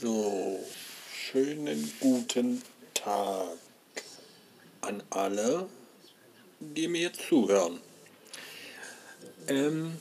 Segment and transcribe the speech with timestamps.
[0.00, 0.64] So,
[1.12, 2.62] schönen guten
[2.94, 3.58] Tag
[4.80, 5.68] an alle,
[6.60, 7.80] die mir jetzt zuhören.
[9.48, 9.96] Ähm,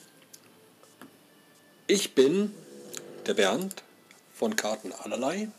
[1.87, 2.53] ich bin
[3.25, 3.81] der Bernd
[4.35, 5.49] von Karten allerlei.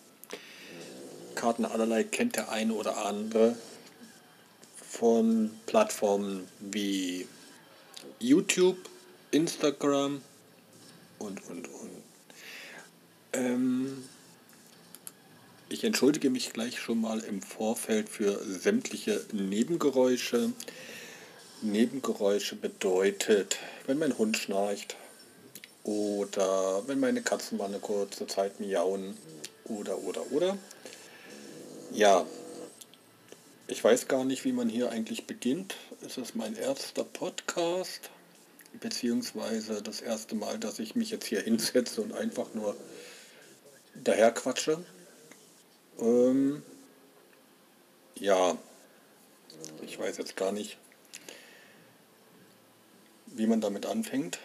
[1.35, 3.57] Karten allerlei kennt der eine oder andere
[4.77, 7.27] von Plattformen wie
[8.21, 8.79] YouTube,
[9.33, 10.23] Instagram
[11.19, 11.91] und, und, und.
[13.33, 14.09] Ähm,
[15.69, 20.53] ich entschuldige mich gleich schon mal im Vorfeld für sämtliche Nebengeräusche.
[21.61, 24.97] Nebengeräusche bedeutet, wenn mein Hund schnarcht
[25.85, 29.17] oder wenn meine Katzen mal eine kurze Zeit miauen
[29.65, 30.57] oder oder oder.
[31.93, 32.25] Ja,
[33.67, 35.77] ich weiß gar nicht, wie man hier eigentlich beginnt.
[36.07, 38.11] Es ist mein erster Podcast,
[38.81, 42.77] beziehungsweise das erste Mal, dass ich mich jetzt hier hinsetze und einfach nur
[43.95, 44.85] daher quatsche.
[46.01, 46.63] Ähm,
[48.17, 48.57] ja,
[49.83, 50.77] ich weiß jetzt gar nicht,
[53.27, 54.39] wie man damit anfängt.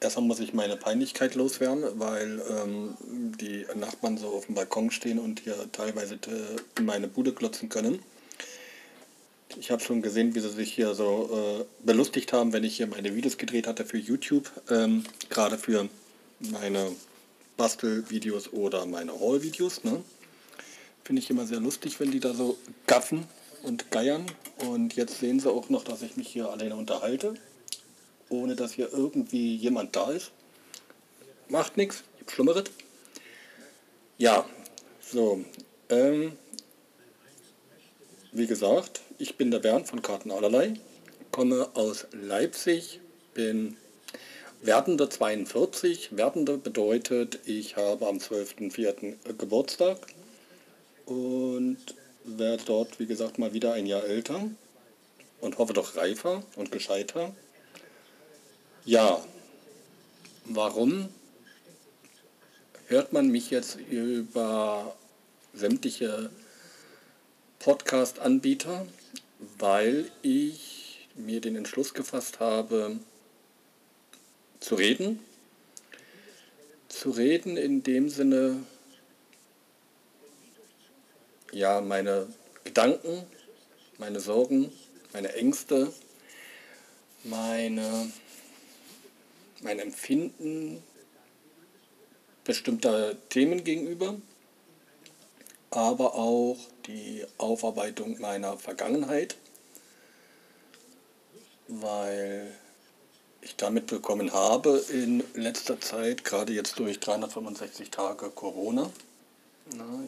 [0.00, 2.96] Erstmal muss ich meine Peinlichkeit loswerden, weil ähm,
[3.40, 8.02] die Nachbarn so auf dem Balkon stehen und hier teilweise äh, meine Bude klotzen können.
[9.58, 12.86] Ich habe schon gesehen, wie sie sich hier so äh, belustigt haben, wenn ich hier
[12.86, 14.50] meine Videos gedreht hatte für YouTube.
[14.70, 15.88] Ähm, Gerade für
[16.40, 16.90] meine
[17.56, 19.84] Bastelvideos oder meine Haul-Videos.
[19.84, 20.02] Ne?
[21.04, 23.26] Finde ich immer sehr lustig, wenn die da so gaffen
[23.62, 24.26] und geiern.
[24.58, 27.34] Und jetzt sehen sie auch noch, dass ich mich hier alleine unterhalte,
[28.28, 30.30] ohne dass hier irgendwie jemand da ist.
[31.48, 32.64] Macht nichts, Schlimmeres.
[34.18, 34.46] Ja,
[35.00, 35.44] so.
[35.88, 36.32] Ähm,
[38.30, 40.74] wie gesagt, ich bin der Bernd von Karten allerlei,
[41.32, 43.00] komme aus Leipzig,
[43.34, 43.76] bin
[44.62, 46.16] Werdender 42.
[46.16, 49.34] Werdender bedeutet, ich habe am 12.04.
[49.36, 49.98] Geburtstag
[51.12, 51.78] und
[52.24, 54.48] werde dort, wie gesagt, mal wieder ein Jahr älter
[55.40, 57.34] und hoffe doch reifer und gescheiter.
[58.84, 59.22] Ja,
[60.44, 61.08] warum
[62.86, 64.96] hört man mich jetzt über
[65.52, 66.30] sämtliche
[67.58, 68.86] Podcast-Anbieter?
[69.58, 72.98] Weil ich mir den Entschluss gefasst habe,
[74.60, 75.18] zu reden.
[76.88, 78.62] Zu reden in dem Sinne,
[81.52, 82.26] ja, meine
[82.64, 83.24] Gedanken,
[83.98, 84.72] meine Sorgen,
[85.12, 85.92] meine Ängste,
[87.24, 88.10] meine,
[89.60, 90.82] mein Empfinden
[92.44, 94.16] bestimmter Themen gegenüber,
[95.70, 99.36] aber auch die Aufarbeitung meiner Vergangenheit,
[101.68, 102.52] weil
[103.42, 108.90] ich damit bekommen habe in letzter Zeit, gerade jetzt durch 365 Tage Corona.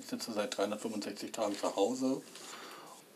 [0.01, 2.23] Ich sitze seit 365 Tagen zu Hause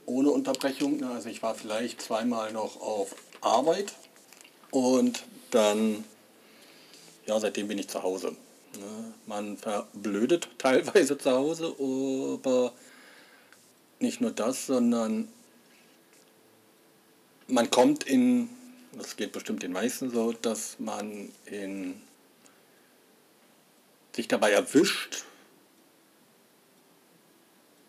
[0.07, 1.03] ohne Unterbrechung.
[1.05, 3.95] also ich war vielleicht zweimal noch auf Arbeit
[4.71, 6.05] und dann,
[7.27, 8.37] ja, seitdem bin ich zu Hause.
[9.27, 12.73] man verblödet teilweise zu Hause, aber
[14.01, 15.29] nicht nur das, sondern
[17.49, 18.49] man kommt in
[18.99, 22.01] das geht bestimmt den meisten so, dass man in,
[24.15, 25.25] sich dabei erwischt,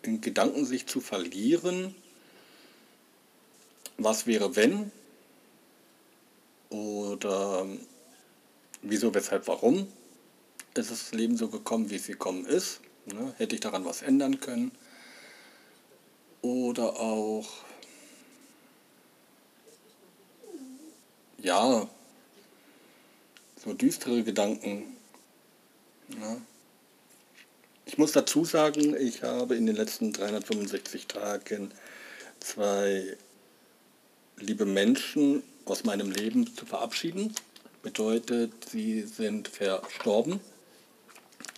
[0.02, 1.94] in Gedanken sich zu verlieren,
[3.98, 4.90] was wäre wenn
[6.70, 7.66] oder
[8.82, 9.88] wieso, weshalb, warum
[10.74, 12.80] ist das Leben so gekommen, wie es gekommen ist.
[13.06, 13.34] Ne?
[13.36, 14.70] Hätte ich daran was ändern können?
[16.42, 17.48] Oder auch
[21.38, 21.88] ja,
[23.62, 24.96] so düstere Gedanken.
[26.08, 26.36] Ja.
[27.86, 31.70] Ich muss dazu sagen, ich habe in den letzten 365 Tagen
[32.38, 33.16] zwei
[34.36, 37.34] liebe Menschen aus meinem Leben zu verabschieden.
[37.82, 40.40] Bedeutet, sie sind verstorben.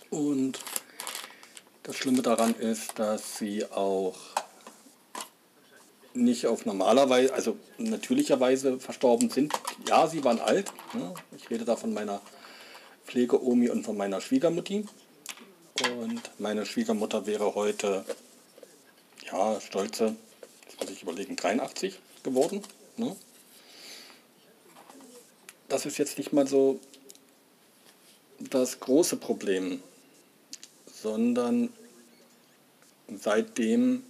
[0.09, 0.59] Und
[1.83, 4.15] das Schlimme daran ist, dass sie auch
[6.13, 9.53] nicht auf normaler Weise, also natürlicherweise verstorben sind.
[9.87, 10.71] Ja, sie waren alt.
[10.93, 11.13] Ne?
[11.35, 12.21] Ich rede da von meiner
[13.05, 14.85] Pflegeomi und von meiner Schwiegermutti.
[15.81, 18.05] Und meine Schwiegermutter wäre heute,
[19.31, 20.15] ja, stolze,
[20.65, 22.61] jetzt muss ich überlegen, 83 geworden.
[22.97, 23.15] Ne?
[25.69, 26.79] Das ist jetzt nicht mal so
[28.39, 29.81] das große Problem,
[30.85, 31.69] sondern
[33.09, 34.03] seitdem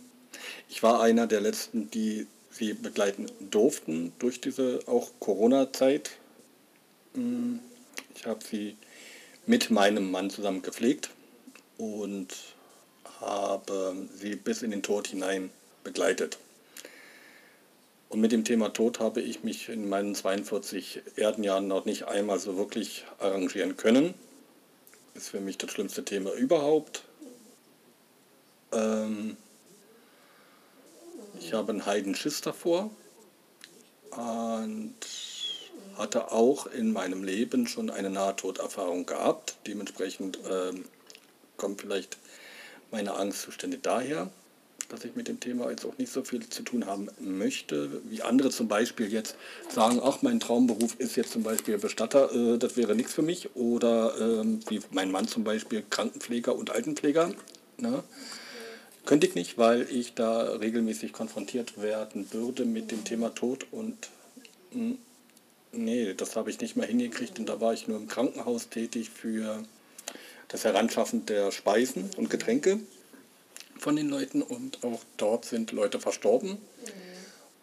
[0.69, 6.11] ich war einer der letzten, die sie begleiten durften durch diese auch Corona-Zeit.
[7.13, 7.59] Mm,
[8.15, 8.75] ich habe sie
[9.45, 11.12] mit meinem Mann zusammen gepflegt
[11.83, 12.27] und
[13.19, 15.49] habe sie bis in den Tod hinein
[15.83, 16.37] begleitet.
[18.09, 22.39] Und mit dem Thema Tod habe ich mich in meinen 42 Erdenjahren noch nicht einmal
[22.39, 24.13] so wirklich arrangieren können.
[25.15, 27.03] Ist für mich das schlimmste Thema überhaupt.
[28.71, 29.35] Ähm
[31.39, 32.91] ich habe einen Heidenschiss davor
[34.11, 34.95] und
[35.97, 39.55] hatte auch in meinem Leben schon eine Nahtoderfahrung gehabt.
[39.67, 40.85] Dementsprechend ähm,
[41.63, 42.17] kommt vielleicht
[42.91, 44.29] meine Angstzustände daher
[44.89, 48.21] dass ich mit dem Thema jetzt auch nicht so viel zu tun haben möchte, wie
[48.21, 49.35] andere zum Beispiel jetzt
[49.69, 53.55] sagen, ach, mein Traumberuf ist jetzt zum Beispiel Bestatter, äh, das wäre nichts für mich.
[53.55, 57.31] Oder ähm, wie mein Mann zum Beispiel Krankenpfleger und Altenpfleger.
[57.77, 58.03] Ne?
[59.05, 64.09] Könnte ich nicht, weil ich da regelmäßig konfrontiert werden würde mit dem Thema Tod und
[64.73, 64.97] mh, hm,
[65.71, 69.09] nee, das habe ich nicht mehr hingekriegt und da war ich nur im Krankenhaus tätig
[69.09, 69.63] für
[70.53, 72.79] das Heranschaffen der Speisen und Getränke
[73.79, 76.59] von den Leuten und auch dort sind Leute verstorben.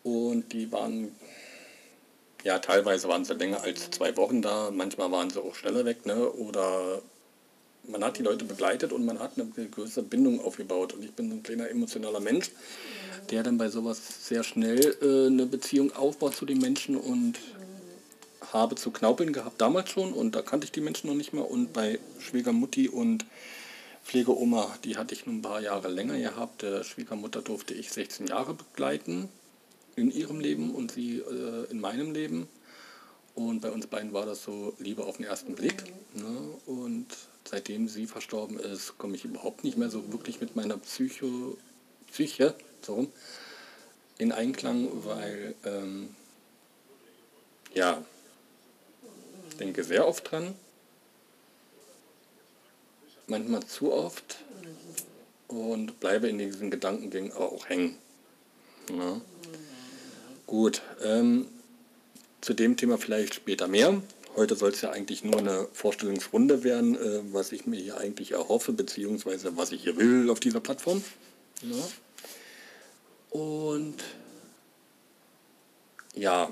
[0.02, 1.14] Und die waren,
[2.42, 6.04] ja, teilweise waren sie länger als zwei Wochen da, manchmal waren sie auch schneller weg,
[6.04, 6.31] ne?
[6.32, 7.00] Oder
[7.84, 10.92] man hat die Leute begleitet und man hat eine größere Bindung aufgebaut.
[10.92, 12.50] Und ich bin so ein kleiner emotionaler Mensch,
[13.31, 17.38] der dann bei sowas sehr schnell äh, eine Beziehung aufbaut zu den Menschen und
[18.52, 21.50] habe zu knaupeln gehabt damals schon und da kannte ich die Menschen noch nicht mehr
[21.50, 23.25] und bei Schwiegermutti und
[24.05, 26.62] Pflegeoma, die hatte ich nun ein paar Jahre länger gehabt.
[26.62, 29.29] Der Schwiegermutter durfte ich 16 Jahre begleiten
[29.94, 32.49] in ihrem Leben und sie äh, in meinem Leben.
[33.35, 35.85] Und bei uns beiden war das so Liebe auf den ersten Blick.
[36.14, 36.55] Ne?
[36.67, 37.06] Und
[37.44, 41.56] seitdem sie verstorben ist, komme ich überhaupt nicht mehr so wirklich mit meiner Psycho,
[42.11, 43.06] Psyche so,
[44.19, 46.14] in Einklang, weil ähm,
[47.75, 48.05] ja,
[49.60, 50.54] denke sehr oft dran,
[53.26, 54.38] manchmal zu oft
[55.48, 57.96] und bleibe in diesen Gedankengängen auch hängen.
[58.90, 59.20] Ja.
[60.46, 61.46] Gut, ähm,
[62.40, 64.02] zu dem Thema vielleicht später mehr.
[64.36, 68.32] Heute soll es ja eigentlich nur eine Vorstellungsrunde werden, äh, was ich mir hier eigentlich
[68.32, 71.04] erhoffe, beziehungsweise was ich hier will auf dieser Plattform.
[71.62, 73.38] Ja.
[73.38, 73.96] Und
[76.14, 76.50] ja,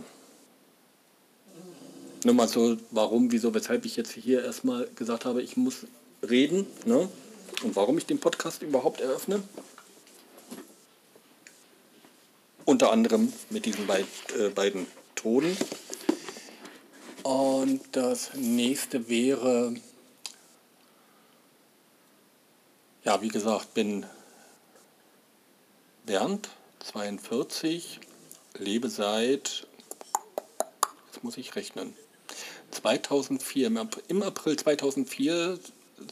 [2.24, 5.86] nur mal so, warum, wieso, weshalb ich jetzt hier erstmal gesagt habe, ich muss
[6.28, 7.08] reden ne?
[7.62, 9.42] und warum ich den Podcast überhaupt eröffne.
[12.64, 14.06] Unter anderem mit diesen beid,
[14.38, 15.56] äh, beiden Tonen.
[17.22, 19.74] Und das nächste wäre,
[23.04, 24.06] ja, wie gesagt, bin
[26.04, 26.48] Bernd,
[26.80, 28.00] 42,
[28.54, 29.66] lebe seit,
[31.06, 31.94] jetzt muss ich rechnen,
[32.70, 35.58] 2004, im April 2004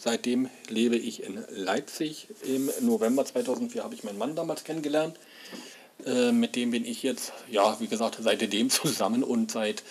[0.00, 2.29] seitdem lebe ich in Leipzig.
[2.43, 5.19] Im November 2004 habe ich meinen Mann damals kennengelernt.
[6.05, 9.82] Äh, mit dem bin ich jetzt, ja, wie gesagt, seitdem zusammen und seit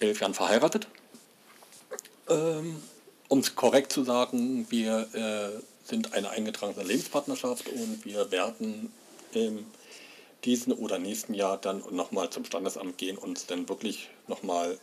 [0.00, 0.86] elf Jahren verheiratet.
[2.28, 2.76] Ähm,
[3.28, 8.92] um es korrekt zu sagen, wir äh, sind eine eingetragene Lebenspartnerschaft und wir werden
[9.32, 9.66] im
[10.44, 14.78] diesen oder nächsten Jahr dann nochmal zum Standesamt gehen und uns dann wirklich nochmal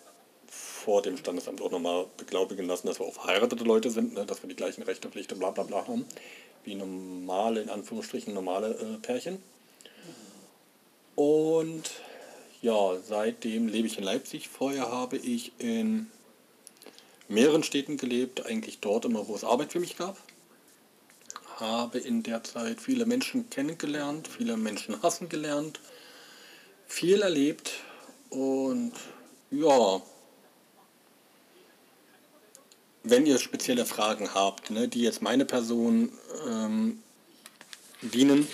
[0.85, 4.43] vor dem Standesamt auch nochmal beglaubigen lassen, dass wir auch verheiratete Leute sind, ne, dass
[4.43, 6.05] wir die gleichen Rechte, Pflichten, bla bla bla haben,
[6.63, 9.42] wie normale, in Anführungsstrichen, normale äh, Pärchen.
[11.15, 11.89] Und
[12.61, 14.47] ja, seitdem lebe ich in Leipzig.
[14.47, 16.07] Vorher habe ich in
[17.27, 20.18] mehreren Städten gelebt, eigentlich dort immer, wo es Arbeit für mich gab.
[21.56, 25.80] Habe in der Zeit viele Menschen kennengelernt, viele Menschen hassen gelernt,
[26.85, 27.71] viel erlebt
[28.30, 28.92] und
[29.49, 30.01] ja,
[33.06, 36.12] wenn ihr spezielle Fragen habt, ne, die jetzt meine Person
[36.47, 37.02] ähm,
[38.02, 38.47] dienen,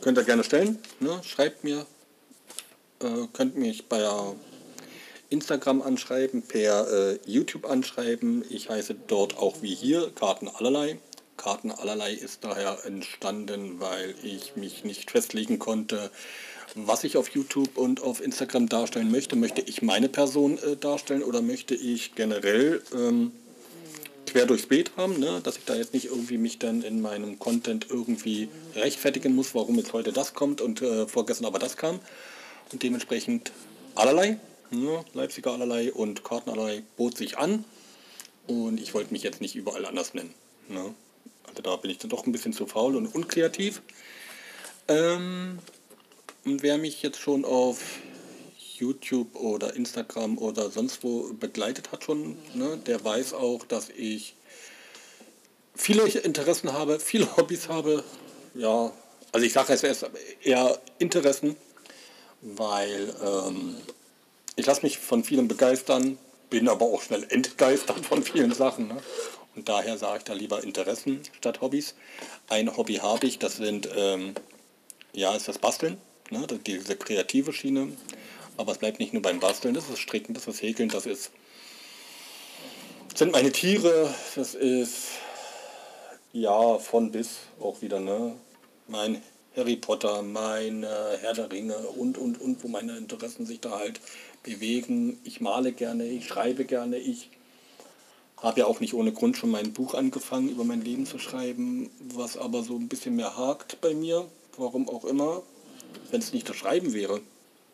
[0.00, 0.78] könnt ihr gerne stellen.
[1.00, 1.20] Ne?
[1.24, 1.86] Schreibt mir,
[3.00, 4.06] äh, könnt mich bei
[5.30, 8.44] Instagram anschreiben, per äh, YouTube anschreiben.
[8.50, 10.98] Ich heiße dort auch wie hier Karten allerlei.
[11.36, 16.10] Karten allerlei ist daher entstanden, weil ich mich nicht festlegen konnte,
[16.74, 19.36] was ich auf YouTube und auf Instagram darstellen möchte.
[19.36, 23.32] Möchte ich meine Person äh, darstellen oder möchte ich generell ähm,
[24.32, 25.40] quer durchs Beet haben, ne?
[25.42, 29.76] dass ich da jetzt nicht irgendwie mich dann in meinem Content irgendwie rechtfertigen muss, warum
[29.76, 32.00] jetzt heute das kommt und äh, vorgestern aber das kam.
[32.72, 33.52] Und dementsprechend
[33.94, 34.38] allerlei,
[34.70, 35.04] ne?
[35.12, 37.64] Leipziger allerlei und Karten allerlei bot sich an.
[38.46, 40.32] Und ich wollte mich jetzt nicht überall anders nennen.
[40.68, 40.94] Ne?
[41.46, 43.82] Also da bin ich dann doch ein bisschen zu faul und unkreativ.
[44.88, 45.58] Ähm,
[46.44, 48.00] und wer mich jetzt schon auf
[48.82, 54.34] YouTube oder Instagram oder sonst wo begleitet hat schon, ne, der weiß auch, dass ich
[55.74, 58.02] viele Interessen habe, viele Hobbys habe.
[58.54, 58.92] Ja,
[59.30, 60.10] also ich sage es erst
[60.42, 61.56] eher Interessen,
[62.42, 63.76] weil ähm,
[64.56, 66.18] ich lasse mich von vielen begeistern,
[66.50, 68.88] bin aber auch schnell entgeistert von vielen Sachen.
[68.88, 68.96] Ne?
[69.54, 71.94] Und daher sage ich da lieber Interessen statt Hobbys.
[72.48, 74.34] Ein Hobby habe ich, das sind, ähm,
[75.12, 75.98] ja, ist das Basteln,
[76.30, 76.46] ne?
[76.66, 77.92] diese kreative Schiene.
[78.56, 81.30] Aber es bleibt nicht nur beim Basteln, das ist Stricken, das ist Häkeln, das ist,
[83.14, 85.08] sind meine Tiere, das ist,
[86.32, 88.34] ja, von bis auch wieder, ne?
[88.88, 89.22] Mein
[89.56, 94.00] Harry Potter, mein Herr der Ringe und, und, und, wo meine Interessen sich da halt
[94.42, 95.20] bewegen.
[95.24, 97.30] Ich male gerne, ich schreibe gerne, ich
[98.38, 101.90] habe ja auch nicht ohne Grund schon mein Buch angefangen, über mein Leben zu schreiben,
[102.00, 105.42] was aber so ein bisschen mehr hakt bei mir, warum auch immer,
[106.10, 107.20] wenn es nicht das Schreiben wäre.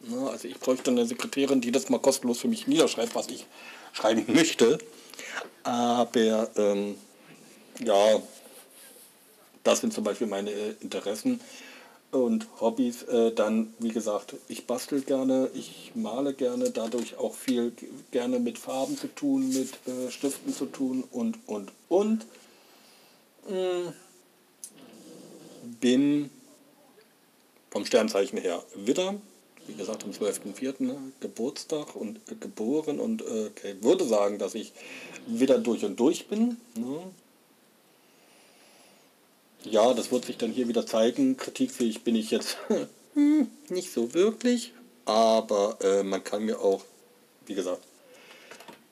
[0.00, 3.46] Ja, also ich bräuchte eine Sekretärin, die das mal kostenlos für mich niederschreibt, was ich
[3.92, 4.78] schreiben möchte.
[5.64, 6.96] Aber ähm,
[7.84, 8.22] ja,
[9.64, 11.40] das sind zum Beispiel meine äh, Interessen
[12.10, 17.72] und Hobbys, äh, dann wie gesagt, ich bastel gerne, ich male gerne, dadurch auch viel
[18.10, 22.24] gerne mit Farben zu tun, mit äh, Stiften zu tun und, und, und.
[23.46, 23.92] Hm.
[25.80, 26.30] Bin
[27.70, 29.16] vom Sternzeichen her Widder,
[29.68, 30.82] wie gesagt am 12.04.
[30.82, 34.72] Ne, Geburtstag und äh, geboren und äh, würde sagen, dass ich
[35.26, 36.56] Widder durch und durch bin.
[36.74, 37.00] Ne?
[39.64, 41.36] ja, das wird sich dann hier wieder zeigen.
[41.36, 42.58] Kritikfähig bin ich jetzt
[43.14, 44.72] hm, nicht so wirklich,
[45.04, 46.82] aber äh, man kann mir auch,
[47.46, 47.82] wie gesagt,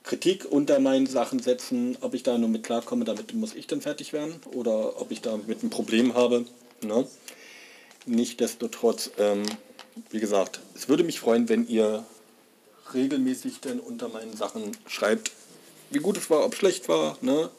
[0.02, 3.80] Kritik unter meinen Sachen setzen, ob ich da nur mit klarkomme, damit muss ich dann
[3.80, 6.44] fertig werden oder ob ich da mit ein Problem habe.
[6.82, 7.06] Ne?
[8.06, 9.42] Nichtsdestotrotz, ähm,
[10.10, 12.04] wie gesagt, es würde mich freuen, wenn ihr
[12.94, 15.32] regelmäßig dann unter meinen Sachen schreibt,
[15.90, 17.50] wie gut es war, ob schlecht war, ne?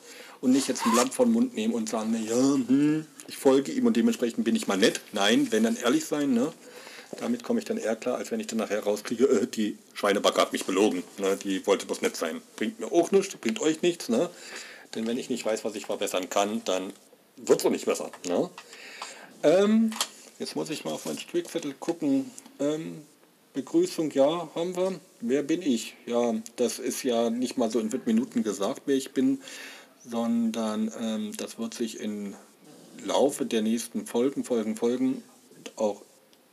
[0.41, 3.86] und nicht jetzt ein Blatt von Mund nehmen und sagen, ja, hm, ich folge ihm
[3.86, 5.01] und dementsprechend bin ich mal nett.
[5.12, 6.53] Nein, wenn dann ehrlich sein, ne?
[7.20, 10.41] Damit komme ich dann eher klar, als wenn ich dann nachher rauskriege, äh, die Schweinebacke
[10.41, 11.03] hat mich belogen.
[11.17, 11.38] Ne?
[11.38, 12.41] Die wollte bloß nett sein.
[12.58, 14.10] Bringt mir auch nichts, bringt euch nichts.
[14.10, 14.29] Ne?
[14.94, 16.91] Denn wenn ich nicht weiß, was ich verbessern kann, dann
[17.38, 18.12] wird es auch nicht besser.
[18.27, 18.50] Ne?
[19.44, 19.91] Ähm,
[20.39, 22.32] jetzt muss ich mal auf meinen Strickzettel gucken.
[22.60, 23.01] Ähm,
[23.53, 25.00] Begrüßung, ja, haben wir.
[25.20, 25.96] Wer bin ich?
[26.06, 29.39] Ja, das ist ja nicht mal so in Minuten gesagt, wer ich bin
[30.10, 32.36] sondern ähm, das wird sich im
[33.03, 35.24] Laufe der nächsten Folgen, Folgen, Folgen
[35.75, 36.01] auch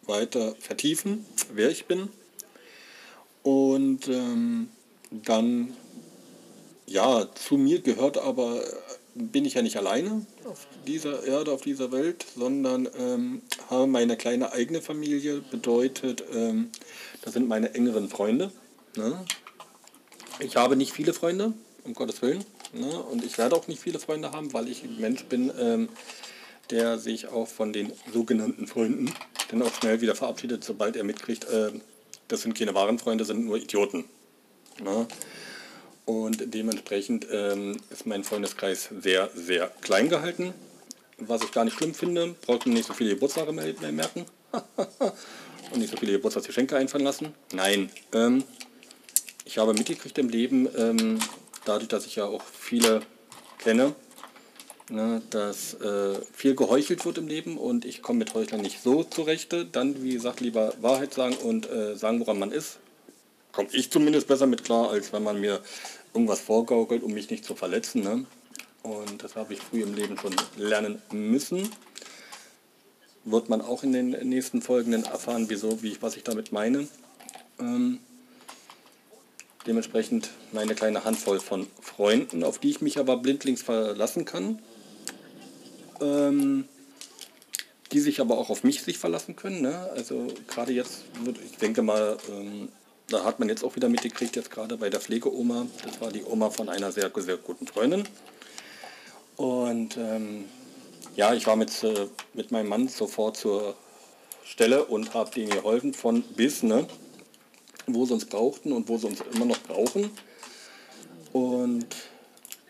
[0.02, 2.08] weiter vertiefen, wer ich bin.
[3.42, 4.68] Und ähm,
[5.10, 5.74] dann,
[6.86, 8.62] ja, zu mir gehört aber,
[9.14, 14.16] bin ich ja nicht alleine auf dieser Erde, auf dieser Welt, sondern ähm, habe meine
[14.16, 16.70] kleine eigene Familie, bedeutet, ähm,
[17.22, 18.52] das sind meine engeren Freunde.
[18.96, 19.24] Ne?
[20.40, 21.52] Ich habe nicht viele Freunde,
[21.84, 22.44] um Gottes Willen.
[22.72, 23.02] Ne?
[23.02, 25.88] Und ich werde auch nicht viele Freunde haben, weil ich ein Mensch bin, ähm,
[26.70, 29.12] der sich auch von den sogenannten Freunden
[29.50, 31.70] dann auch schnell wieder verabschiedet, sobald er mitkriegt, äh,
[32.28, 34.04] das sind keine wahren Freunde, sind nur Idioten.
[34.82, 35.06] Ne?
[36.06, 40.52] Und dementsprechend ähm, ist mein Freundeskreis sehr, sehr klein gehalten.
[41.18, 44.26] Was ich gar nicht schlimm finde, braucht man nicht so viele Geburtstage mehr, merken.
[45.72, 47.34] und nicht so viele Geburtstagsgeschenke einfallen lassen.
[47.52, 48.44] Nein, ähm,
[49.44, 51.18] ich habe mitgekriegt im Leben, ähm,
[51.64, 53.02] dadurch, dass ich ja auch viele
[53.58, 53.94] kenne,
[54.90, 59.04] ne, dass äh, viel geheuchelt wird im Leben und ich komme mit Heuchlern nicht so
[59.04, 59.64] zurechte.
[59.64, 62.78] Dann, wie gesagt, lieber Wahrheit sagen und äh, sagen, woran man ist.
[63.54, 65.60] Komme ich zumindest besser mit klar, als wenn man mir
[66.12, 68.02] irgendwas vorgaukelt, um mich nicht zu verletzen.
[68.02, 68.26] Ne?
[68.82, 71.70] Und das habe ich früh im Leben schon lernen müssen.
[73.24, 76.88] Wird man auch in den nächsten Folgenden erfahren, wieso, wie ich, was ich damit meine.
[77.58, 78.00] Ähm,
[79.66, 84.58] Dementsprechend meine kleine Handvoll von Freunden, auf die ich mich aber blindlings verlassen kann.
[86.00, 86.68] Ähm,
[87.92, 89.62] die sich aber auch auf mich sich verlassen können.
[89.62, 89.90] Ne?
[89.94, 91.04] Also gerade jetzt,
[91.50, 92.68] ich denke mal, ähm,
[93.08, 95.66] da hat man jetzt auch wieder mitgekriegt, jetzt gerade bei der Pflegeoma.
[95.84, 98.04] Das war die Oma von einer sehr, sehr guten Freundin.
[99.36, 100.44] Und ähm,
[101.16, 103.74] ja, ich war mit, äh, mit meinem Mann sofort zur
[104.44, 106.62] Stelle und habe denen geholfen von bis.
[106.62, 106.86] Ne?
[107.86, 110.10] wo sie uns brauchten und wo sie uns immer noch brauchen.
[111.32, 111.86] Und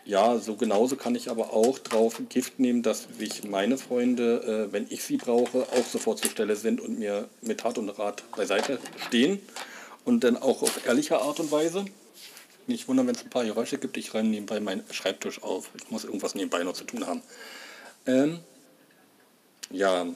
[0.05, 4.73] ja, so genauso kann ich aber auch drauf Gift nehmen, dass sich meine Freunde, äh,
[4.73, 8.23] wenn ich sie brauche, auch sofort zur Stelle sind und mir mit Tat und Rat
[8.35, 9.39] beiseite stehen.
[10.05, 11.85] Und dann auch auf ehrliche Art und Weise.
[12.67, 13.97] Nicht wundern, wenn es ein paar Geräusche gibt.
[13.97, 15.69] Ich räume nebenbei meinen Schreibtisch auf.
[15.75, 17.21] Ich muss irgendwas nebenbei noch zu tun haben.
[18.05, 18.39] Ähm,
[19.71, 20.07] ja,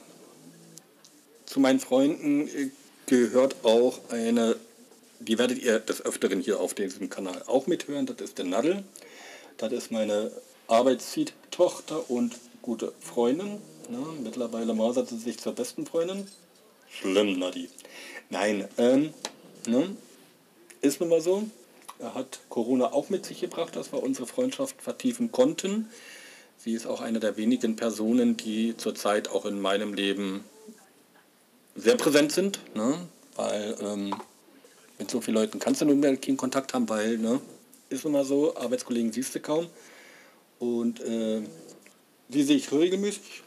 [1.44, 2.70] zu meinen Freunden äh,
[3.06, 4.56] gehört auch eine
[5.20, 8.06] die werdet ihr des Öfteren hier auf diesem Kanal auch mithören.
[8.06, 8.84] Das ist der Nadel.
[9.58, 10.32] Das ist meine
[10.66, 13.60] Arbeitszieht, Tochter und gute Freundin.
[13.90, 13.98] Ne?
[14.22, 16.26] Mittlerweile mausert sie sich zur besten Freundin.
[16.88, 17.68] Schlimm, Nadi.
[18.30, 19.12] Nein, ähm,
[19.66, 19.96] ne?
[20.80, 21.44] ist nun mal so.
[21.98, 25.88] Er hat Corona auch mit sich gebracht, dass wir unsere Freundschaft vertiefen konnten.
[26.56, 30.44] Sie ist auch eine der wenigen Personen, die zurzeit auch in meinem Leben
[31.74, 32.94] sehr präsent sind, ne?
[33.36, 34.14] weil ähm,
[35.00, 37.40] mit so vielen Leuten kannst du nun mehr keinen Kontakt haben, weil, ne,
[37.88, 39.66] ist immer so, Arbeitskollegen siehst du kaum.
[40.58, 41.40] Und äh,
[42.28, 43.42] die sehe ich regelmäßig,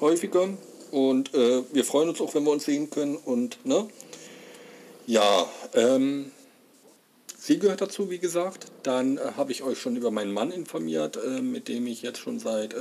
[0.00, 0.48] häufiger.
[0.92, 3.16] Und äh, wir freuen uns auch, wenn wir uns sehen können.
[3.16, 3.88] Und, ne,
[5.10, 6.30] ja, ähm,
[7.36, 8.66] sie gehört dazu, wie gesagt.
[8.84, 12.20] Dann äh, habe ich euch schon über meinen Mann informiert, äh, mit dem ich jetzt
[12.20, 12.76] schon seit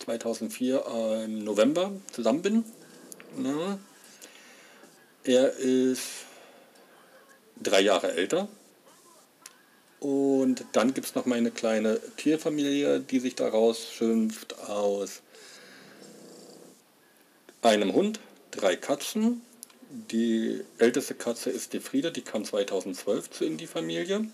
[0.00, 2.64] 2004 ähm, im November zusammen bin.
[3.36, 3.78] Ne?
[5.22, 6.02] Er ist
[7.62, 8.48] drei Jahre älter.
[10.00, 15.22] Und dann gibt es noch meine kleine Tierfamilie, die sich daraus schimpft aus
[17.62, 18.18] einem Hund,
[18.50, 19.42] drei Katzen.
[19.90, 24.28] Die älteste Katze ist die Frieda, die kam 2012 zu in die Familie.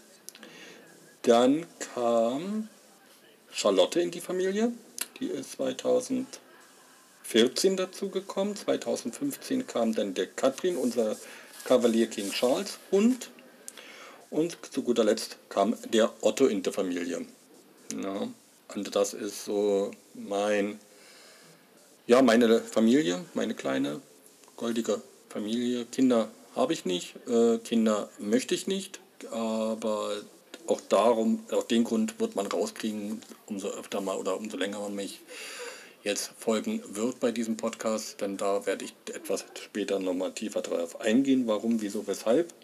[1.22, 2.68] Dann kam
[3.52, 4.72] Charlotte in die Familie,
[5.20, 8.56] die ist 2014 dazu gekommen.
[8.56, 11.16] 2015 kam dann der Katrin, unser
[11.64, 13.30] Kavalier King Charles Hund.
[14.30, 17.24] Und zu guter Letzt kam der Otto in der Familie.
[18.02, 18.26] Ja,
[18.74, 20.80] und das ist so mein,
[22.08, 24.00] ja, meine Familie, meine kleine
[24.56, 25.00] goldige
[25.34, 25.84] Familie.
[25.86, 29.00] Kinder habe ich nicht, äh, Kinder möchte ich nicht,
[29.32, 30.12] aber
[30.68, 34.94] auch darum, aus dem Grund wird man rauskriegen, umso öfter mal oder umso länger man
[34.94, 35.18] mich
[36.04, 41.00] jetzt folgen wird bei diesem Podcast, denn da werde ich etwas später nochmal tiefer drauf
[41.00, 42.54] eingehen, warum, wieso, weshalb.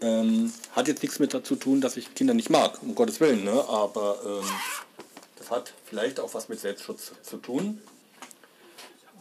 [0.00, 3.44] Ähm, hat jetzt nichts mit dazu tun, dass ich Kinder nicht mag, um Gottes Willen,
[3.44, 3.64] ne?
[3.68, 4.48] aber ähm,
[5.36, 7.82] das hat vielleicht auch was mit Selbstschutz zu tun.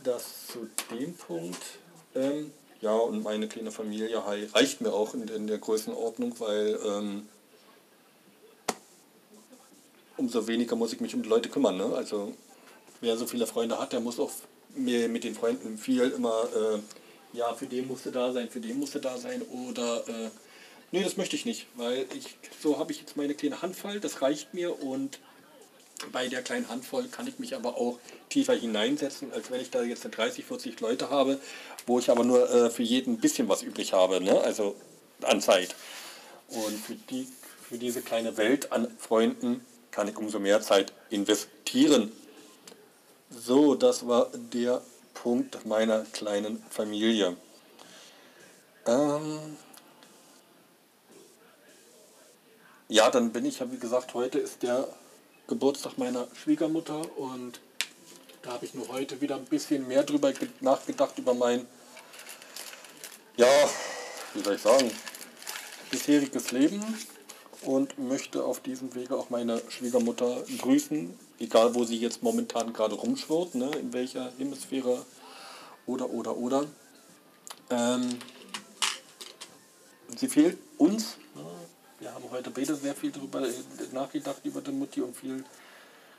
[0.03, 1.61] Das zu dem Punkt,
[2.15, 4.21] ähm, ja, und meine kleine Familie
[4.53, 7.27] reicht mir auch in, in der Größenordnung, weil ähm,
[10.17, 11.77] umso weniger muss ich mich um die Leute kümmern.
[11.77, 11.85] Ne?
[11.95, 12.33] Also
[13.01, 14.31] wer so viele Freunde hat, der muss auch
[14.75, 18.79] mir mit den Freunden viel immer, äh, ja, für den musste da sein, für den
[18.79, 20.29] musste da sein oder, äh,
[20.91, 24.21] nee, das möchte ich nicht, weil ich, so habe ich jetzt meine kleine Handvoll, das
[24.21, 25.19] reicht mir und
[26.11, 29.83] bei der kleinen Handvoll kann ich mich aber auch tiefer hineinsetzen, als wenn ich da
[29.83, 31.39] jetzt 30, 40 Leute habe,
[31.85, 34.41] wo ich aber nur äh, für jeden ein bisschen was übrig habe, ne?
[34.41, 34.75] also
[35.21, 35.75] an Zeit.
[36.49, 37.27] Und für, die,
[37.61, 42.11] für diese kleine Welt an Freunden kann ich umso mehr Zeit investieren.
[43.29, 44.81] So, das war der
[45.13, 47.35] Punkt meiner kleinen Familie.
[48.85, 49.39] Ähm
[52.89, 54.87] ja, dann bin ich wie gesagt, heute ist der
[55.47, 57.59] Geburtstag meiner Schwiegermutter und
[58.41, 61.65] da habe ich nur heute wieder ein bisschen mehr drüber nachgedacht, über mein,
[63.37, 63.47] ja,
[64.33, 64.91] wie soll ich sagen,
[65.91, 66.81] bisheriges Leben
[67.61, 72.95] und möchte auf diesem Wege auch meine Schwiegermutter grüßen, egal wo sie jetzt momentan gerade
[72.95, 75.05] rumschwirrt, ne, in welcher Hemisphäre
[75.85, 76.65] oder oder oder.
[77.69, 78.17] Ähm,
[80.17, 81.17] sie fehlt uns.
[81.35, 81.52] Ne?
[82.03, 83.47] Wir haben heute beide sehr viel darüber
[83.93, 85.45] nachgedacht über die Mutti und viel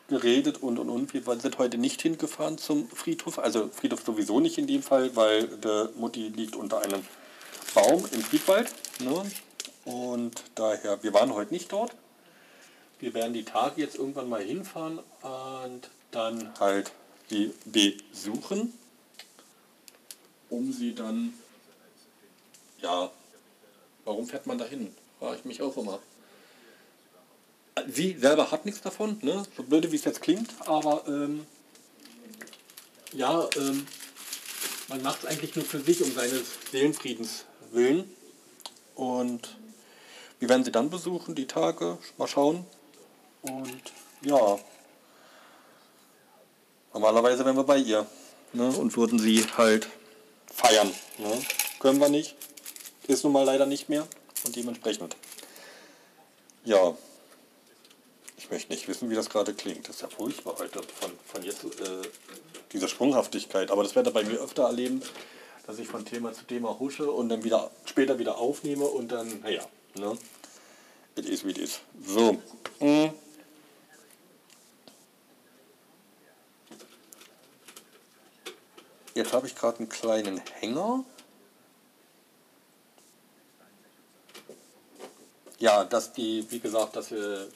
[0.08, 1.12] geredet und und und.
[1.12, 5.46] Wir sind heute nicht hingefahren zum Friedhof, also Friedhof sowieso nicht in dem Fall, weil
[5.46, 7.04] der Mutti liegt unter einem
[7.74, 8.72] Baum im Friedwald.
[9.00, 9.30] Ne?
[9.84, 11.94] Und daher, wir waren heute nicht dort.
[12.98, 16.92] Wir werden die Tage jetzt irgendwann mal hinfahren und dann halt
[17.28, 18.72] sie besuchen,
[20.48, 21.34] um sie dann,
[22.80, 23.10] ja,
[24.06, 24.90] warum fährt man da hin?
[25.24, 26.00] Frage ich mich auch immer.
[27.88, 29.42] Sie selber hat nichts davon, ne?
[29.56, 31.46] so blöde wie es jetzt klingt, aber ähm,
[33.14, 33.86] ja, ähm,
[34.88, 38.14] man macht es eigentlich nur für sich, um seines Seelenfriedens willen.
[38.94, 39.56] Und
[40.40, 42.66] wir werden sie dann besuchen, die Tage, mal schauen.
[43.40, 43.82] Und
[44.20, 44.58] ja,
[46.92, 48.06] normalerweise wären wir bei ihr
[48.52, 49.88] ne, und würden sie halt
[50.52, 50.92] feiern.
[51.16, 51.42] Ne.
[51.80, 52.36] Können wir nicht,
[53.08, 54.06] ist nun mal leider nicht mehr
[54.44, 55.16] und dementsprechend.
[56.64, 56.96] Ja,
[58.36, 59.88] ich möchte nicht wissen, wie das gerade klingt.
[59.88, 62.02] Das ist ja furchtbar heute von, von jetzt, äh,
[62.72, 63.70] dieser Sprunghaftigkeit.
[63.70, 65.02] Aber das werde ich bei mir öfter erleben,
[65.66, 69.40] dass ich von Thema zu Thema husche und dann wieder später wieder aufnehme und dann,
[69.40, 70.16] naja, ne?
[71.16, 71.80] It is wie it is.
[72.04, 72.36] So.
[72.80, 73.14] Hm.
[79.14, 81.04] Jetzt habe ich gerade einen kleinen Hänger.
[85.58, 87.48] Ja, dass die, wie gesagt, dass wir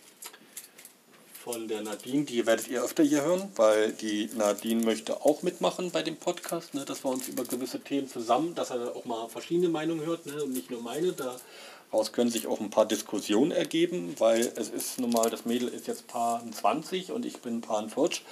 [1.43, 5.91] von der Nadine, die werdet ihr öfter hier hören, weil die Nadine möchte auch mitmachen
[5.91, 9.29] bei dem Podcast, ne, dass wir uns über gewisse Themen zusammen, dass er auch mal
[9.29, 11.13] verschiedene Meinungen hört ne, und nicht nur meine.
[11.13, 15.69] Daraus können sich auch ein paar Diskussionen ergeben, weil es ist nun mal, das Mädel
[15.69, 18.25] ist jetzt paar 20 und ich bin paar 40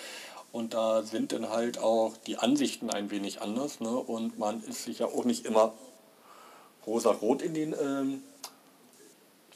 [0.52, 4.85] und da sind dann halt auch die Ansichten ein wenig anders ne, und man ist
[4.85, 5.72] sich ja auch nicht immer
[6.87, 8.22] rosa-rot in den ähm,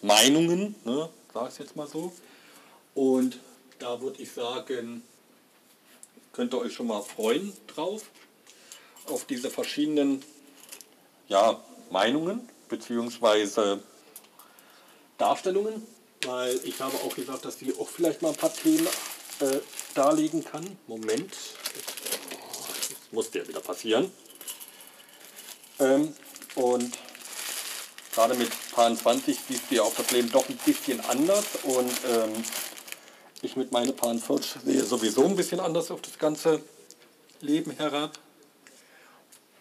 [0.03, 2.13] Meinungen, ne, sag ich jetzt mal so.
[2.95, 3.39] Und
[3.79, 5.03] da würde ich sagen,
[6.33, 8.03] könnt ihr euch schon mal freuen drauf,
[9.07, 10.23] auf diese verschiedenen
[11.29, 13.79] ja, Meinungen bzw.
[15.19, 15.87] Darstellungen,
[16.25, 18.87] weil ich habe auch gesagt, dass sie auch vielleicht mal ein paar Themen
[19.41, 19.59] äh,
[19.95, 20.65] darlegen kann.
[20.87, 24.11] Moment, das muss ja wieder passieren.
[25.79, 26.15] Ähm,
[26.55, 26.99] und
[28.21, 31.91] gerade mit Paar 20 siehst du ja auch das Leben doch ein bisschen anders und
[32.07, 32.45] ähm,
[33.41, 36.61] ich mit meinen Paar 40 sehe sowieso ein bisschen anders auf das ganze
[37.41, 38.19] Leben herab.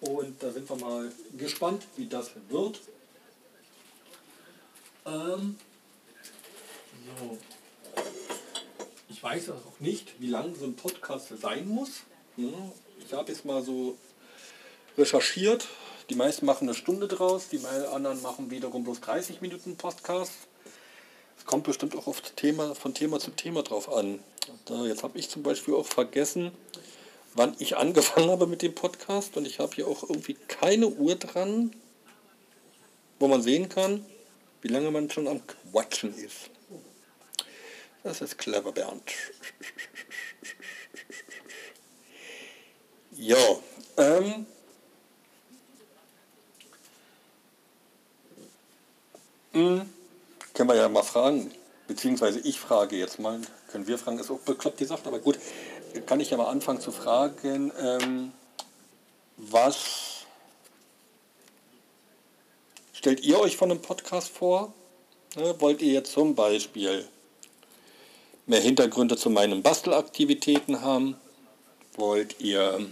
[0.01, 2.81] Und da sind wir mal gespannt, wie das wird.
[5.05, 5.55] Ähm,
[7.17, 7.37] so.
[9.07, 12.01] Ich weiß auch nicht, wie lang so ein Podcast sein muss.
[12.35, 13.97] Ich habe jetzt mal so
[14.97, 15.65] recherchiert,
[16.09, 20.33] die meisten machen eine Stunde draus, die anderen machen wiederum bloß 30 Minuten Podcast.
[21.37, 24.19] Es kommt bestimmt auch auf Thema, von Thema zu Thema drauf an.
[24.65, 26.51] Da, jetzt habe ich zum Beispiel auch vergessen,
[27.35, 31.15] wann ich angefangen habe mit dem Podcast und ich habe hier auch irgendwie keine Uhr
[31.15, 31.71] dran,
[33.19, 34.03] wo man sehen kann,
[34.61, 36.49] wie lange man schon am Quatschen ist.
[38.03, 39.03] Das ist clever, Bernd.
[43.11, 43.37] Ja,
[43.97, 44.45] ähm,
[49.53, 49.89] Mhm.
[50.53, 51.51] Können wir ja mal fragen,
[51.88, 53.39] beziehungsweise ich frage jetzt mal,
[53.71, 55.39] können wir fragen, ist auch bekloppt gesagt, aber gut,
[56.05, 58.31] kann ich ja mal anfangen zu fragen, ähm,
[59.38, 60.25] was
[62.93, 64.73] stellt ihr euch von einem Podcast vor?
[65.35, 67.07] Ne, wollt ihr jetzt zum Beispiel
[68.45, 71.15] mehr Hintergründe zu meinen Bastelaktivitäten haben?
[71.95, 72.85] Wollt ihr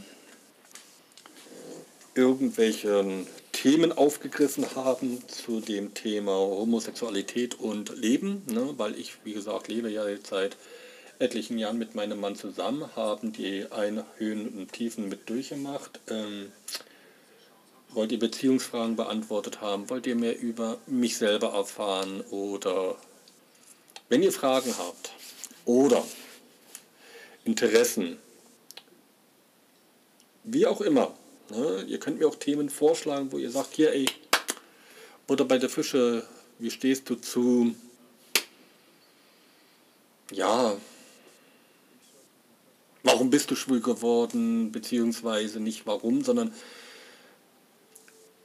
[2.16, 3.28] irgendwelchen
[3.68, 8.76] Themen aufgegriffen haben zu dem Thema Homosexualität und Leben, ne?
[8.78, 10.56] weil ich, wie gesagt, lebe ja jetzt seit
[11.20, 16.00] etlichen Jahren mit meinem Mann zusammen, haben die einen Höhen und Tiefen mit durchgemacht.
[16.10, 16.54] Ähm,
[17.90, 19.90] wollt ihr Beziehungsfragen beantwortet haben?
[19.90, 22.22] Wollt ihr mehr über mich selber erfahren?
[22.32, 22.96] Oder
[24.08, 25.12] wenn ihr Fragen habt
[25.66, 26.06] oder
[27.44, 28.18] Interessen,
[30.46, 31.14] wie auch immer,
[31.50, 31.86] Ne?
[31.88, 34.06] Ihr könnt mir auch Themen vorschlagen, wo ihr sagt, hier, ey,
[35.28, 36.24] Butter bei der Fische,
[36.60, 37.76] wie stehst du zu,
[40.32, 40.76] ja,
[43.04, 46.54] warum bist du schwul geworden, beziehungsweise nicht warum, sondern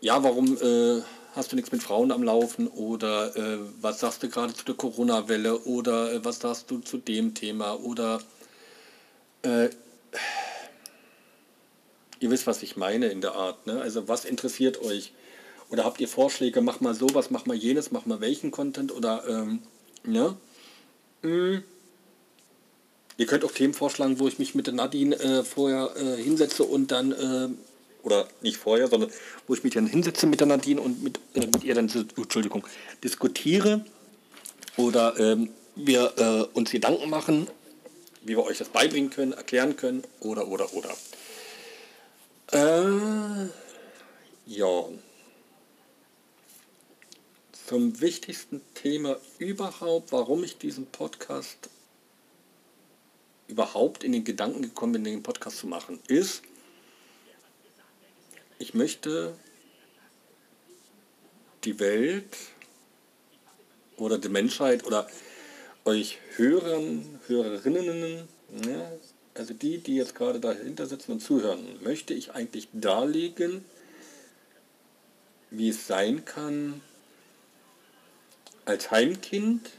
[0.01, 1.03] ja, warum äh,
[1.35, 2.67] hast du nichts mit Frauen am Laufen?
[2.69, 5.61] Oder äh, was sagst du gerade zu der Corona-Welle?
[5.61, 7.79] Oder äh, was sagst du zu dem Thema?
[7.81, 8.21] Oder
[9.43, 9.71] äh,
[12.23, 13.67] ihr wisst, was ich meine in der Art.
[13.67, 13.81] Ne?
[13.81, 15.13] Also was interessiert euch?
[15.71, 19.25] Oder habt ihr Vorschläge, mach mal sowas, mach mal jenes, mach mal welchen Content oder
[19.27, 19.61] ähm,
[20.05, 20.37] ne?
[21.23, 21.63] Mhm.
[23.17, 26.65] Ihr könnt auch Themen vorschlagen, wo ich mich mit der Nadine äh, vorher äh, hinsetze
[26.65, 27.49] und dann, äh,
[28.03, 29.11] oder nicht vorher, sondern
[29.47, 32.67] wo ich mich dann hinsetze mit der Nadine und mit, äh, mit ihr dann, Entschuldigung,
[33.05, 33.85] diskutiere.
[34.77, 37.47] Oder ähm, wir äh, uns Gedanken machen,
[38.23, 40.91] wie wir euch das beibringen können, erklären können, oder, oder, oder.
[42.53, 43.47] Äh,
[44.45, 44.85] ja.
[47.67, 51.71] Zum wichtigsten Thema überhaupt, warum ich diesen Podcast
[53.49, 56.43] überhaupt in den Gedanken gekommen bin, den Podcast zu machen, ist,
[58.59, 59.35] ich möchte
[61.65, 62.37] die Welt
[63.97, 65.09] oder die Menschheit oder
[65.87, 69.01] euch Hörern, Hörerinnen, ne,
[69.35, 73.65] also die, die jetzt gerade dahinter sitzen und zuhören, möchte ich eigentlich darlegen,
[75.51, 76.81] wie es sein kann,
[78.65, 79.71] als Heimkind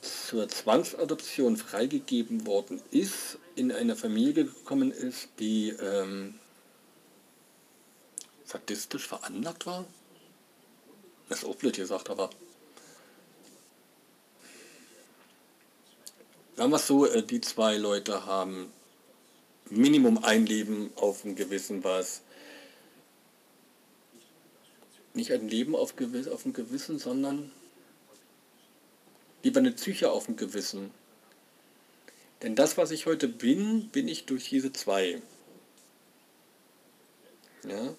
[0.00, 6.34] zur Zwangsadoption freigegeben worden ist, in eine Familie gekommen ist, die ähm,
[8.44, 9.86] sadistisch veranlagt war.
[11.28, 12.30] Das ist auch blöd gesagt, aber
[16.58, 18.72] Sagen wir es so, äh, die zwei Leute haben
[19.70, 22.22] Minimum ein Leben auf dem Gewissen, was
[25.14, 27.52] nicht ein Leben auf, Gewiss, auf dem Gewissen, sondern
[29.44, 30.90] lieber eine Psyche auf dem Gewissen.
[32.42, 35.22] Denn das, was ich heute bin, bin ich durch diese zwei.
[37.68, 37.94] Ja?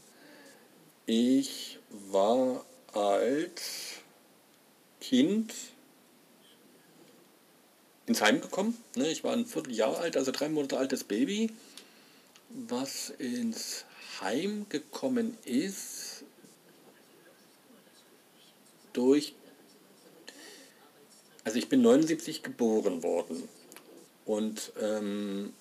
[1.05, 1.79] Ich
[2.11, 4.01] war als
[4.99, 5.53] Kind
[8.09, 8.75] ins Heim gekommen.
[8.95, 9.07] Ne?
[9.07, 11.51] Ich war ein Vierteljahr alt, also drei Monate altes Baby,
[12.49, 13.85] was ins
[14.19, 16.23] Heim gekommen ist
[18.93, 19.35] durch...
[21.43, 23.47] Also ich bin 79 geboren worden.
[24.25, 25.53] Und ähm,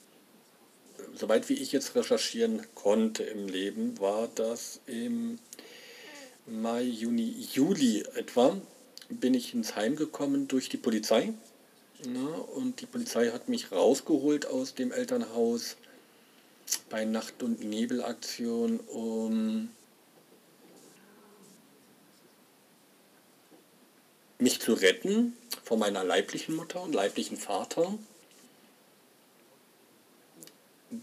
[1.15, 5.39] soweit wie ich jetzt recherchieren konnte im Leben, war das im
[6.47, 8.59] Mai, Juni, Juli etwa,
[9.11, 11.35] bin ich ins Heim gekommen durch die Polizei.
[12.05, 15.77] Na, und die Polizei hat mich rausgeholt aus dem Elternhaus
[16.91, 19.71] bei Nacht- und Nebelaktion, um
[24.39, 27.99] mich zu retten vor meiner leiblichen Mutter und leiblichen Vater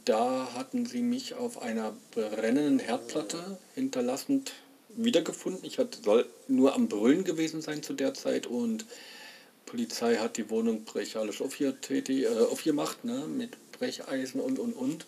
[0.06, 4.54] da hatten sie mich auf einer brennenden Herdplatte hinterlassend
[4.90, 5.64] wiedergefunden.
[5.64, 8.86] Ich hatte, soll nur am Brüllen gewesen sein zu der Zeit und
[9.66, 15.06] Polizei hat die Wohnung brechalisch äh, aufgemacht, ne, mit Brecheisen und und und.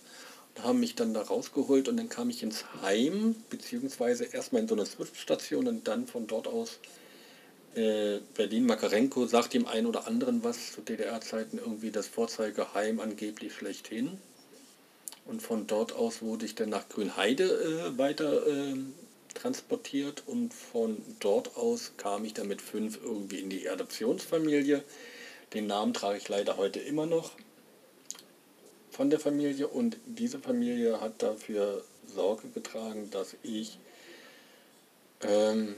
[0.56, 4.68] Und haben mich dann da rausgeholt und dann kam ich ins Heim, beziehungsweise erstmal in
[4.68, 6.80] so eine Zwischenstation und dann von dort aus
[7.76, 14.18] äh, Berlin-Makarenko sagt dem einen oder anderen was zu DDR-Zeiten irgendwie das Vorzeigeheim angeblich schlechthin.
[15.26, 18.76] Und von dort aus wurde ich dann nach Grünheide äh, weiter äh,
[19.38, 24.84] transportiert und von dort aus kam ich dann mit fünf irgendwie in die Adoptionsfamilie.
[25.54, 27.32] Den Namen trage ich leider heute immer noch
[28.92, 33.78] von der Familie und diese Familie hat dafür Sorge getragen, dass ich
[35.22, 35.76] ähm,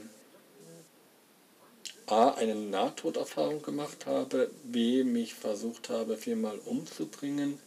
[2.06, 7.58] A, eine Nahtoderfahrung gemacht habe, B, mich versucht habe, viermal umzubringen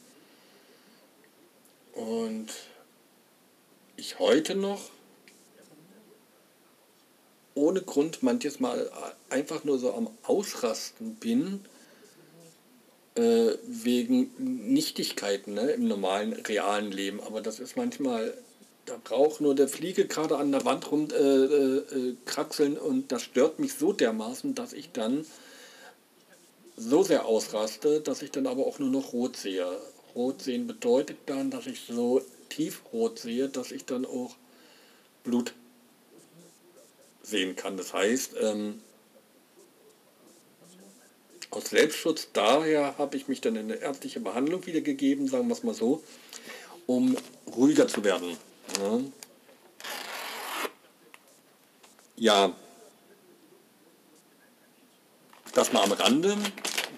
[1.93, 2.47] und
[3.95, 4.89] ich heute noch
[7.55, 8.89] ohne Grund manches Mal
[9.29, 11.61] einfach nur so am Ausrasten bin,
[13.15, 14.31] äh, wegen
[14.73, 17.21] Nichtigkeiten ne, im normalen, realen Leben.
[17.21, 18.33] Aber das ist manchmal,
[18.85, 23.21] da braucht nur der Fliege gerade an der Wand rum äh, äh, äh, und das
[23.21, 25.25] stört mich so dermaßen, dass ich dann
[26.75, 29.67] so sehr ausraste, dass ich dann aber auch nur noch rot sehe.
[30.15, 34.35] Rot sehen bedeutet dann, dass ich so tiefrot sehe, dass ich dann auch
[35.23, 35.53] Blut
[37.23, 37.77] sehen kann.
[37.77, 38.81] Das heißt, ähm,
[41.49, 45.63] aus Selbstschutz daher habe ich mich dann in eine ärztliche Behandlung wiedergegeben, sagen wir es
[45.63, 46.03] mal so,
[46.85, 47.17] um
[47.55, 48.37] ruhiger zu werden.
[52.15, 52.53] Ja,
[55.53, 56.37] das mal am Rande,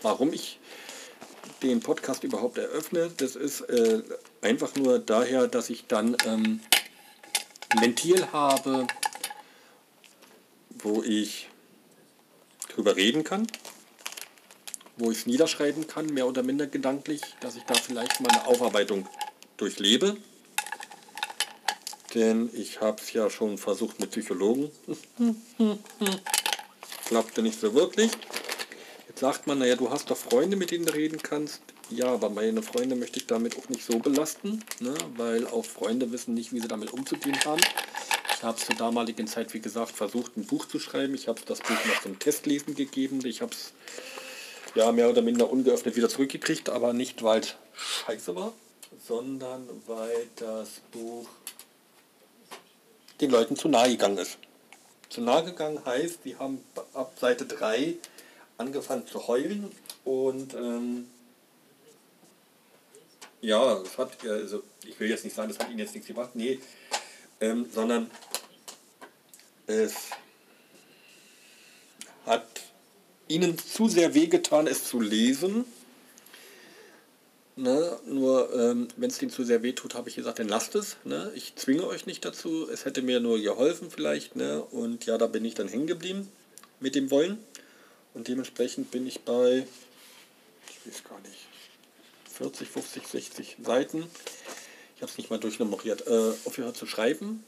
[0.02, 0.60] warum ich
[1.62, 4.02] den Podcast überhaupt eröffne, das ist äh,
[4.42, 6.62] einfach nur daher, dass ich dann ähm,
[7.70, 8.88] ein Ventil habe,
[10.86, 11.50] wo ich
[12.70, 13.48] drüber reden kann,
[14.98, 18.48] wo ich es niederschreiben kann, mehr oder minder gedanklich, dass ich da vielleicht mal eine
[18.48, 19.08] Aufarbeitung
[19.58, 20.16] durchlebe.
[22.14, 24.72] Denn ich habe es ja schon versucht mit Psychologen.
[27.06, 28.12] Klappte nicht so wirklich
[29.18, 31.62] sagt man, naja, du hast doch Freunde, mit denen du reden kannst.
[31.90, 34.94] Ja, aber meine Freunde möchte ich damit auch nicht so belasten, ne?
[35.16, 37.62] weil auch Freunde wissen nicht, wie sie damit umzugehen haben.
[38.46, 41.16] Habe zur damaligen Zeit, wie gesagt, versucht, ein Buch zu schreiben.
[41.16, 43.26] Ich habe das Buch noch zum Testlesen gegeben.
[43.26, 43.74] Ich habe es
[44.76, 48.54] ja mehr oder minder ungeöffnet wieder zurückgekriegt, aber nicht, weil es scheiße war,
[49.08, 51.28] sondern weil das Buch
[53.20, 54.38] den Leuten zu nahe gegangen ist.
[55.10, 57.96] Zu nahe gegangen heißt, die haben ab Seite 3
[58.58, 59.72] angefangen zu heulen
[60.04, 61.08] und ähm,
[63.42, 66.32] ja, es hat, also ich will jetzt nicht sagen, das hat ihn jetzt nichts gemacht,
[66.36, 66.60] nee,
[67.42, 68.10] ähm, sondern
[69.68, 69.94] es
[72.26, 72.46] hat
[73.28, 75.66] ihnen zu sehr wehgetan, es zu lesen.
[77.56, 77.98] Ne?
[78.06, 80.98] Nur ähm, wenn es ihnen zu sehr weh tut, habe ich gesagt, dann lasst es.
[81.04, 81.32] Ne?
[81.36, 82.70] Ich zwinge euch nicht dazu.
[82.70, 84.36] Es hätte mir nur geholfen vielleicht.
[84.36, 84.62] Ne?
[84.62, 86.30] Und ja, da bin ich dann hängen geblieben
[86.80, 87.38] mit dem Wollen.
[88.14, 89.66] Und dementsprechend bin ich bei,
[90.70, 91.48] ich weiß gar nicht,
[92.34, 94.06] 40, 50, 60 Seiten.
[94.96, 96.08] Ich habe es nicht mal durchnummeriert.
[96.08, 97.44] Äh, aufgehört zu schreiben.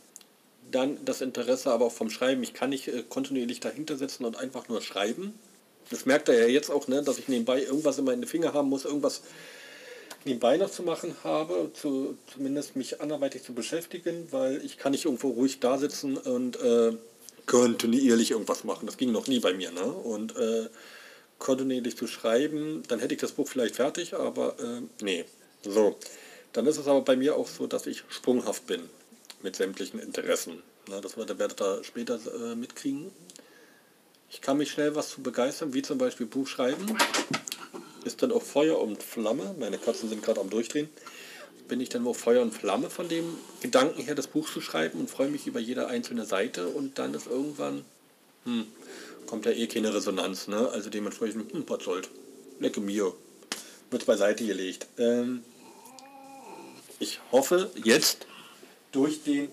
[0.71, 2.43] Dann das Interesse aber auch vom Schreiben.
[2.43, 5.33] Ich kann nicht äh, kontinuierlich dahinter sitzen und einfach nur schreiben.
[5.89, 8.69] Das merkt er ja jetzt auch, ne, dass ich nebenbei irgendwas in den Finger haben
[8.69, 9.21] muss, irgendwas
[10.25, 15.05] nebenbei noch zu machen habe, zu, zumindest mich anderweitig zu beschäftigen, weil ich kann nicht
[15.05, 16.91] irgendwo ruhig da sitzen und äh,
[17.45, 18.87] kontinuierlich irgendwas machen.
[18.87, 19.71] Das ging noch nie bei mir.
[19.71, 19.85] Ne?
[19.85, 20.67] Und äh,
[21.39, 25.23] kontinuierlich zu schreiben, dann hätte ich das Buch vielleicht fertig, aber äh, nee.
[25.63, 25.95] So.
[26.51, 28.81] Dann ist es aber bei mir auch so, dass ich sprunghaft bin
[29.41, 30.61] mit sämtlichen Interessen.
[30.87, 33.11] Na, das werdet ihr da später äh, mitkriegen.
[34.29, 36.97] Ich kann mich schnell was zu begeistern, wie zum Beispiel Buchschreiben.
[38.03, 39.55] Ist dann auch Feuer und Flamme.
[39.59, 40.89] Meine Katzen sind gerade am Durchdrehen.
[41.67, 44.99] Bin ich dann auch Feuer und Flamme von dem Gedanken her, das Buch zu schreiben
[44.99, 47.83] und freue mich über jede einzelne Seite und dann ist irgendwann,
[48.45, 48.65] hm,
[49.25, 50.69] kommt ja eh keine Resonanz, ne?
[50.69, 52.07] Also dementsprechend, hm, was soll's.
[52.59, 53.13] Lecke mir.
[53.91, 54.87] Wird beiseite gelegt.
[54.97, 55.43] Ähm,
[56.99, 58.25] ich hoffe jetzt
[58.91, 59.51] durch den.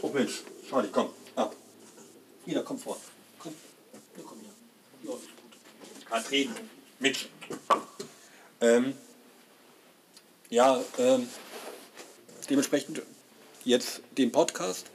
[0.00, 1.54] Oh Mensch, Charlie, komm, ab.
[2.44, 2.98] Wieder, komm vor.
[3.38, 3.54] Komm,
[4.16, 5.10] ja, komm hier.
[5.10, 6.06] Ja, ist gut.
[6.08, 6.50] Katrin,
[6.98, 7.28] mit.
[8.60, 8.94] Ähm,
[10.50, 11.28] ja, ähm,
[12.48, 13.02] dementsprechend
[13.64, 14.86] jetzt den Podcast.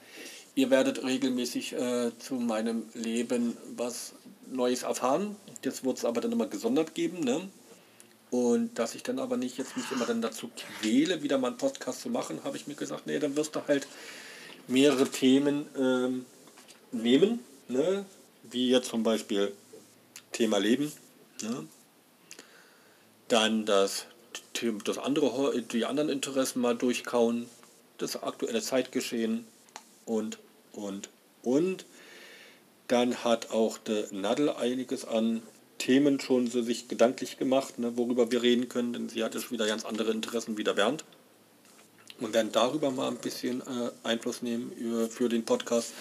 [0.55, 4.13] Ihr werdet regelmäßig äh, zu meinem Leben was
[4.47, 5.35] Neues erfahren.
[5.61, 7.19] Das wird es aber dann immer gesondert geben.
[7.19, 7.49] Ne?
[8.29, 10.49] Und dass ich dann aber nicht jetzt mich immer dann dazu
[10.81, 13.61] quäle, wieder mal einen Podcast zu machen, habe ich mir gesagt, nee, dann wirst du
[13.67, 13.87] halt
[14.67, 16.25] mehrere Themen ähm,
[16.91, 18.05] nehmen, ne?
[18.43, 19.53] wie jetzt zum Beispiel
[20.33, 20.91] Thema Leben,
[21.41, 21.67] ne?
[23.29, 24.05] dann das,
[24.83, 27.49] das andere, die anderen Interessen mal durchkauen,
[27.97, 29.45] das aktuelle Zeitgeschehen
[30.05, 30.37] und,
[30.73, 31.09] und,
[31.43, 31.85] und.
[32.87, 35.41] Dann hat auch der Nadel einiges an
[35.77, 39.51] Themen schon so sich gedanklich gemacht, ne, worüber wir reden können, denn sie hatte schon
[39.51, 41.05] wieder ganz andere Interessen wie der Bernd.
[42.19, 45.93] Und werden darüber mal ein bisschen äh, Einfluss nehmen über, für den Podcast.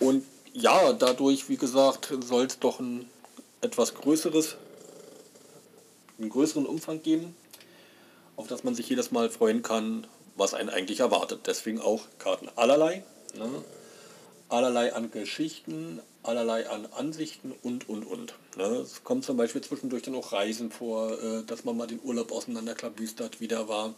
[0.00, 3.08] Und ja, dadurch, wie gesagt, soll es doch ein
[3.60, 4.56] etwas größeres,
[6.18, 7.34] einen größeren Umfang geben,
[8.36, 11.40] auf das man sich jedes Mal freuen kann, was einen eigentlich erwartet.
[11.46, 13.02] Deswegen auch Karten allerlei.
[13.36, 13.48] Ne?
[14.48, 18.34] Allerlei an Geschichten, allerlei an Ansichten und, und, und.
[18.56, 18.64] Ne?
[18.64, 22.30] Es kommt zum Beispiel zwischendurch dann auch Reisen vor, äh, dass man mal den Urlaub
[22.30, 23.94] auseinanderklabüstert, wie der war.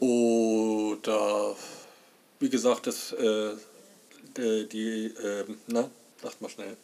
[0.00, 1.54] Oder,
[2.40, 3.50] wie gesagt, das, äh,
[4.36, 5.90] die, die äh, na,
[6.22, 6.76] sagt mal schnell,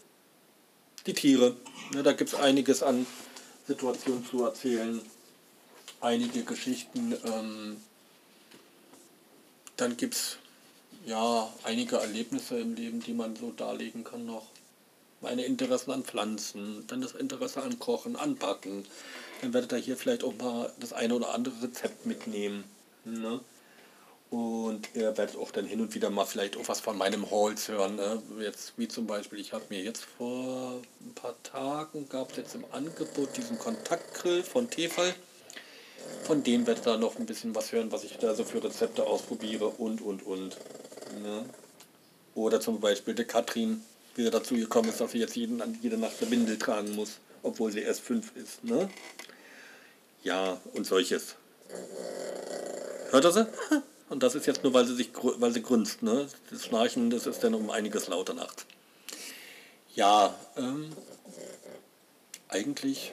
[1.07, 1.57] die Tiere.
[1.95, 2.03] Ne?
[2.03, 3.07] Da gibt es einiges an
[3.67, 5.01] Situationen zu erzählen,
[6.01, 7.17] einige Geschichten.
[7.25, 7.77] Ähm,
[9.77, 10.39] dann gibt es
[11.07, 14.47] ja, einige Erlebnisse im Leben, die man so darlegen kann noch.
[15.21, 18.85] Meine Interessen an Pflanzen, dann das Interesse an Kochen, an Backen.
[19.41, 22.65] Dann werdet ihr hier vielleicht auch mal das eine oder andere Rezept mitnehmen.
[23.05, 23.41] Ne?
[24.31, 27.69] Und ihr werdet auch dann hin und wieder mal vielleicht auch was von meinem Holz
[27.69, 27.97] hören.
[27.97, 28.23] Ne?
[28.41, 32.55] Jetzt wie zum Beispiel, ich habe mir jetzt vor ein paar Tagen, gab es jetzt
[32.55, 35.15] im Angebot diesen Kontaktgrill von Tefal.
[36.25, 39.07] Von dem werdet ihr noch ein bisschen was hören, was ich da so für Rezepte
[39.07, 40.57] ausprobiere und und und.
[41.23, 41.45] Ne?
[42.35, 43.83] Oder zum Beispiel der Katrin,
[44.15, 47.19] wie sie dazu gekommen ist, dass sie jetzt jeden, jede Nacht eine Windel tragen muss,
[47.43, 48.65] obwohl sie erst fünf ist.
[48.65, 48.89] Ne?
[50.23, 51.37] Ja, und solches.
[53.11, 53.47] Hört er sie?
[54.11, 56.03] Und das ist jetzt nur, weil sie sich weil sie grunzt.
[56.03, 56.29] Ne?
[56.51, 58.67] Das Schnarchen, das ist dann um einiges lauter nachts.
[59.95, 60.93] Ja, ähm,
[62.49, 63.13] eigentlich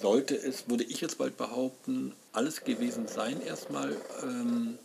[0.00, 3.96] sollte es, würde ich jetzt bald behaupten, alles gewesen sein erstmal.
[4.22, 4.78] Ähm,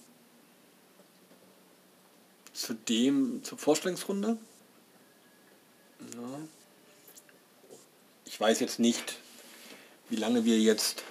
[2.53, 4.37] zu dem, zur Vorstellungsrunde.
[5.99, 6.39] Ja.
[8.25, 9.17] Ich weiß jetzt nicht,
[10.09, 11.03] wie lange wir jetzt.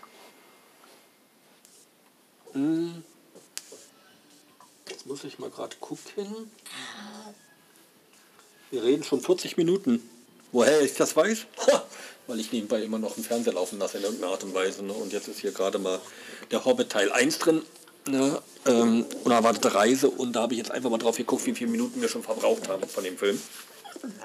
[2.52, 3.02] Hm,
[4.88, 6.50] jetzt muss ich mal gerade gucken.
[8.70, 10.08] Wir reden schon 40 Minuten.
[10.52, 11.46] Woher ich das weiß?
[12.26, 14.82] Weil ich nebenbei immer noch einen Fernseher laufen lasse in irgendeiner Art und Weise.
[14.82, 14.92] Ne?
[14.92, 16.00] Und jetzt ist hier gerade mal
[16.50, 17.62] der Hobbit Teil 1 drin
[18.06, 21.70] ne, ähm, unerwartete Reise und da habe ich jetzt einfach mal drauf geguckt, wie viele
[21.70, 23.40] Minuten wir schon verbraucht haben von dem Film.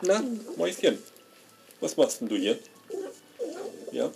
[0.01, 0.23] Na,
[0.55, 0.97] Mäuschen,
[1.79, 2.57] was machst denn du hier?
[3.91, 4.11] Ja?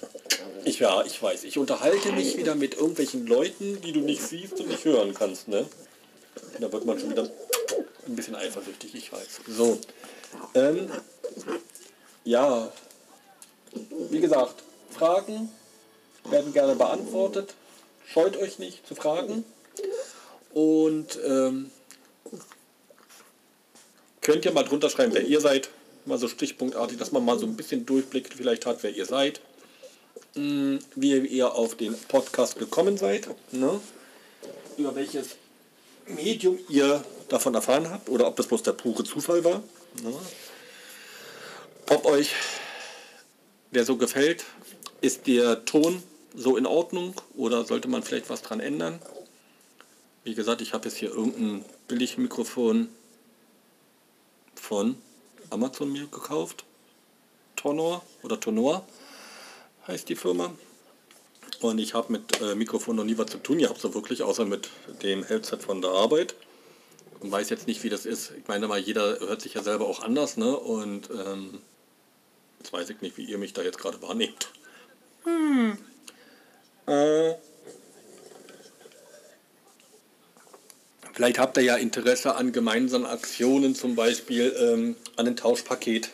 [0.65, 4.59] Ich, ja, ich weiß, ich unterhalte mich wieder mit irgendwelchen Leuten, die du nicht siehst
[4.59, 5.65] und nicht hören kannst, ne?
[6.59, 7.29] Da wird man schon wieder
[8.07, 9.41] ein bisschen eifersüchtig, ich weiß.
[9.47, 9.79] So.
[10.53, 10.89] Ähm,
[12.23, 12.71] ja,
[14.09, 15.49] wie gesagt, Fragen
[16.29, 17.55] werden gerne beantwortet.
[18.05, 19.45] Scheut euch nicht zu fragen.
[20.53, 21.71] Und ähm,
[24.21, 25.69] könnt ihr mal drunter schreiben, wer ihr seid.
[26.05, 29.41] Mal so stichpunktartig, dass man mal so ein bisschen Durchblick vielleicht hat, wer ihr seid.
[30.35, 33.27] Hm, wie ihr auf den Podcast gekommen seid.
[33.51, 33.79] Ne?
[34.77, 35.35] Über welches
[36.07, 39.63] Medium ihr davon erfahren habt oder ob das bloß der pure Zufall war.
[40.03, 40.13] Ne?
[41.89, 42.33] Ob euch
[43.71, 44.45] der so gefällt,
[45.01, 46.03] ist der Ton
[46.33, 48.99] so in Ordnung oder sollte man vielleicht was dran ändern?
[50.23, 52.89] Wie gesagt, ich habe jetzt hier irgendein Billigmikrofon
[54.55, 54.95] von
[55.49, 56.65] Amazon mir gekauft.
[57.55, 58.85] Tonor oder Tonor
[59.87, 60.53] heißt die Firma.
[61.59, 64.45] Und ich habe mit äh, Mikrofon noch nie was zu tun gehabt, so wirklich, außer
[64.45, 64.69] mit
[65.03, 66.35] dem Headset von der Arbeit.
[67.19, 68.31] Und weiß jetzt nicht, wie das ist.
[68.31, 70.57] Ich meine mal, jeder hört sich ja selber auch anders, ne?
[70.57, 71.61] Und ähm,
[72.59, 74.49] jetzt weiß ich nicht, wie ihr mich da jetzt gerade wahrnehmt.
[75.23, 75.77] Hm.
[76.87, 77.35] Äh,
[81.13, 86.09] vielleicht habt ihr ja Interesse an gemeinsamen Aktionen, zum Beispiel ähm, an ein Tauschpaket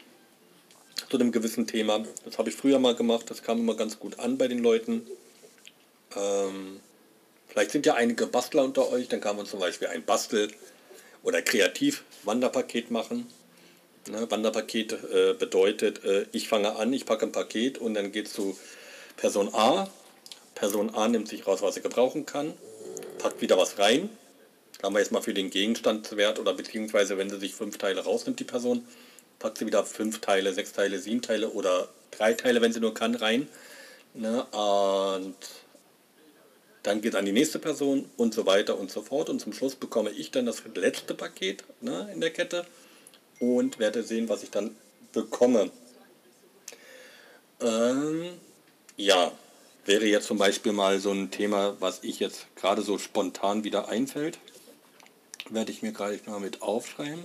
[1.09, 2.03] zu einem gewissen Thema.
[2.25, 5.07] Das habe ich früher mal gemacht, das kam immer ganz gut an bei den Leuten.
[6.15, 6.79] Ähm,
[7.47, 10.51] vielleicht sind ja einige Bastler unter euch, dann kann man zum Beispiel ein Bastel-
[11.23, 13.27] oder Kreativ-Wanderpaket machen.
[14.09, 18.27] Ne, Wanderpaket äh, bedeutet, äh, ich fange an, ich packe ein Paket und dann geht
[18.27, 18.57] es zu
[19.17, 19.89] Person A.
[20.57, 22.51] Person A nimmt sich raus, was sie gebrauchen kann,
[23.19, 24.09] packt wieder was rein.
[24.81, 28.39] Haben wir jetzt mal für den Gegenstandswert oder beziehungsweise wenn sie sich fünf Teile rausnimmt,
[28.39, 28.87] die Person,
[29.37, 32.95] packt sie wieder fünf Teile, sechs Teile, sieben Teile oder drei Teile, wenn sie nur
[32.95, 33.47] kann, rein.
[34.15, 34.45] Ne?
[34.45, 35.35] Und
[36.81, 39.29] dann geht es an die nächste Person und so weiter und so fort.
[39.29, 42.65] Und zum Schluss bekomme ich dann das letzte Paket ne, in der Kette
[43.39, 44.75] und werde sehen, was ich dann
[45.13, 45.69] bekomme.
[47.61, 48.39] Ähm,
[48.95, 49.31] ja,
[49.87, 53.87] wäre jetzt zum Beispiel mal so ein Thema, was ich jetzt gerade so spontan wieder
[53.87, 54.37] einfällt.
[55.49, 57.23] Werde ich mir gerade mal mit aufschreiben.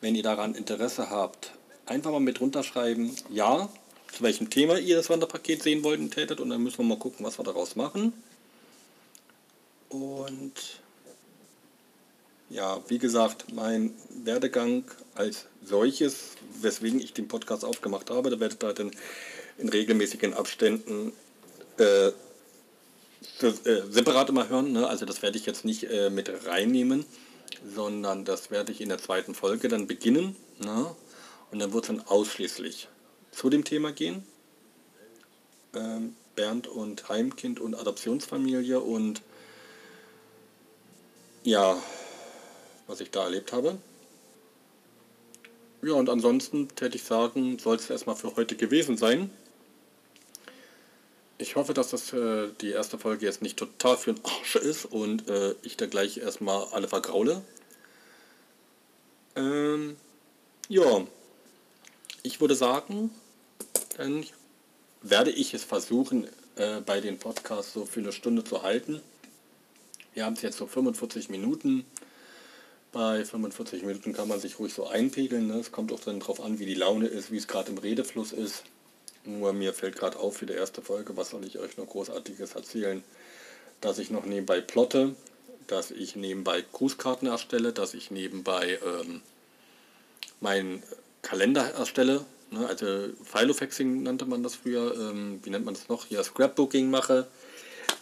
[0.00, 1.52] Wenn ihr daran Interesse habt,
[1.86, 3.68] einfach mal mit runterschreiben, ja,
[4.10, 7.24] zu welchem Thema ihr das Wanderpaket sehen wollten tätet und dann müssen wir mal gucken,
[7.24, 8.12] was wir daraus machen.
[9.90, 10.80] Und
[12.48, 13.94] ja, wie gesagt, mein
[14.24, 14.84] Werdegang
[15.14, 18.90] als solches, weswegen ich den Podcast aufgemacht habe, da werdet ihr dann
[19.58, 21.12] in regelmäßigen Abständen
[21.78, 22.12] äh, äh,
[23.90, 24.72] separat immer hören.
[24.72, 24.86] Ne?
[24.86, 27.04] Also das werde ich jetzt nicht äh, mit reinnehmen,
[27.74, 30.36] sondern das werde ich in der zweiten Folge dann beginnen.
[30.58, 30.94] Ne?
[31.50, 32.88] Und dann wird es dann ausschließlich
[33.30, 34.24] zu dem Thema gehen.
[35.74, 39.22] Ähm, Bernd und Heimkind und Adoptionsfamilie und
[41.44, 41.76] ja,
[42.86, 43.78] was ich da erlebt habe.
[45.82, 49.30] Ja, und ansonsten täte ich sagen, soll es erstmal für heute gewesen sein.
[51.42, 54.84] Ich hoffe, dass das äh, die erste Folge jetzt nicht total für den Arsch ist
[54.84, 57.42] und äh, ich da gleich erstmal alle vergraule.
[59.34, 59.96] Ähm,
[60.68, 61.04] ja,
[62.22, 63.10] ich würde sagen,
[63.96, 64.24] dann
[65.02, 69.02] werde ich es versuchen, äh, bei den Podcasts so für eine Stunde zu halten.
[70.14, 71.84] Wir haben es jetzt so 45 Minuten.
[72.92, 75.48] Bei 45 Minuten kann man sich ruhig so einpegeln.
[75.48, 75.54] Ne?
[75.54, 78.30] Es kommt auch dann darauf an, wie die Laune ist, wie es gerade im Redefluss
[78.30, 78.62] ist.
[79.24, 82.54] Nur mir fällt gerade auf für die erste Folge, was soll ich euch noch Großartiges
[82.54, 83.04] erzählen,
[83.80, 85.14] dass ich noch nebenbei plotte,
[85.66, 89.22] dass ich nebenbei Grußkarten erstelle, dass ich nebenbei ähm,
[90.40, 90.82] meinen
[91.22, 92.66] Kalender erstelle, ne?
[92.66, 97.28] also Filofaxing nannte man das früher, ähm, wie nennt man das noch, hier Scrapbooking mache,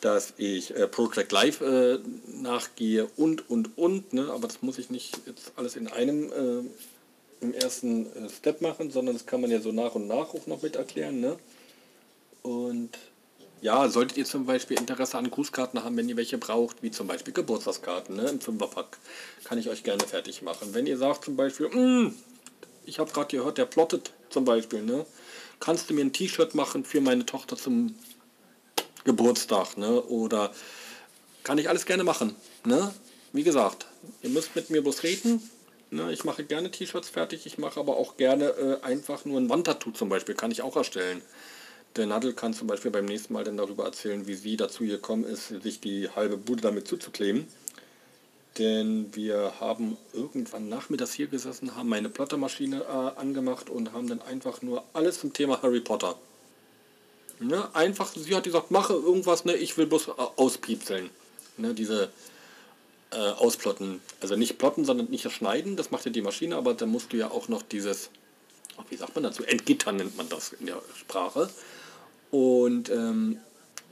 [0.00, 4.12] dass ich äh, Project Live äh, nachgehe und, und, und.
[4.12, 4.30] Ne?
[4.30, 6.64] Aber das muss ich nicht jetzt alles in einem äh,
[7.40, 10.46] im ersten äh, Step machen, sondern das kann man ja so nach und nach auch
[10.46, 11.20] noch mit erklären.
[11.20, 11.36] Ne?
[12.42, 12.90] Und
[13.62, 17.06] ja, solltet ihr zum Beispiel Interesse an Grußkarten haben, wenn ihr welche braucht, wie zum
[17.06, 18.98] Beispiel Geburtstagskarten ne, im Fünferpack,
[19.44, 20.72] kann ich euch gerne fertig machen.
[20.72, 22.14] Wenn ihr sagt zum Beispiel, mm,
[22.86, 25.04] ich habe gerade gehört, der plottet zum Beispiel, ne,
[25.60, 27.94] kannst du mir ein T-Shirt machen für meine Tochter zum
[29.04, 30.02] Geburtstag, ne?
[30.02, 30.52] Oder
[31.42, 32.34] kann ich alles gerne machen,
[32.64, 32.92] ne?
[33.32, 33.86] Wie gesagt,
[34.22, 35.42] ihr müsst mit mir bloß reden.
[35.90, 36.12] Ne?
[36.12, 39.90] Ich mache gerne T-Shirts fertig, ich mache aber auch gerne äh, einfach nur ein Wandtattoo
[39.90, 41.22] zum Beispiel, kann ich auch erstellen.
[41.96, 45.24] Der Nadel kann zum Beispiel beim nächsten Mal dann darüber erzählen, wie sie dazu gekommen
[45.24, 47.48] ist, sich die halbe Bude damit zuzukleben.
[48.58, 54.22] Denn wir haben irgendwann nachmittags hier gesessen, haben meine Plottermaschine äh, angemacht und haben dann
[54.22, 56.16] einfach nur alles zum Thema Harry Potter
[57.40, 57.74] Ne?
[57.74, 59.56] Einfach, sie hat gesagt, mache irgendwas, ne?
[59.56, 61.08] ich will bloß äh, auspiepseln.
[61.56, 61.72] Ne?
[61.72, 62.10] Diese
[63.12, 64.00] äh, ausplotten.
[64.20, 67.16] Also nicht plotten, sondern nicht schneiden, das macht ja die Maschine, aber dann musst du
[67.16, 68.10] ja auch noch dieses,
[68.88, 71.50] wie sagt man dazu, entgittern nennt man das in der Sprache.
[72.30, 73.38] Und ähm,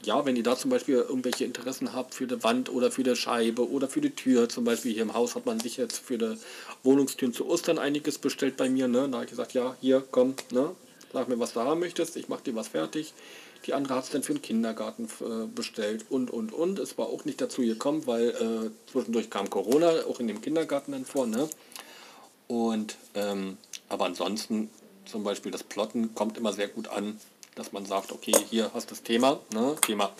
[0.05, 3.17] ja, wenn ihr da zum Beispiel irgendwelche Interessen habt für die Wand oder für die
[3.17, 6.19] Scheibe oder für die Tür, zum Beispiel hier im Haus hat man sich jetzt für
[6.19, 6.39] die
[6.85, 9.09] Wohnungstüren zu Ostern einiges bestellt bei mir, ne?
[9.09, 10.75] Da habe ich gesagt, ja, hier, komm, ne?
[11.13, 13.13] Sag mir, was du haben möchtest, ich mache dir was fertig.
[13.67, 16.79] Die andere hat es dann für den Kindergarten äh, bestellt und, und, und.
[16.79, 20.93] Es war auch nicht dazu gekommen, weil äh, zwischendurch kam Corona, auch in dem Kindergarten
[20.93, 21.27] dann vor.
[21.27, 21.49] Ne?
[22.47, 24.71] Und, ähm, aber ansonsten,
[25.05, 27.21] zum Beispiel das Plotten kommt immer sehr gut an,
[27.55, 29.75] dass man sagt, okay, hier hast du das Thema, ne?
[29.85, 30.13] Thema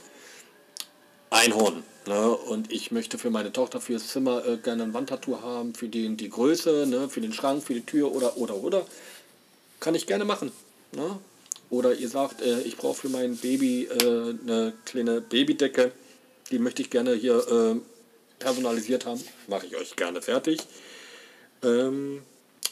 [1.31, 1.85] Einhorn.
[2.07, 2.31] Ne?
[2.31, 6.17] Und ich möchte für meine Tochter fürs Zimmer äh, gerne ein Wandtattoo haben, für den
[6.17, 7.09] die Größe, ne?
[7.09, 8.87] für den Schrank, für die Tür oder, oder, oder.
[9.81, 10.51] Kann ich gerne machen.
[10.93, 11.19] Ne?
[11.71, 15.93] Oder ihr sagt, äh, ich brauche für mein Baby äh, eine kleine Babydecke,
[16.51, 17.77] die möchte ich gerne hier äh,
[18.39, 19.23] personalisiert haben.
[19.49, 20.61] Mache ich euch gerne fertig.
[21.63, 22.23] Ähm,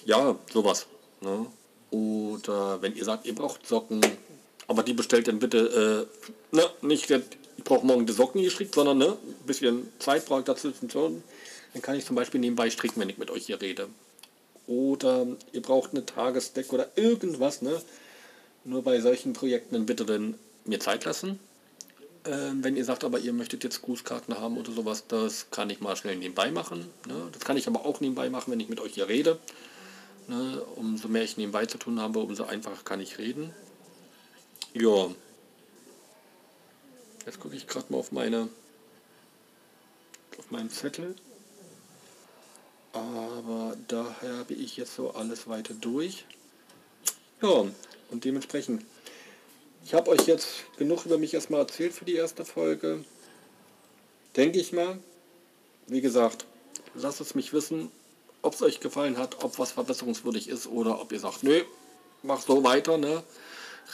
[0.07, 0.86] ja, sowas.
[1.20, 1.47] Ne?
[1.90, 4.01] Oder wenn ihr sagt, ihr braucht Socken,
[4.66, 6.09] aber die bestellt dann bitte,
[6.53, 10.40] äh, ne, nicht, ich brauche morgen die Socken geschickt, sondern ne, ein bisschen Zeit brauche
[10.40, 10.72] ich dazu.
[10.92, 13.88] Dann kann ich zum Beispiel nebenbei stricken, wenn ich mit euch hier rede.
[14.66, 17.80] Oder ihr braucht eine Tagesdeck oder irgendwas, ne?
[18.66, 21.38] Nur bei solchen Projekten bitte dann mir Zeit lassen.
[22.24, 25.80] Ähm, wenn ihr sagt, aber ihr möchtet jetzt Grußkarten haben oder sowas, das kann ich
[25.80, 26.90] mal schnell nebenbei machen.
[27.06, 27.28] Ne?
[27.30, 29.38] Das kann ich aber auch nebenbei machen, wenn ich mit euch hier rede.
[30.26, 30.60] Ne?
[30.74, 33.54] Umso mehr ich nebenbei zu tun habe, umso einfacher kann ich reden.
[34.74, 35.10] Ja.
[37.24, 38.48] Jetzt gucke ich gerade mal auf meine
[40.38, 41.14] auf meinen Zettel.
[42.92, 46.24] Aber daher habe ich jetzt so alles weiter durch.
[47.40, 47.66] Ja,
[48.11, 48.84] und dementsprechend,
[49.84, 53.04] ich habe euch jetzt genug über mich erstmal erzählt für die erste Folge.
[54.36, 54.98] Denke ich mal.
[55.86, 56.44] Wie gesagt,
[56.94, 57.90] lasst es mich wissen,
[58.42, 61.62] ob es euch gefallen hat, ob was verbesserungswürdig ist oder ob ihr sagt, nö,
[62.22, 63.22] mach so weiter, ne?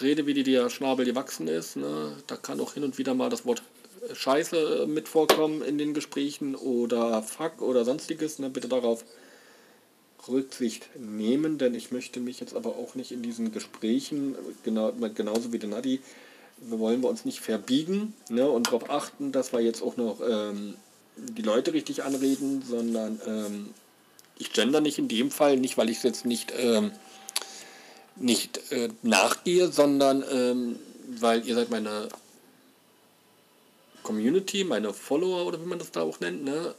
[0.00, 1.76] Rede, wie dir Schnabel gewachsen ist.
[1.76, 2.16] Ne?
[2.26, 3.62] Da kann auch hin und wieder mal das Wort
[4.12, 8.38] Scheiße mit vorkommen in den Gesprächen oder Fuck oder sonstiges.
[8.38, 8.50] Ne?
[8.50, 9.04] Bitte darauf
[10.28, 15.52] Rücksicht nehmen, denn ich möchte mich jetzt aber auch nicht in diesen Gesprächen, genau, genauso
[15.52, 16.00] wie der Nadi,
[16.58, 20.74] wollen wir uns nicht verbiegen ne, und darauf achten, dass wir jetzt auch noch ähm,
[21.16, 23.74] die Leute richtig anreden, sondern ähm,
[24.38, 26.92] ich gender nicht in dem Fall, nicht weil ich es jetzt nicht, ähm,
[28.16, 30.78] nicht äh, nachgehe, sondern ähm,
[31.18, 32.08] weil ihr seid meine
[34.02, 36.74] Community, meine Follower oder wie man das da auch nennt, ne?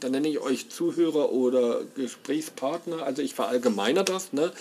[0.00, 3.02] Dann nenne ich euch Zuhörer oder Gesprächspartner.
[3.02, 4.52] Also ich verallgemeiner das, ne?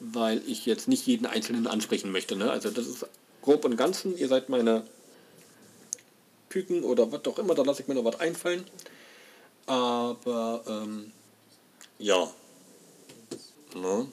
[0.00, 2.36] weil ich jetzt nicht jeden Einzelnen ansprechen möchte.
[2.36, 2.50] Ne?
[2.50, 3.06] Also das ist
[3.42, 4.16] grob und ganzen.
[4.16, 4.84] Ihr seid meine
[6.48, 8.64] Küken oder was auch immer, da lasse ich mir noch was einfallen.
[9.66, 11.12] Aber ähm,
[11.98, 12.30] ja.
[13.74, 14.06] Ne?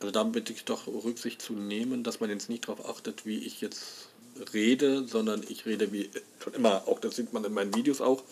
[0.00, 3.38] Also da bitte ich doch Rücksicht zu nehmen, dass man jetzt nicht darauf achtet, wie
[3.38, 4.08] ich jetzt
[4.52, 6.10] rede, sondern ich rede wie
[6.42, 8.22] schon immer, auch das sieht man in meinen Videos auch,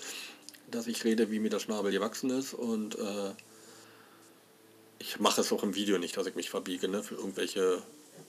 [0.71, 3.33] dass ich rede, wie mir der Schnabel gewachsen ist und äh,
[4.99, 7.83] ich mache es auch im Video nicht, dass ich mich verbiege ne, für irgendwelche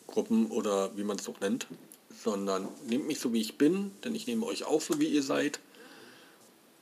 [0.08, 1.68] Gruppen oder wie man es auch nennt,
[2.24, 5.24] sondern nehmt mich so, wie ich bin, denn ich nehme euch auch so, wie ihr
[5.24, 5.60] seid.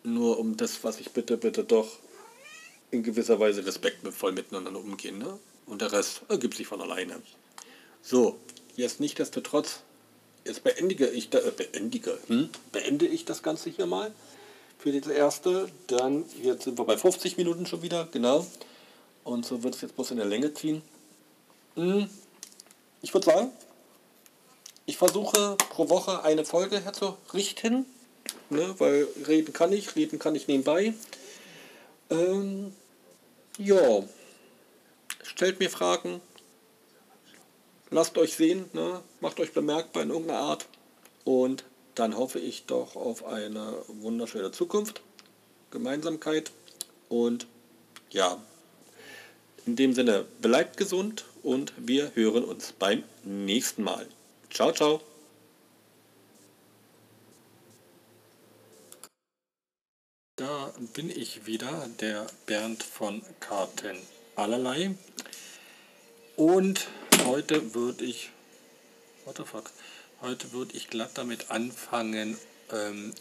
[0.04, 2.00] Nur um das, was ich bitte, bitte doch
[2.92, 5.18] in gewisser Weise respektvoll miteinander umgehen.
[5.18, 5.40] Ne?
[5.66, 7.22] Und der Rest ergibt sich von alleine.
[8.02, 8.40] So,
[8.76, 9.82] jetzt nicht desto trotz,
[10.46, 12.50] jetzt beendige ich, da, äh, beendige, hm?
[12.72, 14.12] beende ich das Ganze hier mal
[14.80, 15.70] für das erste.
[15.88, 18.48] Dann, jetzt sind wir bei 50 Minuten schon wieder, genau.
[19.24, 20.82] Und so wird es jetzt bloß in der Länge ziehen.
[21.76, 22.10] Hm.
[23.02, 23.52] Ich würde sagen,
[24.86, 27.86] ich versuche pro Woche eine Folge herzurichten,
[28.50, 30.94] ne, weil reden kann ich, reden kann ich nebenbei.
[32.10, 32.74] Ähm,
[33.60, 34.04] ja,
[35.22, 36.22] stellt mir Fragen,
[37.92, 40.66] lasst euch sehen, ne, macht euch bemerkbar in irgendeiner Art
[41.24, 41.64] und
[42.00, 45.02] dann hoffe ich doch auf eine wunderschöne Zukunft,
[45.70, 46.52] Gemeinsamkeit
[47.10, 47.46] und
[48.10, 48.42] ja,
[49.66, 54.08] in dem Sinne, bleibt gesund und wir hören uns beim nächsten Mal.
[54.50, 55.02] Ciao, ciao.
[60.38, 63.98] Da bin ich wieder, der Bernd von Karten
[64.38, 64.96] allerlei.
[66.38, 66.88] Und
[67.26, 68.30] heute würde ich,
[69.26, 69.70] what the fuck,
[70.22, 72.38] Heute würde ich glatt damit anfangen,
[72.74, 73.14] ähm,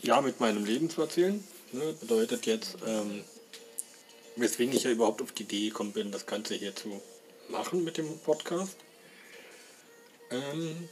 [0.00, 1.46] ja, mit meinem Leben zu erzählen.
[1.72, 1.94] Ne?
[2.00, 3.22] Bedeutet jetzt, ähm,
[4.36, 7.02] weswegen ich ja überhaupt auf die Idee gekommen bin, das Ganze hier zu
[7.50, 8.76] machen mit dem Podcast.
[10.30, 10.88] Ähm,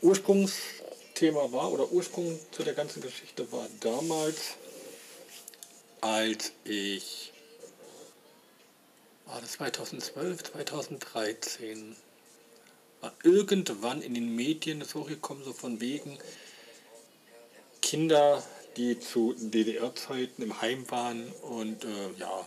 [0.00, 4.54] Ursprungsthema war oder Ursprung zu der ganzen Geschichte war damals,
[6.00, 7.29] als ich
[9.30, 11.94] war das 2012, 2013,
[13.00, 16.18] war irgendwann in den Medien so gekommen, so von wegen
[17.80, 18.42] Kinder,
[18.76, 22.46] die zu DDR-Zeiten im Heim waren und äh, ja,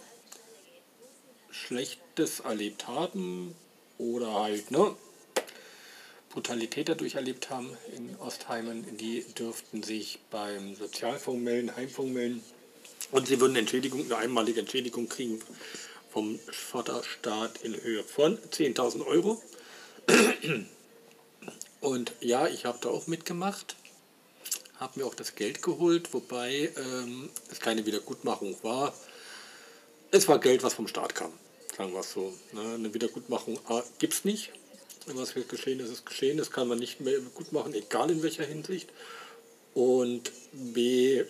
[1.52, 3.56] Schlechtes erlebt haben
[3.98, 4.94] oder halt ne,
[6.32, 12.44] Brutalität dadurch erlebt haben in Ostheimen, die dürften sich beim Sozialfonds melden, Heimfonds melden
[13.12, 15.42] und sie würden Entschädigung, eine einmalige Entschädigung kriegen
[16.14, 19.42] vom Vaterstaat in Höhe von 10.000 Euro.
[21.82, 23.76] Und ja, ich habe da auch mitgemacht,
[24.78, 28.94] habe mir auch das Geld geholt, wobei ähm, es keine Wiedergutmachung war.
[30.12, 31.34] es war Geld, was vom Staat kam,
[31.76, 32.34] sagen wir es so.
[32.52, 32.76] Ne?
[32.76, 33.60] Eine Wiedergutmachung
[33.98, 34.52] gibt es nicht.
[35.08, 36.38] Was geschehen ist, ist geschehen.
[36.38, 38.90] Das kann man nicht mehr gut machen, egal in welcher Hinsicht.
[39.74, 41.26] Und B,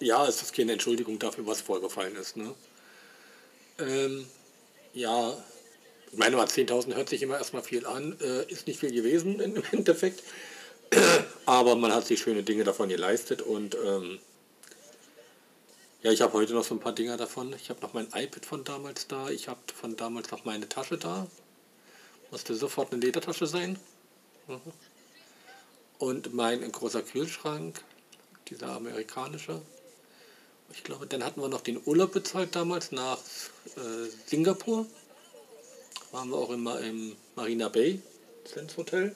[0.00, 2.36] ja, es ist keine Entschuldigung dafür, was vorgefallen ist.
[2.36, 2.54] Ne?
[3.78, 4.26] Ähm,
[4.94, 5.36] ja,
[6.12, 9.62] ich meine, 10.000 hört sich immer erstmal viel an, äh, ist nicht viel gewesen im
[9.72, 10.22] Endeffekt.
[11.46, 14.18] Aber man hat sich schöne Dinge davon geleistet und ähm,
[16.02, 17.52] ja, ich habe heute noch so ein paar Dinger davon.
[17.54, 19.28] Ich habe noch mein iPad von damals da.
[19.28, 21.26] Ich habe von damals noch meine Tasche da.
[22.30, 23.78] Musste sofort eine Ledertasche sein.
[24.46, 24.60] Mhm.
[25.98, 27.82] Und mein großer Kühlschrank,
[28.48, 29.62] dieser amerikanische.
[30.72, 33.18] Ich glaube, dann hatten wir noch den Urlaub bezahlt damals nach
[33.76, 34.86] äh, Singapur.
[36.12, 38.00] Waren wir auch immer im Marina Bay,
[38.44, 39.14] Sense Hotel.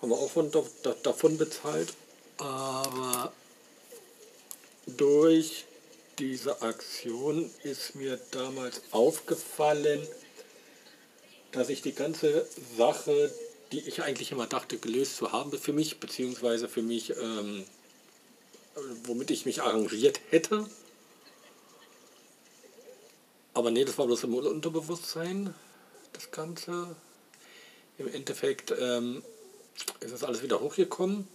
[0.00, 0.50] Haben wir auch von,
[1.02, 1.94] davon bezahlt.
[2.38, 3.32] Aber
[4.86, 5.64] durch
[6.18, 10.06] diese Aktion ist mir damals aufgefallen,
[11.52, 12.46] dass ich die ganze
[12.76, 13.32] Sache,
[13.72, 17.64] die ich eigentlich immer dachte, gelöst zu haben für mich, beziehungsweise für mich, ähm,
[19.04, 20.66] womit ich mich arrangiert hätte.
[23.52, 25.54] Aber nee, das war bloß im Unterbewusstsein,
[26.12, 26.96] das Ganze.
[27.98, 29.22] Im Endeffekt ähm,
[30.00, 31.28] ist das alles wieder hochgekommen.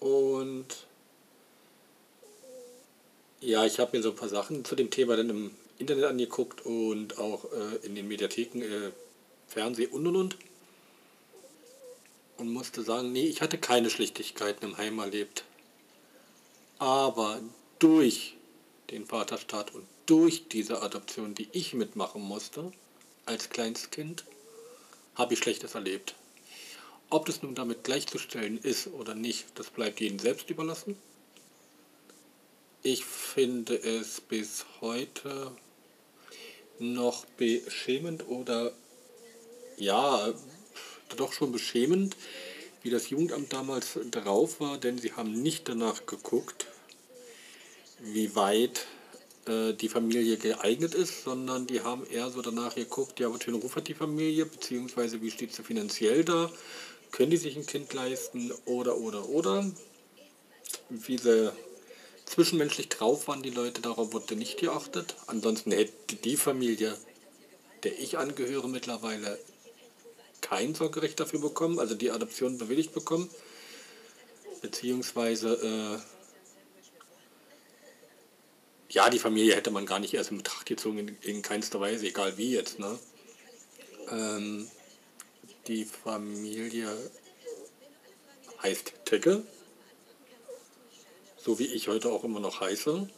[0.00, 0.66] Und
[3.40, 6.66] ja, ich habe mir so ein paar Sachen zu dem Thema dann im Internet angeguckt
[6.66, 8.90] und auch äh, in den Mediatheken, äh,
[9.46, 10.36] Fernseh und und und.
[12.38, 15.44] Und musste sagen, nee, ich hatte keine Schlichtigkeiten im Heim erlebt.
[16.80, 17.42] Aber
[17.78, 18.36] durch
[18.88, 22.72] den Vaterstaat und durch diese Adoption, die ich mitmachen musste,
[23.26, 24.24] als Kleinstkind,
[25.14, 26.14] habe ich Schlechtes erlebt.
[27.10, 30.96] Ob das nun damit gleichzustellen ist oder nicht, das bleibt jedem selbst überlassen.
[32.82, 35.54] Ich finde es bis heute
[36.78, 38.72] noch beschämend oder
[39.76, 40.32] ja,
[41.18, 42.16] doch schon beschämend,
[42.82, 46.66] wie das Jugendamt damals drauf war, denn sie haben nicht danach geguckt,
[48.00, 48.86] wie weit
[49.46, 53.50] äh, die Familie geeignet ist, sondern die haben eher so danach geguckt, ja, was für
[53.50, 56.50] einen Ruf hat die Familie, beziehungsweise wie steht sie finanziell da,
[57.10, 59.70] können die sich ein Kind leisten oder, oder, oder.
[60.88, 61.52] Wie sie
[62.24, 65.16] zwischenmenschlich drauf waren die Leute, darauf wurde nicht geachtet.
[65.26, 66.96] Ansonsten hätte die Familie,
[67.82, 69.38] der ich angehöre mittlerweile,
[70.40, 73.30] kein Sorgerecht dafür bekommen, also die Adoption bewilligt bekommen.
[74.62, 75.98] Beziehungsweise, äh,
[78.92, 82.06] ja, die Familie hätte man gar nicht erst in Betracht gezogen, in, in keinster Weise,
[82.06, 82.78] egal wie jetzt.
[82.78, 82.98] Ne?
[84.10, 84.68] Ähm,
[85.66, 86.94] die Familie
[88.62, 89.42] heißt Tecke,
[91.38, 93.08] so wie ich heute auch immer noch heiße.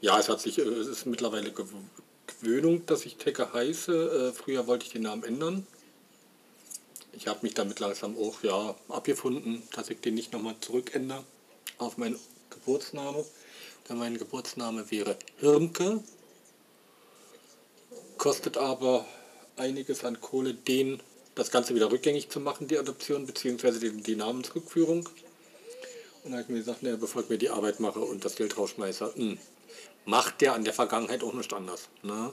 [0.00, 1.52] Ja, es hat sich, äh, es ist mittlerweile
[2.28, 4.30] Gewöhnung, dass ich Tecke heiße.
[4.30, 5.66] Äh, früher wollte ich den Namen ändern.
[7.12, 11.24] Ich habe mich damit langsam auch ja, abgefunden, dass ich den nicht nochmal zurückändere
[11.78, 12.18] auf meinen
[12.50, 13.24] Geburtsname.
[13.88, 16.02] Denn mein Geburtsname wäre Hirmke.
[18.18, 19.06] Kostet aber
[19.56, 21.00] einiges an Kohle, den
[21.34, 23.78] das Ganze wieder rückgängig zu machen, die Adoption bzw.
[23.78, 25.08] Die, die Namensrückführung.
[26.24, 28.36] Und da habe ich mir gesagt, ne, bevor ich mir die Arbeit mache und das
[28.36, 29.38] Geld rausschmeiße, mh, hm,
[30.08, 31.90] macht der an der Vergangenheit auch nicht anders.
[32.02, 32.32] Ne?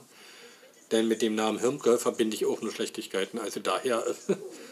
[0.92, 3.38] Denn mit dem Namen Hirmke verbinde ich auch nur Schlechtigkeiten.
[3.38, 4.02] Also daher,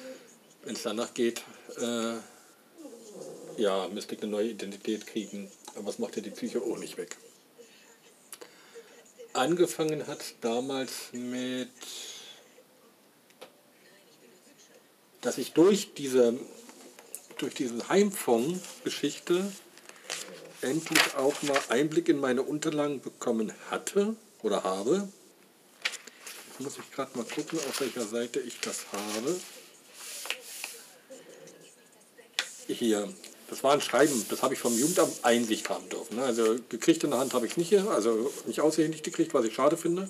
[0.65, 1.43] wenn es danach geht,
[1.79, 2.15] äh,
[3.59, 5.51] ja, müsste ich eine neue Identität kriegen.
[5.75, 7.17] Aber was macht ja die Psyche auch nicht weg.
[9.35, 11.69] Angefangen hat damals mit,
[15.21, 16.39] dass ich durch diese
[17.37, 19.53] durch diese Heimfonds-Geschichte
[20.65, 25.09] endlich auch mal Einblick in meine Unterlagen bekommen hatte oder habe.
[26.49, 29.37] Jetzt muss ich gerade mal gucken, auf welcher Seite ich das habe.
[32.67, 33.13] Hier,
[33.51, 36.17] das war ein Schreiben, das habe ich vom Jugendamt Einsicht haben dürfen.
[36.17, 36.25] Ne?
[36.25, 39.55] Also gekriegt in der Hand habe ich nicht hier, also nicht aushändig gekriegt, was ich
[39.55, 40.09] schade finde.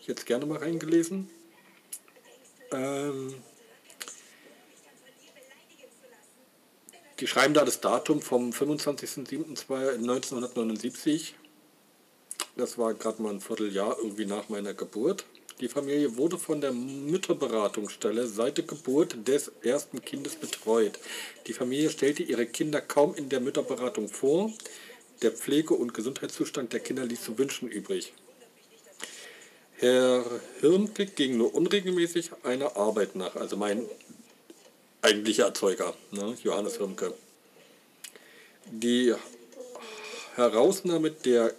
[0.00, 1.30] Ich hätte es gerne mal reingelesen.
[2.72, 3.34] Ähm,
[7.22, 11.34] Die schreiben da das Datum vom 25.07.1979.
[12.56, 15.24] Das war gerade mal ein Vierteljahr irgendwie nach meiner Geburt.
[15.60, 20.98] Die Familie wurde von der Mütterberatungsstelle seit der Geburt des ersten Kindes betreut.
[21.46, 24.50] Die Familie stellte ihre Kinder kaum in der Mütterberatung vor.
[25.22, 28.12] Der Pflege- und Gesundheitszustand der Kinder ließ zu wünschen übrig.
[29.76, 30.24] Herr
[30.60, 33.86] Hirnke ging nur unregelmäßig einer Arbeit nach, also mein
[35.02, 37.12] eigentlicher Erzeuger, ne, Johannes Hirmke.
[38.70, 39.14] Die
[40.36, 41.52] Herausnahme der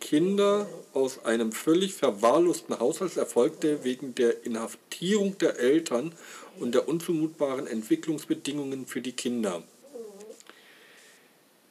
[0.00, 6.12] Kinder aus einem völlig verwahrlosten Haushalt erfolgte wegen der Inhaftierung der Eltern
[6.58, 9.62] und der unzumutbaren Entwicklungsbedingungen für die Kinder.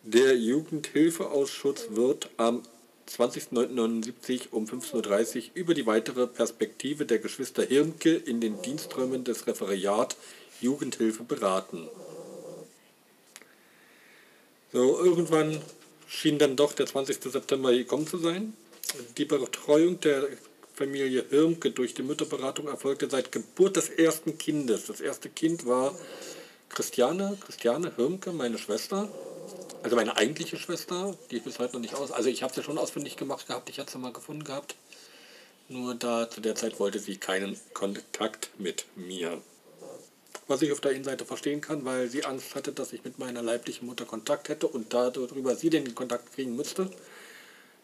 [0.03, 2.61] Der Jugendhilfeausschuss wird am
[3.09, 9.47] 20.09.79 um 15.30 Uhr über die weitere Perspektive der Geschwister Hirnke in den Diensträumen des
[9.47, 10.15] Referat
[10.61, 11.89] Jugendhilfe beraten.
[14.71, 15.61] So, irgendwann
[16.07, 17.31] schien dann doch der 20.
[17.31, 18.53] September gekommen zu sein.
[19.17, 20.27] Die Betreuung der
[20.73, 24.87] Familie Hirmke durch die Mütterberatung erfolgte seit Geburt des ersten Kindes.
[24.87, 25.97] Das erste Kind war
[26.69, 29.09] Christiane, Christiane Hirmke, meine Schwester.
[29.83, 32.11] Also meine eigentliche Schwester, die ich bis heute noch nicht aus.
[32.11, 34.75] Also ich habe sie schon ausfindig gemacht gehabt, ich hatte sie mal gefunden gehabt.
[35.69, 39.41] Nur da zu der Zeit wollte sie keinen Kontakt mit mir.
[40.47, 43.41] Was ich auf der Innenseite verstehen kann, weil sie Angst hatte, dass ich mit meiner
[43.41, 46.89] leiblichen Mutter Kontakt hätte und darüber sie den Kontakt kriegen müsste.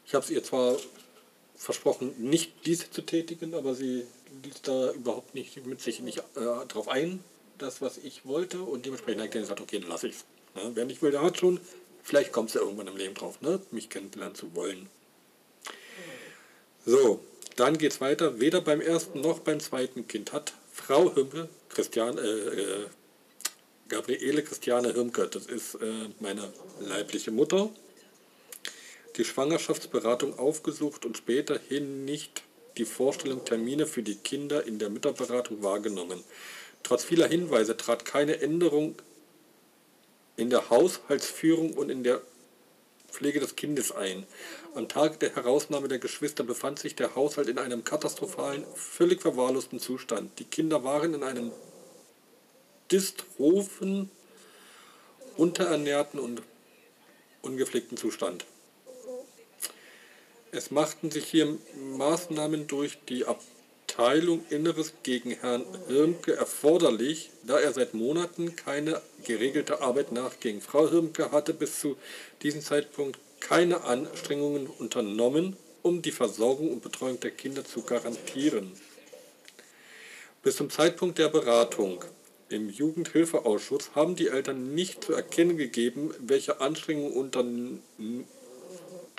[0.06, 0.78] Ich habe es ihr zwar
[1.56, 4.06] versprochen, nicht diese zu tätigen, aber sie
[4.44, 6.24] ließ da überhaupt nicht mit sich nicht äh,
[6.68, 7.24] darauf ein,
[7.58, 8.62] das, was ich wollte.
[8.62, 10.26] Und dementsprechend habe ich gesagt, okay, dann lasse ich es.
[10.56, 10.72] Ne?
[10.74, 11.60] Wer nicht will, der hat schon.
[12.04, 13.60] Vielleicht kommt es ja irgendwann im Leben drauf, ne?
[13.72, 14.90] mich kennenlernen zu wollen.
[16.86, 17.20] So,
[17.58, 18.40] dann geht es weiter.
[18.40, 22.86] Weder beim ersten noch beim zweiten Kind hat Frau Hümpe, Christian, äh, äh,
[23.88, 27.70] Gabriele Christiane Hümke, das ist äh, meine leibliche Mutter,
[29.16, 32.44] die Schwangerschaftsberatung aufgesucht und späterhin nicht
[32.78, 36.24] die Vorstellung Termine für die Kinder in der Mütterberatung wahrgenommen.
[36.84, 38.96] Trotz vieler Hinweise trat keine Änderung
[40.36, 42.22] in der Haushaltsführung und in der
[43.12, 44.26] Pflege des Kindes ein.
[44.74, 49.80] Am Tag der Herausnahme der Geschwister befand sich der Haushalt in einem katastrophalen, völlig verwahrlosten
[49.80, 50.40] Zustand.
[50.40, 51.52] Die Kinder waren in einem
[52.92, 54.10] dystrophen,
[55.38, 56.42] unterernährten und
[57.42, 58.46] ungepflegten Zustand.
[60.52, 61.58] Es machten sich hier
[61.98, 63.26] Maßnahmen durch die
[64.02, 70.60] Abteilung Inneres gegen Herrn Hirmke erforderlich, da er seit Monaten keine geregelte Arbeit nachging.
[70.60, 71.98] Frau Hirmke hatte bis zu
[72.42, 78.72] diesem Zeitpunkt keine Anstrengungen unternommen, um die Versorgung und Betreuung der Kinder zu garantieren.
[80.42, 82.04] Bis zum Zeitpunkt der Beratung
[82.50, 87.84] im Jugendhilfeausschuss haben die Eltern nicht zu erkennen gegeben, welche Anstrengungen unternehmen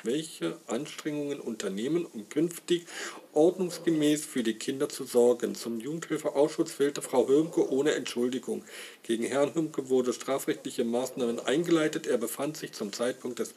[0.05, 2.87] welche Anstrengungen unternehmen, um künftig
[3.33, 5.55] ordnungsgemäß für die Kinder zu sorgen.
[5.55, 8.65] Zum Jugendhilfeausschuss fehlte Frau Hömke ohne Entschuldigung.
[9.03, 12.07] Gegen Herrn Hömke wurde strafrechtliche Maßnahmen eingeleitet.
[12.07, 13.55] Er befand sich zum Zeitpunkt des,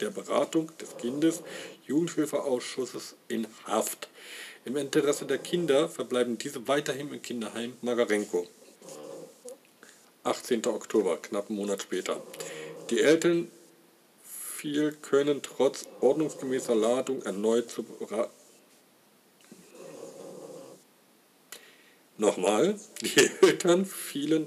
[0.00, 1.42] der Beratung des Kindes
[1.86, 4.08] Jugendhilfeausschusses in Haft.
[4.64, 8.46] Im Interesse der Kinder verbleiben diese weiterhin im Kinderheim Magarenko.
[10.24, 10.66] 18.
[10.66, 12.22] Oktober, knapp einen Monat später.
[12.90, 13.50] Die Eltern
[14.58, 17.84] viel können trotz ordnungsgemäßer Ladung erneut zu
[22.16, 24.46] Nochmal, die Eltern fielen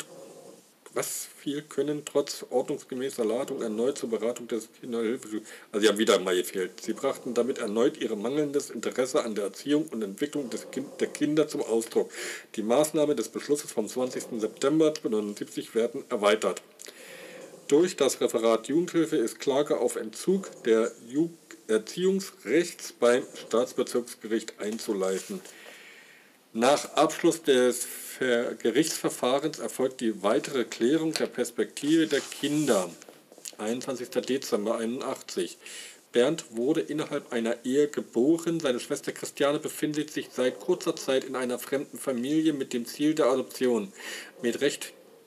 [0.94, 5.42] was viel können trotz ordnungsgemäßer Ladung erneut zur Beratung des Kinderhilfe.
[5.72, 6.82] Also sie haben wieder mal gefehlt.
[6.82, 11.08] Sie brachten damit erneut ihr mangelndes Interesse an der Erziehung und Entwicklung des kind, der
[11.08, 12.12] Kinder zum Ausdruck.
[12.56, 14.42] Die Maßnahmen des Beschlusses vom 20.
[14.42, 16.62] September 1979 werden erweitert.
[17.72, 20.92] Durch das Referat Jugendhilfe ist Klage auf Entzug der
[21.70, 25.40] Erziehungsrechts beim Staatsbezirksgericht einzuleiten.
[26.52, 27.88] Nach Abschluss des
[28.20, 32.90] Gerichtsverfahrens erfolgt die weitere Klärung der Perspektive der Kinder.
[33.58, 34.10] 21.
[34.10, 35.58] Dezember 81.
[36.12, 38.60] Bernd wurde innerhalb einer Ehe geboren.
[38.60, 43.16] Seine Schwester Christiane befindet sich seit kurzer Zeit in einer fremden Familie mit dem Ziel
[43.16, 43.94] der Adoption.
[44.42, 44.60] Mit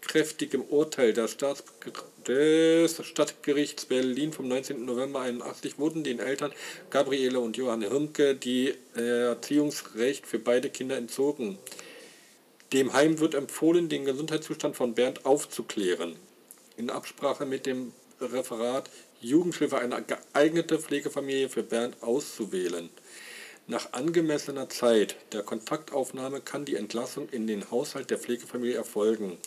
[0.04, 1.64] rechtkräftigem Urteil Staats
[2.26, 4.84] des Stadtgerichts Berlin vom 19.
[4.84, 6.52] November 81 wurden den Eltern
[6.90, 11.58] Gabriele und Johann Hirmke die Erziehungsrecht für beide Kinder entzogen.
[12.72, 16.16] Dem Heim wird empfohlen, den Gesundheitszustand von Bernd aufzuklären.
[16.76, 18.90] In Absprache mit dem Referat
[19.20, 22.90] Jugendhilfe eine geeignete Pflegefamilie für Bernd auszuwählen.
[23.66, 29.38] Nach angemessener Zeit der Kontaktaufnahme kann die Entlassung in den Haushalt der Pflegefamilie erfolgen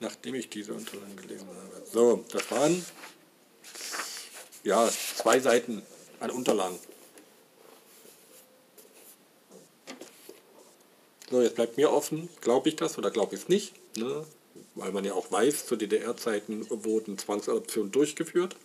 [0.00, 1.82] nachdem ich diese Unterlagen gelesen habe.
[1.90, 2.84] So, das waren
[4.64, 5.82] ja zwei Seiten
[6.20, 6.78] an Unterlagen.
[11.30, 14.24] So, jetzt bleibt mir offen, glaube ich das oder glaube ich es nicht, ne?
[14.74, 18.56] weil man ja auch weiß, zu DDR-Zeiten wurden Zwangsadoptionen durchgeführt.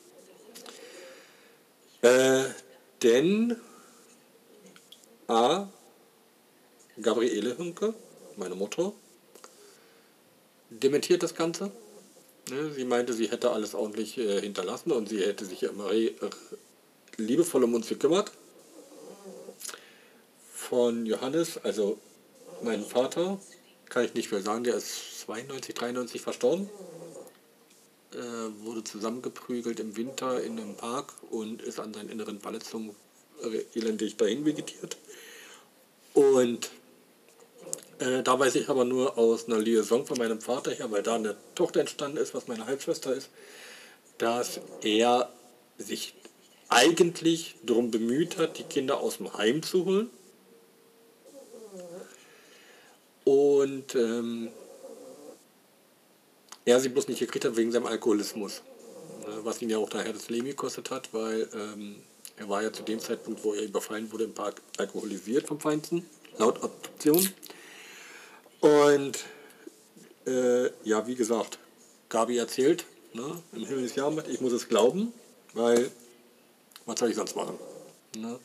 [2.01, 2.43] Äh,
[3.01, 3.57] denn
[5.27, 5.67] A.
[7.01, 7.93] Gabriele Hünke,
[8.37, 8.93] meine Mutter,
[10.81, 11.71] dementiert das Ganze.
[12.49, 15.91] Ne, sie meinte, sie hätte alles ordentlich äh, hinterlassen und sie hätte sich immer
[17.17, 18.31] liebevoll um uns gekümmert.
[20.51, 21.99] Von Johannes, also
[22.61, 23.39] meinem Vater,
[23.89, 26.69] kann ich nicht viel sagen, der ist 92, 93 verstorben.
[28.13, 28.17] Äh,
[28.63, 32.95] wurde zusammengeprügelt im Winter in einem Park und ist an seinen inneren Verletzungen
[33.73, 34.97] elendig dahin vegetiert.
[36.13, 36.69] Und
[38.03, 41.15] äh, da weiß ich aber nur aus einer Liaison von meinem Vater her, weil da
[41.15, 43.29] eine Tochter entstanden ist, was meine Halbschwester ist,
[44.17, 45.31] dass er
[45.77, 46.13] sich
[46.69, 50.09] eigentlich darum bemüht hat, die Kinder aus dem Heim zu holen.
[53.23, 54.49] Und ähm,
[56.65, 58.61] er sie bloß nicht gekriegt hat wegen seinem Alkoholismus.
[59.21, 61.95] Ne, was ihn ja auch daher das Leben gekostet hat, weil ähm,
[62.35, 66.05] er war ja zu dem Zeitpunkt, wo er überfallen wurde, im Park alkoholisiert vom Feinsten,
[66.37, 67.29] laut Adoption.
[68.63, 69.25] Und
[70.25, 71.59] äh, ja, wie gesagt,
[72.07, 75.11] Gabi erzählt, ne, im Himmel ist Jahrmarkt, ich muss es glauben,
[75.51, 75.91] weil
[76.85, 77.59] was soll ich sonst machen?
[78.15, 78.39] Ne?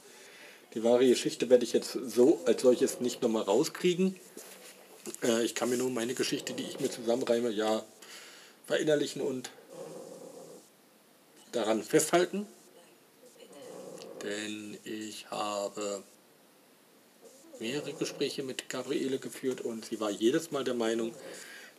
[0.75, 4.17] Die wahre Geschichte werde ich jetzt so als solches nicht nochmal rauskriegen.
[5.23, 7.85] Äh, ich kann mir nur meine Geschichte, die ich mir zusammenreime, ja
[8.67, 9.53] verinnerlichen und
[11.53, 12.45] daran festhalten.
[14.25, 16.03] Denn ich habe
[17.61, 21.15] mehrere Gespräche mit Gabriele geführt und sie war jedes Mal der Meinung,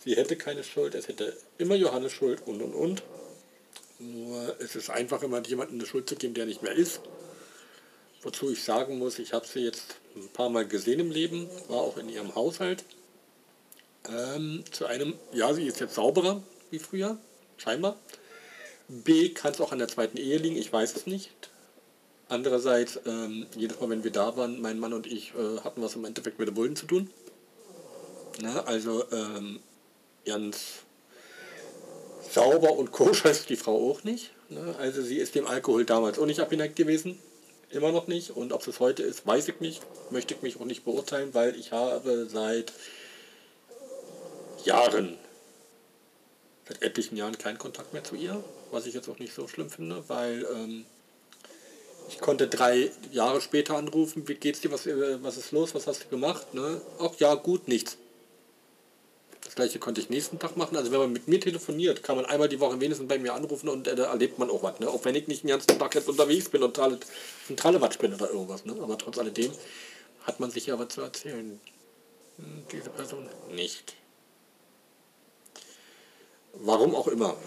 [0.04, 3.04] sie hätte keine Schuld, es hätte immer Johannes Schuld und und und.
[4.00, 7.02] Nur es ist einfach immer jemandem eine Schuld zu geben, der nicht mehr ist.
[8.22, 11.80] Wozu ich sagen muss, ich habe sie jetzt ein paar Mal gesehen im Leben, war
[11.80, 12.84] auch in ihrem Haushalt.
[14.10, 17.18] Ähm, zu einem, ja, sie ist jetzt sauberer wie früher,
[17.58, 17.98] scheinbar.
[18.88, 21.49] B kann es auch an der zweiten Ehe liegen, ich weiß es nicht.
[22.30, 25.96] Andererseits, ähm, jedes Mal, wenn wir da waren, mein Mann und ich äh, hatten was
[25.96, 27.10] im Endeffekt mit den Bullen zu tun.
[28.40, 29.60] Na, also ähm,
[30.26, 30.84] ganz
[32.32, 34.32] sauber und koscher ist die Frau auch nicht.
[34.50, 34.76] Ne?
[34.78, 37.18] Also sie ist dem Alkohol damals auch nicht abgeneigt gewesen.
[37.72, 38.30] Immer noch nicht.
[38.30, 39.82] Und ob es heute ist, weiß ich nicht.
[40.12, 42.72] Möchte ich mich auch nicht beurteilen, weil ich habe seit
[44.66, 45.18] Jahren,
[46.68, 48.44] seit etlichen Jahren keinen Kontakt mehr zu ihr.
[48.70, 50.46] Was ich jetzt auch nicht so schlimm finde, weil...
[50.54, 50.86] Ähm,
[52.10, 55.88] ich konnte drei Jahre später anrufen, wie geht's dir, was, äh, was ist los, was
[55.88, 56.54] hast du gemacht?
[56.54, 56.82] Ne?
[57.00, 57.98] Ach ja, gut, nichts.
[59.44, 60.76] Das gleiche konnte ich nächsten Tag machen.
[60.76, 63.70] Also wenn man mit mir telefoniert, kann man einmal die Woche wenigstens bei mir anrufen
[63.70, 64.80] und äh, da erlebt man auch was.
[64.80, 64.90] Ne?
[64.90, 67.00] Auch wenn ich nicht den ganzen Tag jetzt unterwegs bin und ein
[67.56, 68.66] Trallewatsch bin oder irgendwas.
[68.66, 68.76] Ne?
[68.82, 69.52] Aber trotz alledem
[70.24, 71.60] hat man sich ja was zu erzählen.
[72.38, 73.96] Hm, diese Person nicht.
[76.54, 77.38] Warum auch immer.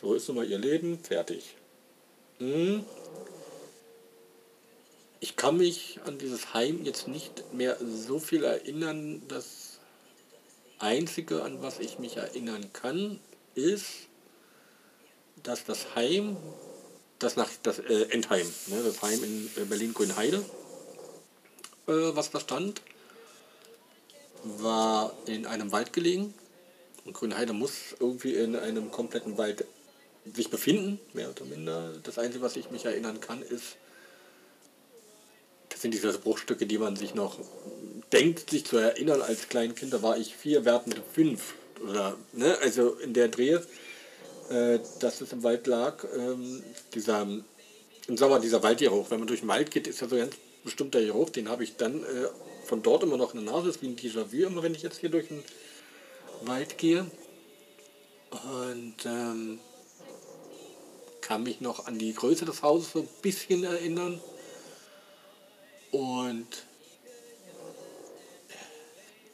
[0.00, 1.56] So ist nun mal ihr Leben, fertig.
[2.38, 2.84] Hm
[5.24, 9.22] ich kann mich an dieses Heim jetzt nicht mehr so viel erinnern.
[9.26, 9.78] Das
[10.78, 13.18] Einzige, an was ich mich erinnern kann,
[13.54, 13.86] ist,
[15.42, 16.36] dass das Heim,
[17.18, 20.44] das nach das äh, Endheim, ne, das Heim in äh, Berlin-Grünheide,
[21.86, 22.82] äh, was da stand,
[24.42, 26.34] war in einem Wald gelegen.
[27.06, 29.64] Und Grünheide muss irgendwie in einem kompletten Wald
[30.34, 31.94] sich befinden, mehr oder minder.
[32.02, 33.78] Das Einzige, was ich mich erinnern kann, ist,
[35.84, 37.38] sind diese Bruchstücke, die man sich noch
[38.10, 39.92] denkt, sich zu erinnern als Kleinkind.
[39.92, 41.54] Da war ich vier, wertende fünf.
[41.86, 42.56] Oder, ne?
[42.62, 43.58] Also in der Dreh,
[44.48, 46.62] äh, dass es im Wald lag, ähm,
[46.94, 47.28] dieser,
[48.08, 49.10] im Sommer dieser Waldgeruch.
[49.10, 51.28] Wenn man durch den Wald geht, ist ja so ganz bestimmter Geruch.
[51.28, 52.28] Den habe ich dann äh,
[52.64, 53.66] von dort immer noch in der Nase.
[53.66, 55.42] Das ist wie ein Déjà-vu, immer wenn ich jetzt hier durch den
[56.46, 57.04] Wald gehe.
[58.30, 59.58] Und ähm,
[61.20, 64.18] kann mich noch an die Größe des Hauses so ein bisschen erinnern.
[65.94, 66.48] Und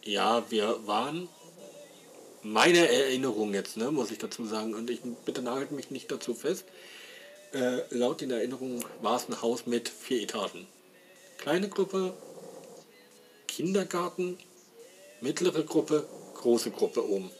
[0.02, 1.26] ja, wir waren,
[2.42, 6.34] meine Erinnerung jetzt, ne, muss ich dazu sagen, und ich bitte nagelt mich nicht dazu
[6.34, 6.66] fest,
[7.54, 10.66] äh, laut den Erinnerungen war es ein Haus mit vier Etagen.
[11.38, 12.12] Kleine Gruppe,
[13.48, 14.36] Kindergarten,
[15.22, 17.30] mittlere Gruppe, große Gruppe oben.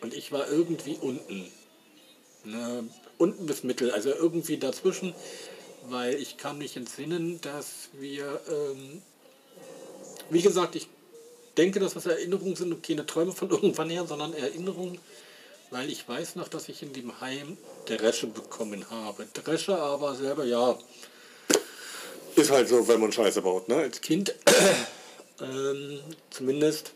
[0.00, 1.52] Und ich war irgendwie unten.
[2.44, 5.14] Ne, unten bis mittel, also irgendwie dazwischen
[5.88, 9.02] weil ich kann mich entsinnen, dass wir, ähm,
[10.30, 10.88] wie gesagt, ich
[11.56, 14.98] denke, dass das Erinnerungen sind und keine Träume von irgendwann her, sondern Erinnerungen,
[15.70, 17.56] weil ich weiß noch, dass ich in dem Heim
[17.86, 19.26] Dresche bekommen habe.
[19.32, 20.78] Dresche aber selber, ja,
[22.36, 23.76] ist halt so, wenn man Scheiße baut, ne?
[23.76, 24.34] Als Kind,
[25.40, 26.00] ähm,
[26.30, 26.92] zumindest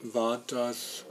[0.00, 1.04] war das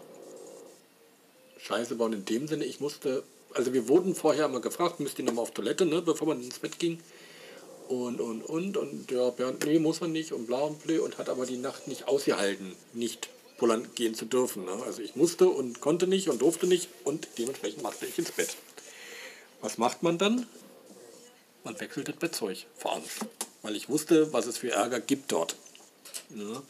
[1.57, 3.23] Scheiße bauen in dem Sinne, ich musste
[3.53, 6.59] also wir wurden vorher mal gefragt, müsst ihr nochmal auf Toilette, ne, bevor man ins
[6.59, 6.99] Bett ging.
[7.87, 11.17] Und, und, und, und ja, Bernd, nee, muss man nicht und bla und blö und
[11.17, 12.73] hat aber die Nacht nicht ausgehalten.
[12.93, 14.65] Nicht pullern gehen zu dürfen.
[14.65, 14.71] Ne?
[14.85, 18.55] Also ich musste und konnte nicht und durfte nicht und dementsprechend machte ich ins Bett.
[19.61, 20.47] Was macht man dann?
[21.63, 23.19] Man wechselt das Bettzeug vor Angst,
[23.61, 25.55] weil ich wusste, was es für Ärger gibt dort.
[26.33, 26.63] Ja,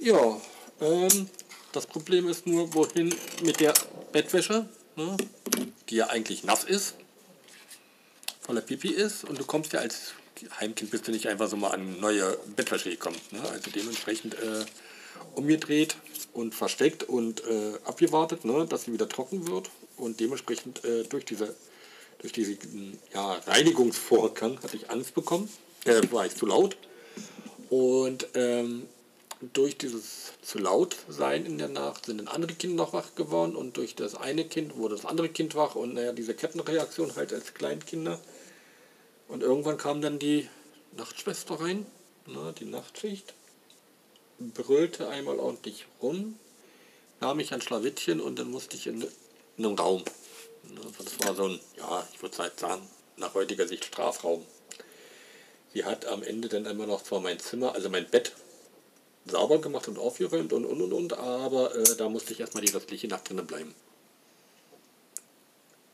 [0.00, 0.40] ja
[0.80, 1.28] ähm,
[1.70, 3.74] das Problem ist nur, wohin mit der
[4.10, 5.16] Bettwäsche, ne,
[5.88, 6.94] die ja eigentlich nass ist,
[8.40, 10.14] voller Pipi ist und du kommst ja als
[10.60, 13.16] Heimkind bist du nicht einfach so mal an neue Bettwäsche gekommen.
[13.30, 13.40] Ne?
[13.50, 14.64] Also dementsprechend äh,
[15.34, 15.96] umgedreht
[16.32, 18.66] und versteckt und äh, abgewartet, ne?
[18.66, 21.54] dass sie wieder trocken wird und dementsprechend äh, durch diese
[22.18, 25.48] durch diesen ja, Reinigungsvorgang hatte ich Angst bekommen,
[25.84, 26.76] äh, war ich zu laut
[27.68, 28.88] und ähm,
[29.52, 33.56] durch dieses zu laut sein in der Nacht sind dann andere Kinder noch wach geworden
[33.56, 37.32] und durch das eine Kind wurde das andere Kind wach und naja, diese Kettenreaktion halt
[37.32, 38.20] als Kleinkinder.
[39.28, 40.48] Und irgendwann kam dann die
[40.96, 41.86] Nachtschwester rein,
[42.26, 43.34] ne, die Nachtschicht,
[44.38, 46.38] brüllte einmal ordentlich rum,
[47.20, 49.02] nahm mich ein Schlawittchen und dann musste ich in,
[49.56, 50.04] in einen Raum.
[50.94, 54.44] Das war so ein, ja, ich würde sagen, nach heutiger Sicht Strafraum.
[55.72, 58.32] Sie hat am Ende dann immer noch zwar mein Zimmer, also mein Bett
[59.26, 62.72] sauber gemacht und aufgeräumt und und und und, aber äh, da musste ich erstmal die
[62.72, 63.74] restliche Nacht drinnen bleiben.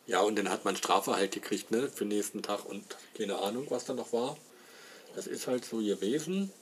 [0.06, 2.84] Ja, und dann hat man Strafe halt gekriegt, ne, für den nächsten Tag und
[3.16, 4.36] keine Ahnung, was da noch war.
[5.14, 6.52] Das ist halt so gewesen.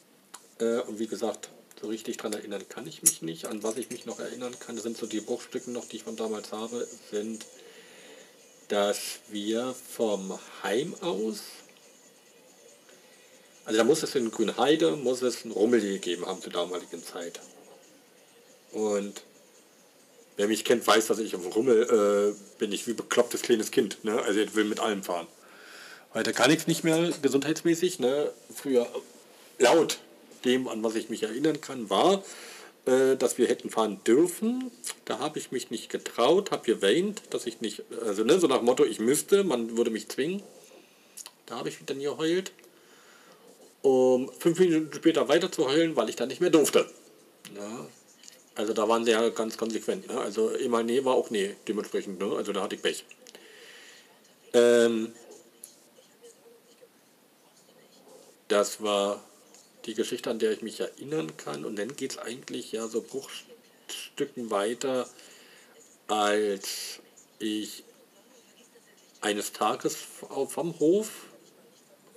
[0.58, 1.48] Äh, und wie gesagt,
[1.80, 3.46] so richtig daran erinnern kann ich mich nicht.
[3.46, 6.16] An was ich mich noch erinnern kann, sind so die Bruchstücke noch, die ich von
[6.16, 7.46] damals habe, sind,
[8.68, 11.40] dass wir vom Heim aus
[13.68, 17.38] also da muss es in Grünheide, muss es einen Rummel gegeben haben zur damaligen Zeit.
[18.72, 19.20] Und
[20.38, 23.70] wer mich kennt, weiß, dass ich auf dem Rummel äh, bin ich wie beklopptes kleines
[23.70, 24.02] Kind.
[24.04, 24.22] Ne?
[24.22, 25.26] Also ich will mit allem fahren.
[26.14, 27.98] Heute kann ich es nicht mehr gesundheitsmäßig.
[27.98, 28.32] Ne?
[28.54, 28.86] Früher
[29.58, 29.98] laut
[30.46, 32.24] dem, an was ich mich erinnern kann, war,
[32.86, 34.70] äh, dass wir hätten fahren dürfen.
[35.04, 38.62] Da habe ich mich nicht getraut, habe geweint, dass ich nicht, also ne, so nach
[38.62, 40.42] Motto, ich müsste, man würde mich zwingen.
[41.44, 42.50] Da habe ich dann geheult
[43.82, 46.90] um fünf Minuten später weiter zu heulen, weil ich dann nicht mehr durfte.
[47.54, 47.86] Ja.
[48.54, 50.08] Also da waren sie ja ganz konsequent.
[50.08, 50.20] Ne?
[50.20, 52.18] Also immer nee war auch nee, dementsprechend.
[52.18, 52.34] Ne?
[52.36, 53.04] Also da hatte ich Pech.
[54.52, 55.12] Ähm,
[58.48, 59.22] das war
[59.86, 61.64] die Geschichte, an der ich mich erinnern kann.
[61.64, 65.08] Und dann geht es eigentlich ja so Bruchstücken weiter,
[66.08, 66.98] als
[67.38, 67.84] ich
[69.20, 69.96] eines Tages
[70.48, 71.27] vom Hof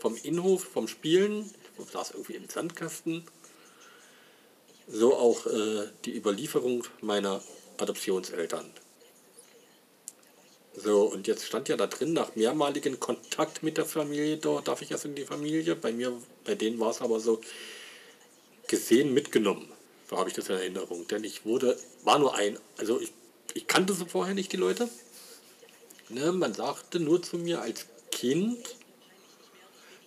[0.01, 3.23] vom Innenhof, vom Spielen, ich saß irgendwie im Sandkasten,
[4.87, 7.41] so auch äh, die Überlieferung meiner
[7.77, 8.69] Adoptionseltern.
[10.73, 14.81] So, und jetzt stand ja da drin, nach mehrmaligen Kontakt mit der Familie, dort darf
[14.81, 15.75] ich erst in die Familie.
[15.75, 16.13] Bei mir,
[16.45, 17.41] bei denen war es aber so
[18.67, 19.67] gesehen, mitgenommen.
[20.09, 21.07] So habe ich das in Erinnerung.
[21.07, 23.11] Denn ich wurde, war nur ein, also ich,
[23.53, 24.89] ich kannte sie vorher nicht, die Leute.
[26.09, 28.57] Ne, man sagte nur zu mir als Kind,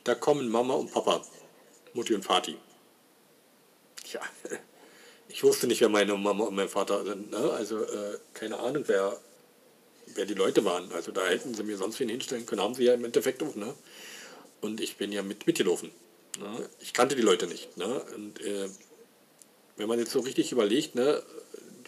[0.05, 1.23] da kommen Mama und Papa,
[1.95, 2.57] Mutti und Vati.
[4.13, 4.21] Ja,
[5.29, 7.31] ich wusste nicht, wer meine Mama und mein Vater sind.
[7.31, 7.51] Ne?
[7.51, 9.19] Also äh, keine Ahnung, wer,
[10.15, 10.93] wer die Leute waren.
[10.93, 13.55] Also da hätten sie mir sonst wen hinstellen können, haben sie ja im Endeffekt auch.
[13.55, 13.75] Ne?
[14.61, 15.91] Und ich bin ja mit mitgelaufen.
[16.39, 16.69] Ne?
[16.81, 17.77] Ich kannte die Leute nicht.
[17.77, 18.05] Ne?
[18.15, 18.69] Und äh,
[19.77, 21.23] wenn man jetzt so richtig überlegt, ne,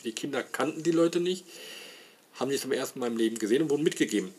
[0.04, 1.44] die Kinder kannten die Leute nicht,
[2.34, 4.34] haben die zum ersten Mal im Leben gesehen und wurden mitgegeben.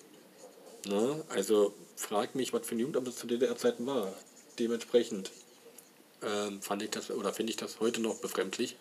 [0.86, 1.24] Ne?
[1.30, 4.14] Also frage mich, was für ein Jugendamt das zu DDR-Zeiten war.
[4.60, 5.32] Dementsprechend
[6.22, 8.76] ähm, fand ich das oder finde ich das heute noch befremdlich.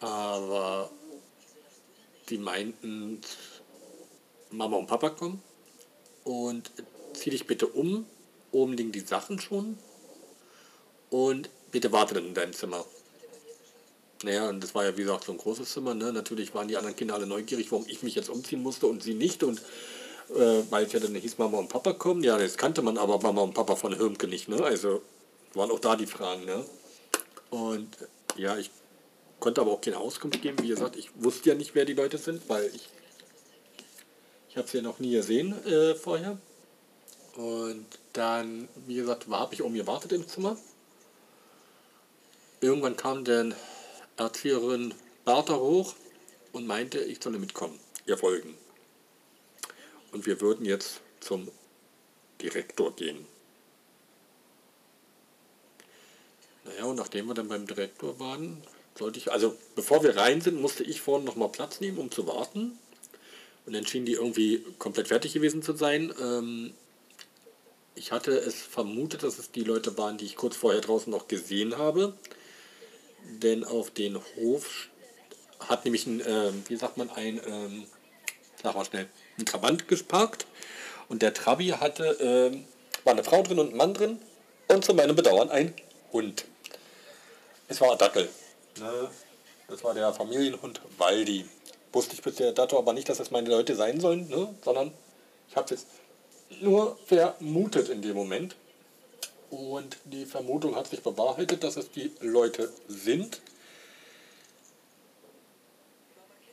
[0.00, 0.90] Aber
[2.28, 3.20] die meinten,
[4.50, 5.42] Mama und Papa kommen
[6.24, 6.70] und
[7.14, 8.06] zieh dich bitte um.
[8.50, 9.78] Oben liegen die Sachen schon
[11.08, 12.84] und bitte warte dann in deinem Zimmer.
[14.24, 15.94] Naja, und das war ja wie gesagt so ein großes Zimmer.
[15.94, 16.12] Ne?
[16.12, 19.14] Natürlich waren die anderen Kinder alle neugierig, warum ich mich jetzt umziehen musste und sie
[19.14, 19.42] nicht.
[19.42, 19.62] Und
[20.30, 22.22] äh, weil es ja dann hieß Mama und Papa kommen.
[22.22, 24.62] Ja, das kannte man aber Mama und Papa von Hirmke nicht, ne?
[24.62, 25.02] Also
[25.54, 26.64] waren auch da die Fragen, ne?
[27.50, 27.96] Und
[28.36, 28.70] ja, ich
[29.40, 30.62] konnte aber auch keine Auskunft geben.
[30.62, 32.88] Wie gesagt, ich wusste ja nicht, wer die Leute sind, weil ich,
[34.48, 36.38] ich habe sie ja noch nie gesehen äh, vorher.
[37.36, 40.56] Und dann, wie gesagt, habe ich um gewartet im Zimmer.
[42.60, 43.54] Irgendwann kam dann
[44.16, 44.94] Erzieherin
[45.24, 45.94] Bertha hoch
[46.52, 48.56] und meinte, ich solle mitkommen, ihr folgen
[50.12, 51.50] und wir würden jetzt zum
[52.40, 53.26] Direktor gehen.
[56.64, 58.62] Naja, und nachdem wir dann beim Direktor waren,
[58.96, 62.26] sollte ich, also bevor wir rein sind, musste ich vorne nochmal Platz nehmen, um zu
[62.26, 62.78] warten.
[63.66, 66.12] Und dann schien die irgendwie komplett fertig gewesen zu sein.
[66.20, 66.74] Ähm,
[67.94, 71.28] ich hatte es vermutet, dass es die Leute waren, die ich kurz vorher draußen noch
[71.28, 72.14] gesehen habe.
[73.24, 74.88] denn auf den Hof
[75.60, 77.86] hat nämlich ein, ähm, wie sagt man, ein, ähm,
[78.60, 79.08] sag mal schnell,
[79.38, 80.46] ein Trabant geparkt
[81.08, 82.64] und der Trabi hatte, ähm,
[83.04, 84.20] war eine Frau drin und ein Mann drin
[84.68, 85.74] und zu meinem Bedauern ein
[86.12, 86.44] Hund.
[87.68, 88.28] Es war ein Dackel.
[88.78, 89.08] Ne?
[89.68, 91.46] Das war der Familienhund Waldi.
[91.92, 94.54] Wusste ich bis dato aber nicht, dass das meine Leute sein sollen, ne?
[94.64, 94.92] sondern
[95.48, 95.86] ich habe es
[96.60, 98.56] nur vermutet in dem Moment.
[99.50, 103.42] Und die Vermutung hat sich bewahrheitet, dass es die Leute sind.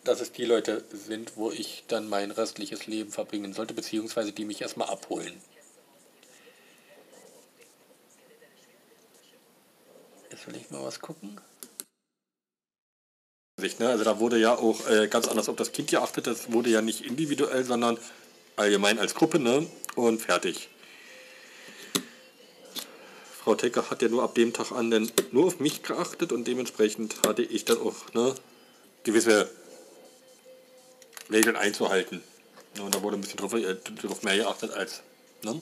[0.03, 4.45] Dass es die Leute sind, wo ich dann mein restliches Leben verbringen sollte, beziehungsweise die
[4.45, 5.41] mich erstmal abholen.
[10.31, 11.39] Jetzt will ich mal was gucken.
[13.79, 13.89] Ne?
[13.89, 16.27] Also da wurde ja auch äh, ganz anders auf das Kind geachtet.
[16.27, 17.97] Das wurde ja nicht individuell, sondern
[18.55, 19.67] allgemein als Gruppe ne?
[19.95, 20.69] und fertig.
[23.43, 26.45] Frau Tecker hat ja nur ab dem Tag an denn nur auf mich geachtet und
[26.45, 28.35] dementsprechend hatte ich dann auch ne,
[29.03, 29.49] gewisse
[31.31, 32.23] Regeln einzuhalten.
[32.79, 35.01] Und da wurde ein bisschen drauf, äh, drauf mehr geachtet als.
[35.43, 35.59] Ne?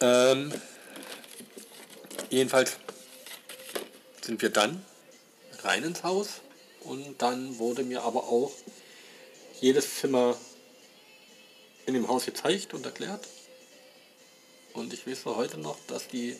[0.00, 0.52] Ähm,
[2.30, 2.76] jedenfalls
[4.22, 4.84] sind wir dann
[5.62, 6.40] rein ins Haus
[6.80, 8.52] und dann wurde mir aber auch
[9.60, 10.36] jedes Zimmer
[11.86, 13.26] in dem Haus gezeigt und erklärt.
[14.74, 16.36] Und ich weiß heute noch, dass die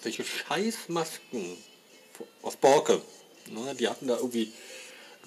[0.00, 1.56] solche Scheißmasken
[2.42, 3.02] aus Borke,
[3.46, 4.52] ne, die hatten da irgendwie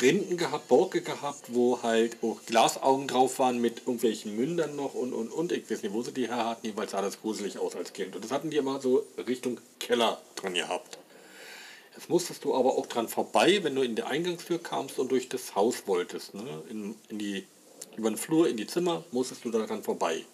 [0.01, 5.13] Rinden gehabt, Borke gehabt, wo halt auch Glasaugen drauf waren mit irgendwelchen Mündern noch und
[5.13, 5.51] und und.
[5.51, 8.15] Ich weiß nicht, wo sie die her hatten, jedenfalls sah das gruselig aus als Kind.
[8.15, 10.97] Und das hatten die immer so Richtung Keller dran gehabt.
[11.95, 15.29] Jetzt musstest du aber auch dran vorbei, wenn du in die Eingangstür kamst und durch
[15.29, 16.33] das Haus wolltest.
[16.33, 16.63] Ne?
[16.69, 17.45] In, in die,
[17.95, 20.25] über den Flur in die Zimmer musstest du daran vorbei.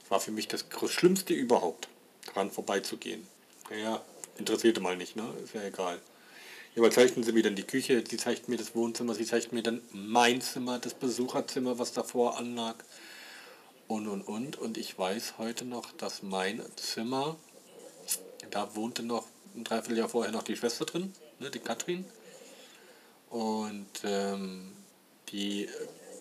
[0.00, 1.88] Das war für mich das Schlimmste überhaupt,
[2.26, 3.26] daran vorbeizugehen.
[3.70, 4.02] Naja,
[4.38, 5.24] interessierte mal nicht, ne?
[5.42, 6.00] ist ja egal.
[6.74, 9.62] Ja, zeigten sie mir dann die Küche, sie zeigten mir das Wohnzimmer, sie zeigten mir
[9.62, 12.76] dann mein Zimmer, das Besucherzimmer, was davor anlag
[13.88, 14.56] und und und.
[14.56, 17.36] Und ich weiß heute noch, dass mein Zimmer,
[18.50, 22.06] da wohnte noch ein Dreivierteljahr vorher noch die Schwester drin, ne, die Katrin.
[23.28, 24.72] Und ähm,
[25.28, 25.68] die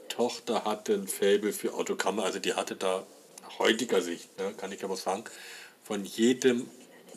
[0.09, 3.05] Tochter hatte ein Faible für Autokammer, also die hatte da
[3.57, 5.23] heutiger Sicht, ne, kann ich aber sagen,
[5.81, 6.69] von jedem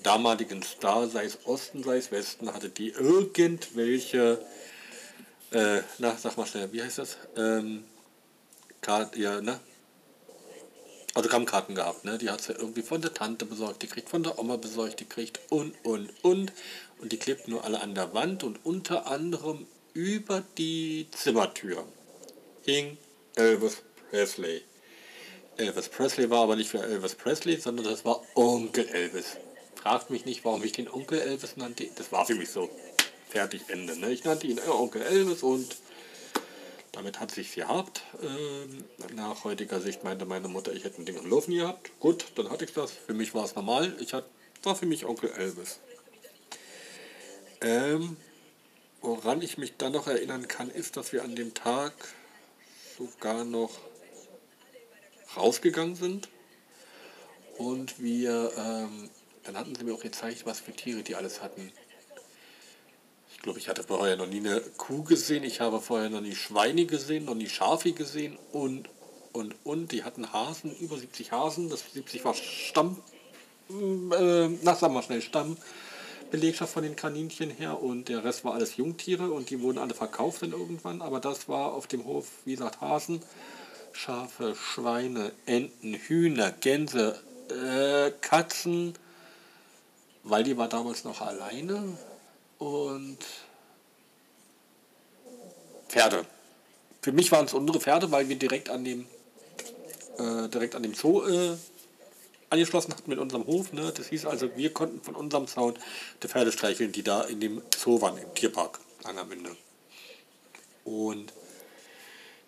[0.05, 4.39] damaligen Star, sei es Osten, sei es Westen, hatte die irgendwelche,
[5.51, 7.17] äh, na, sag mal schnell, wie heißt das?
[7.37, 7.85] Ähm,
[8.81, 9.59] Kart, ja, ne?
[11.15, 12.19] Autogrammkarten gehabt, ne?
[12.19, 15.05] Die hat sie irgendwie von der Tante besorgt, die kriegt von der Oma besorgt, die
[15.05, 16.53] kriegt und, und, und.
[16.99, 21.85] Und die klebt nur alle an der Wand und unter anderem über die Zimmertür
[22.63, 22.99] hing
[23.37, 24.63] Elvis Presley.
[25.57, 29.37] Elvis Presley war aber nicht für Elvis Presley, sondern das war Onkel Elvis
[29.85, 31.87] fragt mich nicht, warum ich den Onkel Elvis nannte.
[31.97, 32.71] Das war für mich so.
[33.29, 33.99] Fertig, Ende.
[33.99, 34.13] Ne?
[34.13, 35.77] Ich nannte ihn Onkel Elvis und
[36.93, 38.01] damit hat sich gehabt.
[38.23, 41.91] Ähm, nach heutiger Sicht meinte meine Mutter, ich hätte ein Ding am Laufen gehabt.
[42.01, 42.93] Gut, dann hatte ich das.
[42.93, 43.95] Für mich war es normal.
[44.01, 44.27] Ich hatte,
[44.63, 45.81] war für mich Onkel Elvis.
[47.61, 48.17] Ähm,
[49.03, 51.93] woran ich mich dann noch erinnern kann, ist, dass wir an dem Tag
[52.97, 53.73] sogar noch
[55.37, 56.29] rausgegangen sind
[57.59, 59.11] und wir ähm,
[59.45, 61.71] dann hatten sie mir auch gezeigt, was für Tiere die alles hatten.
[63.33, 66.35] Ich glaube, ich hatte vorher noch nie eine Kuh gesehen, ich habe vorher noch nie
[66.35, 68.89] Schweine gesehen, noch nie Schafe gesehen und,
[69.33, 69.93] und, und.
[69.93, 73.03] Die hatten Hasen, über 70 Hasen, das 70 war Stamm,
[73.71, 78.77] äh, na sagen wir schnell, Stammbelegschaft von den Kaninchen her und der Rest war alles
[78.77, 82.57] Jungtiere und die wurden alle verkauft dann irgendwann, aber das war auf dem Hof, wie
[82.57, 83.23] gesagt, Hasen,
[83.93, 87.19] Schafe, Schweine, Enten, Hühner, Gänse,
[87.51, 88.95] äh, Katzen,
[90.25, 91.97] Waldi war damals noch alleine
[92.59, 93.19] und
[95.89, 96.25] Pferde.
[97.03, 99.07] Für mich waren es unsere Pferde, weil wir direkt an dem,
[100.19, 101.57] äh, direkt an dem Zoo äh,
[102.49, 103.73] angeschlossen hatten mit unserem Hof.
[103.73, 103.93] Ne?
[103.95, 105.75] Das hieß also, wir konnten von unserem Zaun
[106.23, 109.55] die Pferde streicheln, die da in dem Zoo waren, im Tierpark Angermünde.
[110.85, 111.33] Und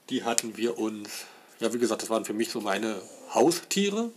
[0.08, 1.26] die hatten wir uns,
[1.60, 3.02] ja wie gesagt, das waren für mich so meine
[3.34, 4.10] Haustiere.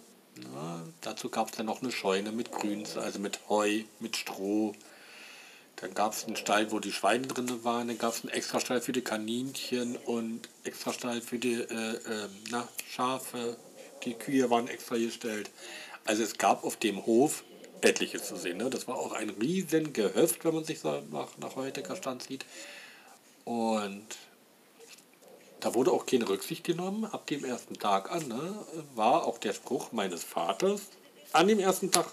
[0.44, 4.74] Ja, dazu gab es dann noch eine Scheune mit Grüns, also mit Heu, mit Stroh.
[5.78, 7.88] Dann gab es einen Stall, wo die Schweine drin waren.
[7.88, 12.68] Dann gab es einen Extrastall für die Kaninchen und Extrastall für die äh, äh, na,
[12.90, 13.58] Schafe.
[14.04, 15.50] Die Kühe waren extra gestellt.
[16.06, 17.44] Also es gab auf dem Hof
[17.82, 18.58] etliches zu sehen.
[18.58, 18.70] Ne?
[18.70, 22.46] Das war auch ein riesen Gehöft, wenn man sich so nach, nach heutiger Stand sieht.
[23.46, 24.06] Und
[25.60, 27.06] da wurde auch keine Rücksicht genommen.
[27.06, 28.66] Ab dem ersten Tag an ne,
[28.96, 30.82] war auch der Spruch meines Vaters
[31.32, 32.08] an dem ersten Tag.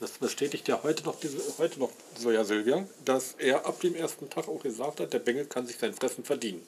[0.00, 3.94] das bestätigt ja heute noch, diese, heute noch so ja Silvia, dass er ab dem
[3.94, 6.64] ersten Tag auch gesagt hat, der Bengel kann sich sein Fressen verdienen.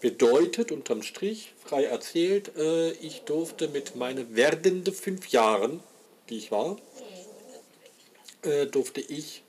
[0.00, 5.80] Bedeutet unterm Strich, frei erzählt, äh, ich durfte mit meinen werdenden fünf Jahren,
[6.28, 6.76] die ich war,
[8.42, 9.44] äh, durfte ich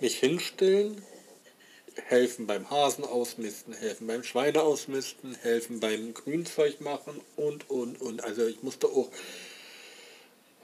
[0.00, 1.02] mich hinstellen,
[2.06, 8.24] helfen beim Hasen ausmisten, helfen beim Schweine ausmisten, helfen beim Grünzeug machen und, und, und.
[8.24, 9.10] Also ich musste auch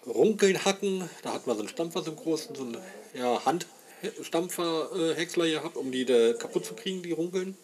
[0.07, 2.79] Runkeln hacken, da hat man so einen Stampfer, so einen großen, so einen
[3.15, 7.57] ja, Handstampfer-Häcksler gehabt, um die da kaputt zu kriegen, die Runkeln.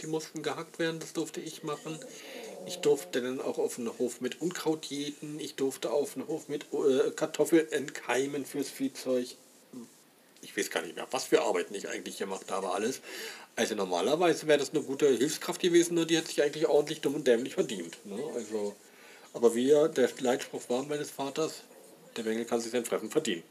[0.00, 1.98] Die mussten gehackt werden, das durfte ich machen.
[2.66, 5.38] Ich durfte dann auch auf den Hof mit Unkraut jäten.
[5.38, 9.36] Ich durfte auf den Hof mit äh, Kartoffeln entkeimen fürs Viehzeug.
[10.44, 13.00] Ich weiß gar nicht mehr, was für Arbeiten ich eigentlich gemacht habe, alles.
[13.56, 16.06] Also normalerweise wäre das eine gute Hilfskraft gewesen, ne?
[16.06, 17.96] die hätte sich eigentlich ordentlich dumm und dämlich verdient.
[18.04, 18.18] Ne?
[18.34, 18.74] Also,
[19.32, 21.62] aber wie ja der Leitspruch war meines Vaters,
[22.16, 23.42] der Bengel kann sich sein Fressen verdienen.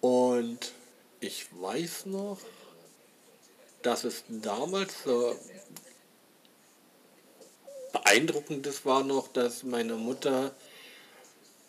[0.00, 0.72] Und
[1.20, 2.38] ich weiß noch,
[3.82, 5.36] dass es damals so
[7.92, 10.52] beeindruckendes war noch, dass meine Mutter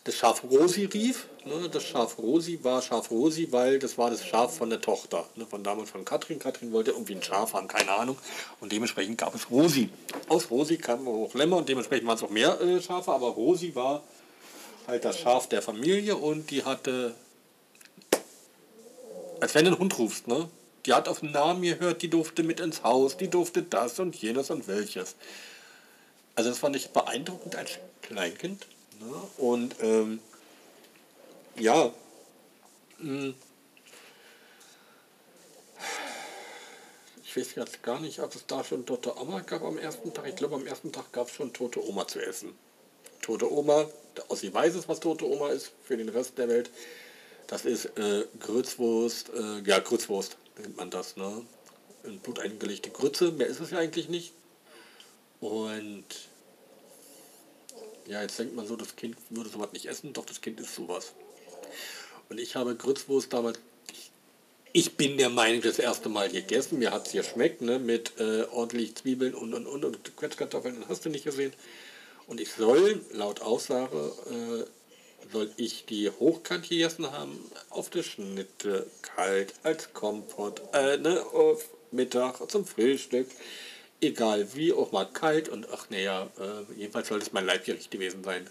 [0.03, 1.27] das Schaf Rosi rief.
[1.45, 1.69] Ne?
[1.69, 5.45] Das Schaf Rosi war Schaf Rosi, weil das war das Schaf von der Tochter, ne?
[5.45, 6.39] von damals von Katrin.
[6.39, 8.17] Katrin wollte irgendwie ein Schaf haben, keine Ahnung.
[8.61, 9.89] Und dementsprechend gab es Rosi.
[10.29, 13.75] Aus Rosi kamen auch Lämmer und dementsprechend waren es auch mehr äh, Schafe, aber Rosi
[13.75, 14.03] war
[14.87, 17.13] halt das Schaf der Familie und die hatte,
[19.39, 20.49] als wenn du einen Hund rufst, ne?
[20.85, 24.15] Die hat auf den Namen gehört, die durfte mit ins Haus, die durfte das und
[24.15, 25.15] jenes und welches.
[26.35, 28.67] Also das fand ich beeindruckend als Kleinkind.
[28.99, 29.15] Ne?
[29.37, 30.19] Und ähm,
[31.55, 31.93] ja,
[32.97, 33.35] hm.
[37.23, 40.27] ich weiß jetzt gar nicht, ob es da schon tote Oma gab am ersten Tag.
[40.27, 42.55] Ich glaube, am ersten Tag gab es schon tote Oma zu essen.
[43.21, 43.89] Tote Oma,
[44.27, 46.69] Ossi weiß es, was tote Oma ist für den Rest der Welt.
[47.47, 51.45] Das ist äh, Grützwurst, äh, ja, Grützwurst nennt man das, ne?
[52.03, 54.33] In Blut eingelegte Grütze, mehr ist es ja eigentlich nicht.
[55.39, 56.05] Und
[58.05, 60.75] ja, jetzt denkt man so, das Kind würde sowas nicht essen, doch das Kind isst
[60.75, 61.13] sowas.
[62.29, 63.59] Und ich habe Grützwurst damals,
[64.71, 68.43] ich bin der Meinung, das erste Mal gegessen, mir hat es geschmeckt, ne, mit äh,
[68.51, 71.53] ordentlich Zwiebeln und und und und Quetschkartoffeln, hast du nicht gesehen.
[72.25, 74.65] Und ich soll, laut Aussage, äh,
[75.31, 77.39] soll ich die hochkant gegessen haben,
[77.69, 83.27] auf der Schnitte, kalt, als Kompott, äh, ne, auf Mittag, zum Frühstück,
[84.01, 88.23] egal wie, auch mal kalt und ach naja, äh, jedenfalls soll es mein Leibgericht gewesen
[88.23, 88.47] sein.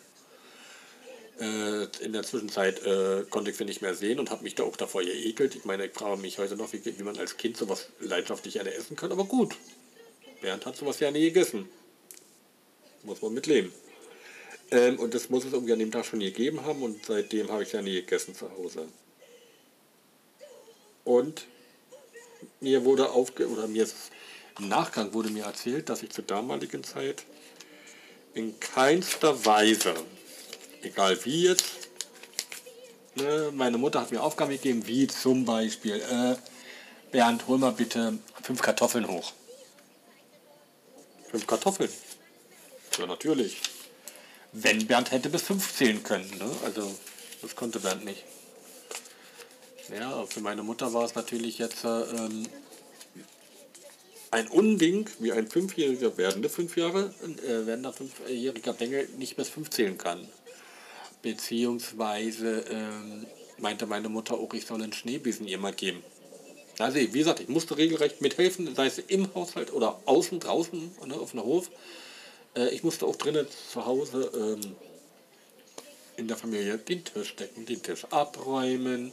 [1.43, 4.63] Äh, in der Zwischenzeit äh, konnte ich sie nicht mehr sehen und habe mich da
[4.63, 5.57] auch davor geekelt.
[5.57, 8.73] Ich meine, ich frage mich heute noch, wie, wie man als Kind sowas leidenschaftlich gerne
[8.73, 9.57] essen kann, aber gut.
[10.41, 11.69] Bernd hat sowas ja nie gegessen.
[13.03, 13.73] Muss man mitleben.
[14.71, 17.65] Ähm, und das muss es irgendwie an dem Tag schon gegeben haben und seitdem habe
[17.65, 18.87] ich ja nie gegessen zu Hause.
[21.03, 21.47] Und
[22.61, 23.89] mir wurde aufge oder mir
[24.61, 27.25] im Nachgang wurde mir erzählt, dass ich zur damaligen Zeit
[28.35, 29.95] in keinster Weise,
[30.83, 31.89] egal wie jetzt,
[33.15, 36.37] ne, meine Mutter hat mir Aufgaben gegeben, wie zum Beispiel, äh,
[37.11, 39.33] Bernd, hol mal bitte fünf Kartoffeln hoch.
[41.31, 41.91] Fünf Kartoffeln.
[42.99, 43.61] Ja, natürlich.
[44.53, 46.31] Wenn Bernd hätte bis fünf zählen können.
[46.39, 46.51] Ne?
[46.65, 46.95] Also,
[47.43, 48.25] das konnte Bernd nicht.
[49.95, 52.47] Ja, für meine Mutter war es natürlich jetzt ähm,
[54.31, 59.69] ein Unding, wie ein fünfjähriger werdende fünf Jahre, äh, werdender fünfjähriger Bengel nicht bis fünf
[59.71, 60.27] zählen kann.
[61.23, 63.27] Beziehungsweise ähm,
[63.59, 66.03] meinte meine Mutter auch, ich soll einen Schneebesen ihr mal geben.
[66.79, 71.15] Also wie gesagt, ich musste regelrecht mithelfen, sei es im Haushalt oder außen, draußen ne,
[71.15, 71.71] auf dem Hof.
[72.57, 74.75] Äh, ich musste auch drinnen zu Hause ähm,
[76.17, 79.13] in der Familie den Tisch decken, den Tisch abräumen,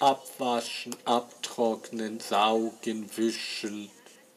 [0.00, 3.90] abwaschen, abtrocknen, saugen, wischen,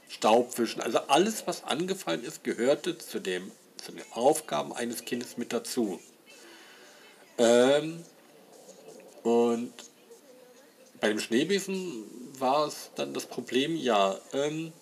[0.10, 0.82] Staubwischen.
[0.82, 3.52] Also alles, was angefallen ist, gehörte zu, dem,
[3.84, 6.00] zu den Aufgaben eines Kindes mit dazu.
[7.38, 8.04] Ähm,
[9.24, 9.74] und
[11.00, 12.06] bei dem Schneebesen
[12.40, 14.74] war es dann das Problem, ja, ähm,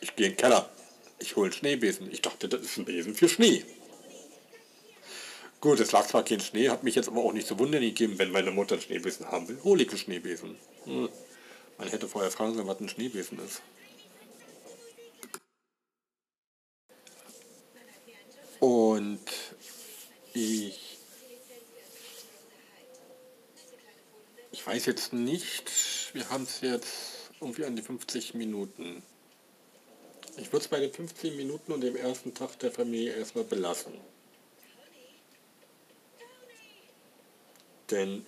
[0.00, 0.68] ich gehe in den Keller.
[1.18, 2.10] Ich hole einen Schneebesen.
[2.10, 3.64] Ich dachte, das ist ein Besen für Schnee.
[5.60, 8.18] Gut, es lag zwar kein Schnee, hat mich jetzt aber auch nicht zu wundern gegeben,
[8.18, 9.62] wenn meine Mutter einen Schneebesen haben will.
[9.62, 10.56] Hole ich einen Schneebesen.
[10.84, 11.10] Hm.
[11.76, 13.60] Man hätte vorher fragen sollen, was ein Schneebesen ist.
[18.58, 19.20] Und
[20.32, 20.89] ich,
[24.60, 25.70] ich weiß jetzt nicht,
[26.12, 29.02] wir haben es jetzt irgendwie an die 50 Minuten.
[30.36, 33.92] Ich würde es bei den 15 Minuten und dem ersten Tag der Familie erstmal belassen.
[37.90, 38.24] denn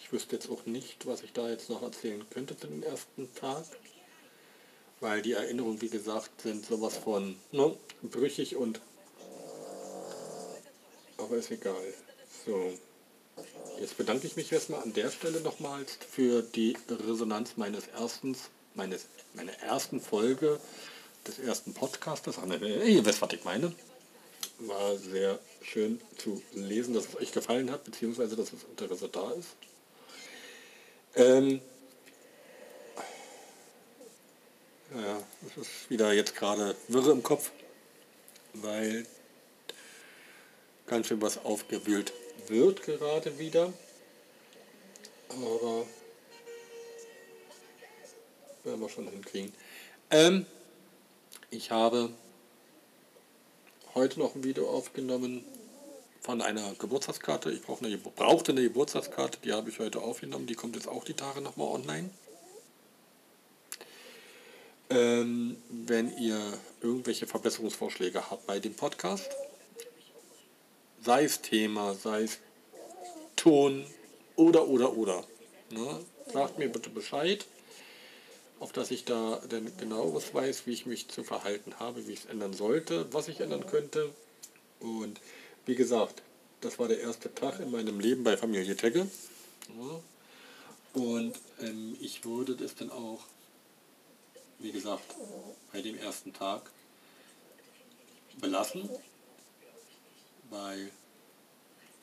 [0.00, 3.32] ich wüsste jetzt auch nicht, was ich da jetzt noch erzählen könnte zu dem ersten
[3.34, 3.64] Tag.
[5.00, 8.80] Weil die Erinnerungen, wie gesagt, sind sowas von ne, brüchig und...
[11.18, 11.94] Aber ist egal.
[12.46, 12.72] So.
[13.82, 18.36] Jetzt bedanke ich mich erstmal an der Stelle nochmals für die Resonanz meines ersten,
[18.74, 20.60] meines, meiner ersten Folge
[21.26, 22.36] des ersten Podcastes.
[22.36, 23.74] Ihr wisst, was ich meine.
[24.58, 29.32] War sehr schön zu lesen, dass es euch gefallen hat, beziehungsweise dass das Interesse da
[29.32, 29.48] ist.
[31.16, 31.60] Ähm,
[34.94, 37.50] ja, es ist wieder jetzt gerade wirre im Kopf,
[38.52, 39.06] weil
[40.86, 42.12] ganz schön was aufgewühlt
[42.52, 43.72] wird gerade wieder.
[45.30, 45.86] Aber
[48.64, 49.52] werden wir schon hinkriegen.
[50.10, 50.46] Ähm,
[51.50, 52.10] ich habe
[53.94, 55.44] heute noch ein Video aufgenommen
[56.20, 57.50] von einer Geburtstagskarte.
[57.50, 60.46] Ich brauche eine, brauchte eine Geburtstagskarte, die habe ich heute aufgenommen.
[60.46, 62.10] Die kommt jetzt auch die Tage nochmal online.
[64.90, 66.38] Ähm, wenn ihr
[66.82, 69.30] irgendwelche Verbesserungsvorschläge habt bei dem Podcast,
[71.04, 72.38] sei es Thema, sei es
[73.36, 73.84] Ton
[74.36, 75.24] oder, oder, oder,
[75.70, 76.00] ne?
[76.32, 77.44] sagt mir bitte Bescheid,
[78.60, 82.20] auf dass ich da denn genaueres weiß, wie ich mich zu verhalten habe, wie ich
[82.20, 84.10] es ändern sollte, was ich ändern könnte.
[84.78, 85.20] Und
[85.66, 86.22] wie gesagt,
[86.60, 89.08] das war der erste Tag in meinem Leben bei Familie Tegge.
[90.92, 93.20] Und ähm, ich würde das dann auch,
[94.60, 95.02] wie gesagt,
[95.72, 96.70] bei dem ersten Tag
[98.40, 98.88] belassen,
[100.52, 100.90] weil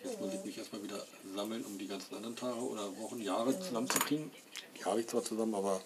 [0.03, 1.05] jetzt muss ich mich erstmal wieder
[1.35, 4.31] sammeln, um die ganzen anderen Tage oder Wochen, Jahre zusammenzukriegen.
[4.77, 5.81] Die habe ich zwar zusammen, aber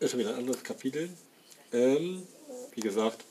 [0.00, 1.10] ist schon wieder ein anderes Kapitel.
[1.72, 2.26] Ähm,
[2.72, 3.24] wie gesagt,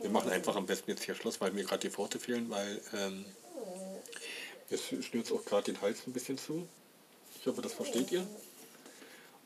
[0.00, 2.80] wir machen einfach am besten jetzt hier Schluss, weil mir gerade die Worte fehlen, weil
[2.94, 3.24] ähm,
[4.70, 6.66] jetzt schnürt auch gerade den Hals ein bisschen zu.
[7.38, 8.26] Ich hoffe, das versteht ihr.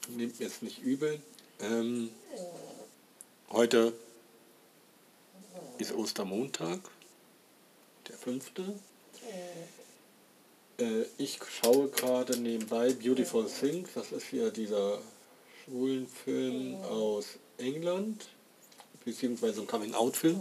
[0.09, 1.21] Nehmt mir jetzt nicht übel.
[1.61, 2.11] Ähm,
[3.51, 3.93] heute
[5.85, 6.81] ist Ostermontag,
[8.09, 8.63] der fünfte.
[10.79, 13.91] Äh, ich schaue gerade nebenbei Beautiful Things.
[13.95, 14.99] Das ist ja dieser
[15.65, 18.29] schwulen Film aus England
[19.05, 20.41] beziehungsweise ein Coming-out-Film.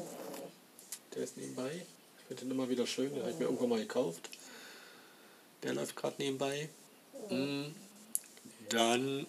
[1.13, 1.85] Der ist nebenbei.
[2.19, 4.29] Ich finde den immer wieder schön, den habe ich mir irgendwann mal gekauft.
[5.61, 6.69] Der läuft gerade nebenbei.
[7.29, 7.75] Mhm.
[8.69, 9.27] Dann,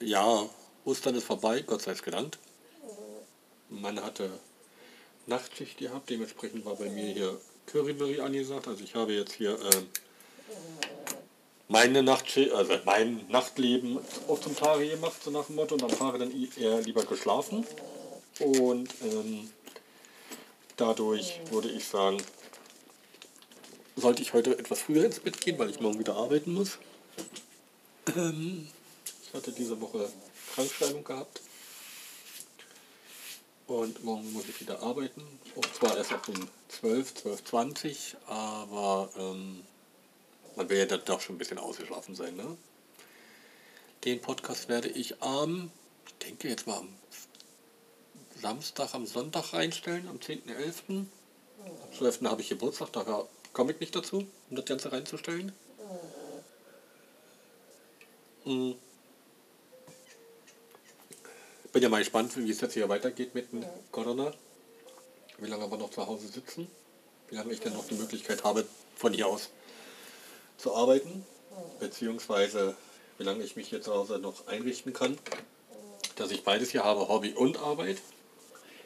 [0.00, 0.46] ja,
[0.84, 2.38] Ostern ist vorbei, Gott sei es gedankt.
[3.70, 4.30] Man hatte
[5.26, 8.68] Nachtschicht gehabt, dementsprechend war bei mir hier Curryberry angesagt.
[8.68, 9.82] Also ich habe jetzt hier äh,
[11.68, 15.96] meine Nachtschicht, also mein Nachtleben auf zum Tage gemacht, so nach dem Motto, und am
[15.96, 17.66] Tage dann eher lieber geschlafen.
[18.40, 19.50] Und ähm,
[20.76, 22.18] dadurch würde ich sagen,
[23.96, 26.78] sollte ich heute etwas früher ins Bett gehen, weil ich morgen wieder arbeiten muss.
[28.16, 28.68] Ähm,
[29.22, 30.10] ich hatte diese Woche
[30.54, 31.40] Krankschreibung gehabt.
[33.66, 35.22] Und morgen muss ich wieder arbeiten.
[35.54, 39.62] Und zwar erst ab um 12, 12.20 aber ähm,
[40.56, 42.56] man will ja dann doch schon ein bisschen ausgeschlafen sein, ne?
[44.04, 45.70] Den Podcast werde ich am,
[46.06, 46.88] ich denke jetzt mal am
[48.40, 51.06] Samstag, am Sonntag reinstellen, am 10.11.
[51.64, 52.22] Am 12.
[52.24, 55.52] habe ich Geburtstag, da komme ich nicht dazu, um das Ganze reinzustellen.
[58.44, 58.74] Hm.
[61.74, 64.32] Bin ja mal gespannt, wie es jetzt hier weitergeht mit dem Corona.
[65.38, 66.68] Wie lange wir noch zu Hause sitzen.
[67.28, 68.64] Wie lange ich denn noch die Möglichkeit habe,
[68.94, 69.50] von hier aus
[70.56, 71.26] zu arbeiten,
[71.80, 72.76] beziehungsweise
[73.18, 75.18] wie lange ich mich hier zu Hause noch einrichten kann,
[76.14, 77.96] dass ich beides hier habe, Hobby und Arbeit.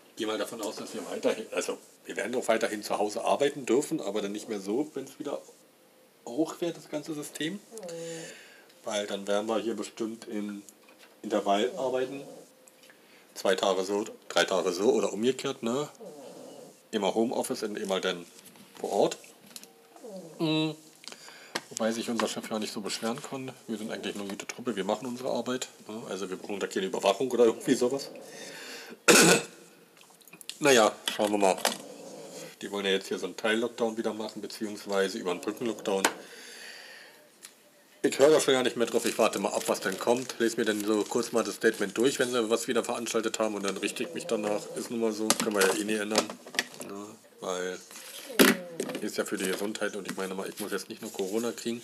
[0.09, 3.23] Ich gehe mal davon aus, dass wir weiterhin, also wir werden auch weiterhin zu Hause
[3.23, 5.43] arbeiten dürfen, aber dann nicht mehr so, wenn es wieder
[6.24, 7.60] hoch wird, das ganze System.
[8.85, 10.62] Weil dann werden wir hier bestimmt im
[11.20, 12.23] Intervall arbeiten.
[13.39, 15.89] Zwei Tage so, drei Tage so oder umgekehrt, ne?
[16.90, 18.27] Immer Homeoffice und immer dann
[18.81, 19.16] vor Ort.
[20.40, 20.74] Mhm.
[21.70, 23.52] Wobei sich unser Chef ja nicht so beschweren kann.
[23.69, 25.69] Wir sind eigentlich eine gute Truppe, wir machen unsere Arbeit.
[25.86, 26.02] Ne?
[26.09, 28.10] Also wir brauchen da keine Überwachung oder irgendwie sowas.
[30.59, 31.56] naja, schauen wir mal.
[32.60, 36.02] Die wollen ja jetzt hier so einen Teil-Lockdown wieder machen, beziehungsweise über einen Brücken-Lockdown.
[38.00, 40.36] Ich höre da schon gar nicht mehr drauf, ich warte mal ab, was denn kommt.
[40.38, 43.56] Lese mir dann so kurz mal das Statement durch, wenn sie was wieder veranstaltet haben
[43.56, 44.60] und dann richte ich mich danach.
[44.76, 46.24] Ist nun mal so, können wir ja eh nicht ändern.
[46.88, 47.06] Ne?
[47.40, 47.78] Weil
[49.00, 51.50] ist ja für die Gesundheit und ich meine mal, ich muss jetzt nicht nur Corona
[51.50, 51.82] kriegen.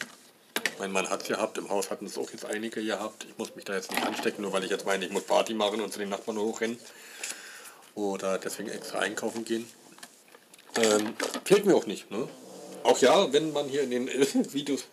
[0.78, 3.26] Mein Mann hat es gehabt, im Haus hatten es auch jetzt einige gehabt.
[3.28, 5.52] Ich muss mich da jetzt nicht anstecken, nur weil ich jetzt meine, ich muss Party
[5.52, 6.78] machen und zu den Nachbarn hochrennen.
[7.96, 9.66] Oder deswegen extra einkaufen gehen.
[10.76, 11.14] Ähm,
[11.44, 12.08] fehlt mir auch nicht.
[12.12, 12.28] Ne?
[12.84, 14.08] Auch ja, wenn man hier in den
[14.52, 14.84] Videos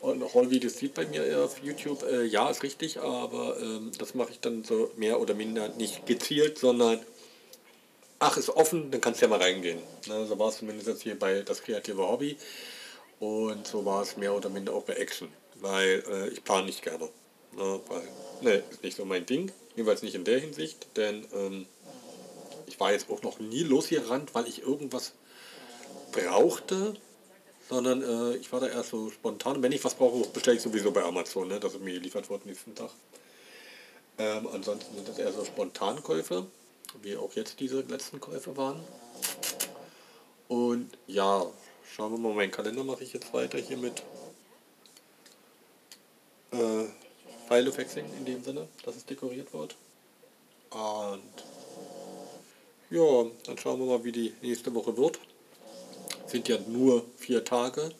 [0.00, 4.30] und Haul-Videos sieht bei mir auf YouTube, äh, ja, ist richtig, aber ähm, das mache
[4.30, 7.00] ich dann so mehr oder minder nicht gezielt, sondern
[8.18, 9.78] ach, ist offen, dann kannst du ja mal reingehen.
[10.06, 10.26] Ne?
[10.26, 12.36] So war es zumindest jetzt hier bei das kreative Hobby
[13.18, 16.82] und so war es mehr oder minder auch bei Action, weil äh, ich plane nicht
[16.82, 17.08] gerne.
[17.56, 17.80] Ne?
[17.88, 18.02] Weil,
[18.40, 21.66] ne, ist nicht so mein Ding, jedenfalls nicht in der Hinsicht, denn ähm,
[22.66, 25.12] ich war jetzt auch noch nie losgerannt, weil ich irgendwas
[26.12, 26.94] brauchte,
[27.70, 29.62] sondern äh, ich war da erst so spontan.
[29.62, 31.60] Wenn ich was brauche, bestelle ich sowieso bei Amazon, ne?
[31.60, 32.90] das ist mir geliefert worden nächsten Tag.
[34.18, 36.46] Ähm, ansonsten sind das eher so Spontankäufe,
[37.00, 38.80] wie auch jetzt diese letzten Käufe waren.
[40.48, 41.46] Und ja,
[41.94, 44.02] schauen wir mal, meinen Kalender mache ich jetzt weiter hier mit
[46.50, 46.86] äh,
[47.46, 49.76] File-Faxing in dem Sinne, dass es dekoriert wird.
[50.70, 51.22] Und
[52.90, 55.20] ja, dann schauen wir mal, wie die nächste Woche wird
[56.30, 57.90] sind ja nur vier Tage.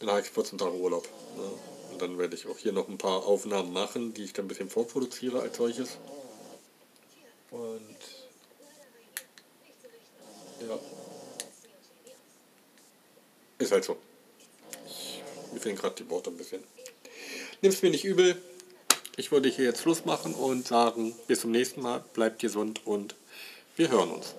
[0.00, 1.08] Dann habe ich 14 Tage Urlaub.
[1.36, 1.50] Ne?
[1.92, 4.48] Und dann werde ich auch hier noch ein paar Aufnahmen machen, die ich dann ein
[4.48, 5.98] bisschen vorproduziere als solches.
[7.50, 7.96] Und
[10.68, 10.78] ja.
[13.58, 13.96] Ist halt so.
[14.86, 15.22] Ich,
[15.52, 16.64] mir fehlen gerade die Worte ein bisschen.
[17.62, 18.36] Nimm's mir nicht übel.
[19.16, 23.14] Ich würde hier jetzt Schluss machen und sagen, bis zum nächsten Mal, bleibt gesund und
[23.76, 24.34] wir hören uns.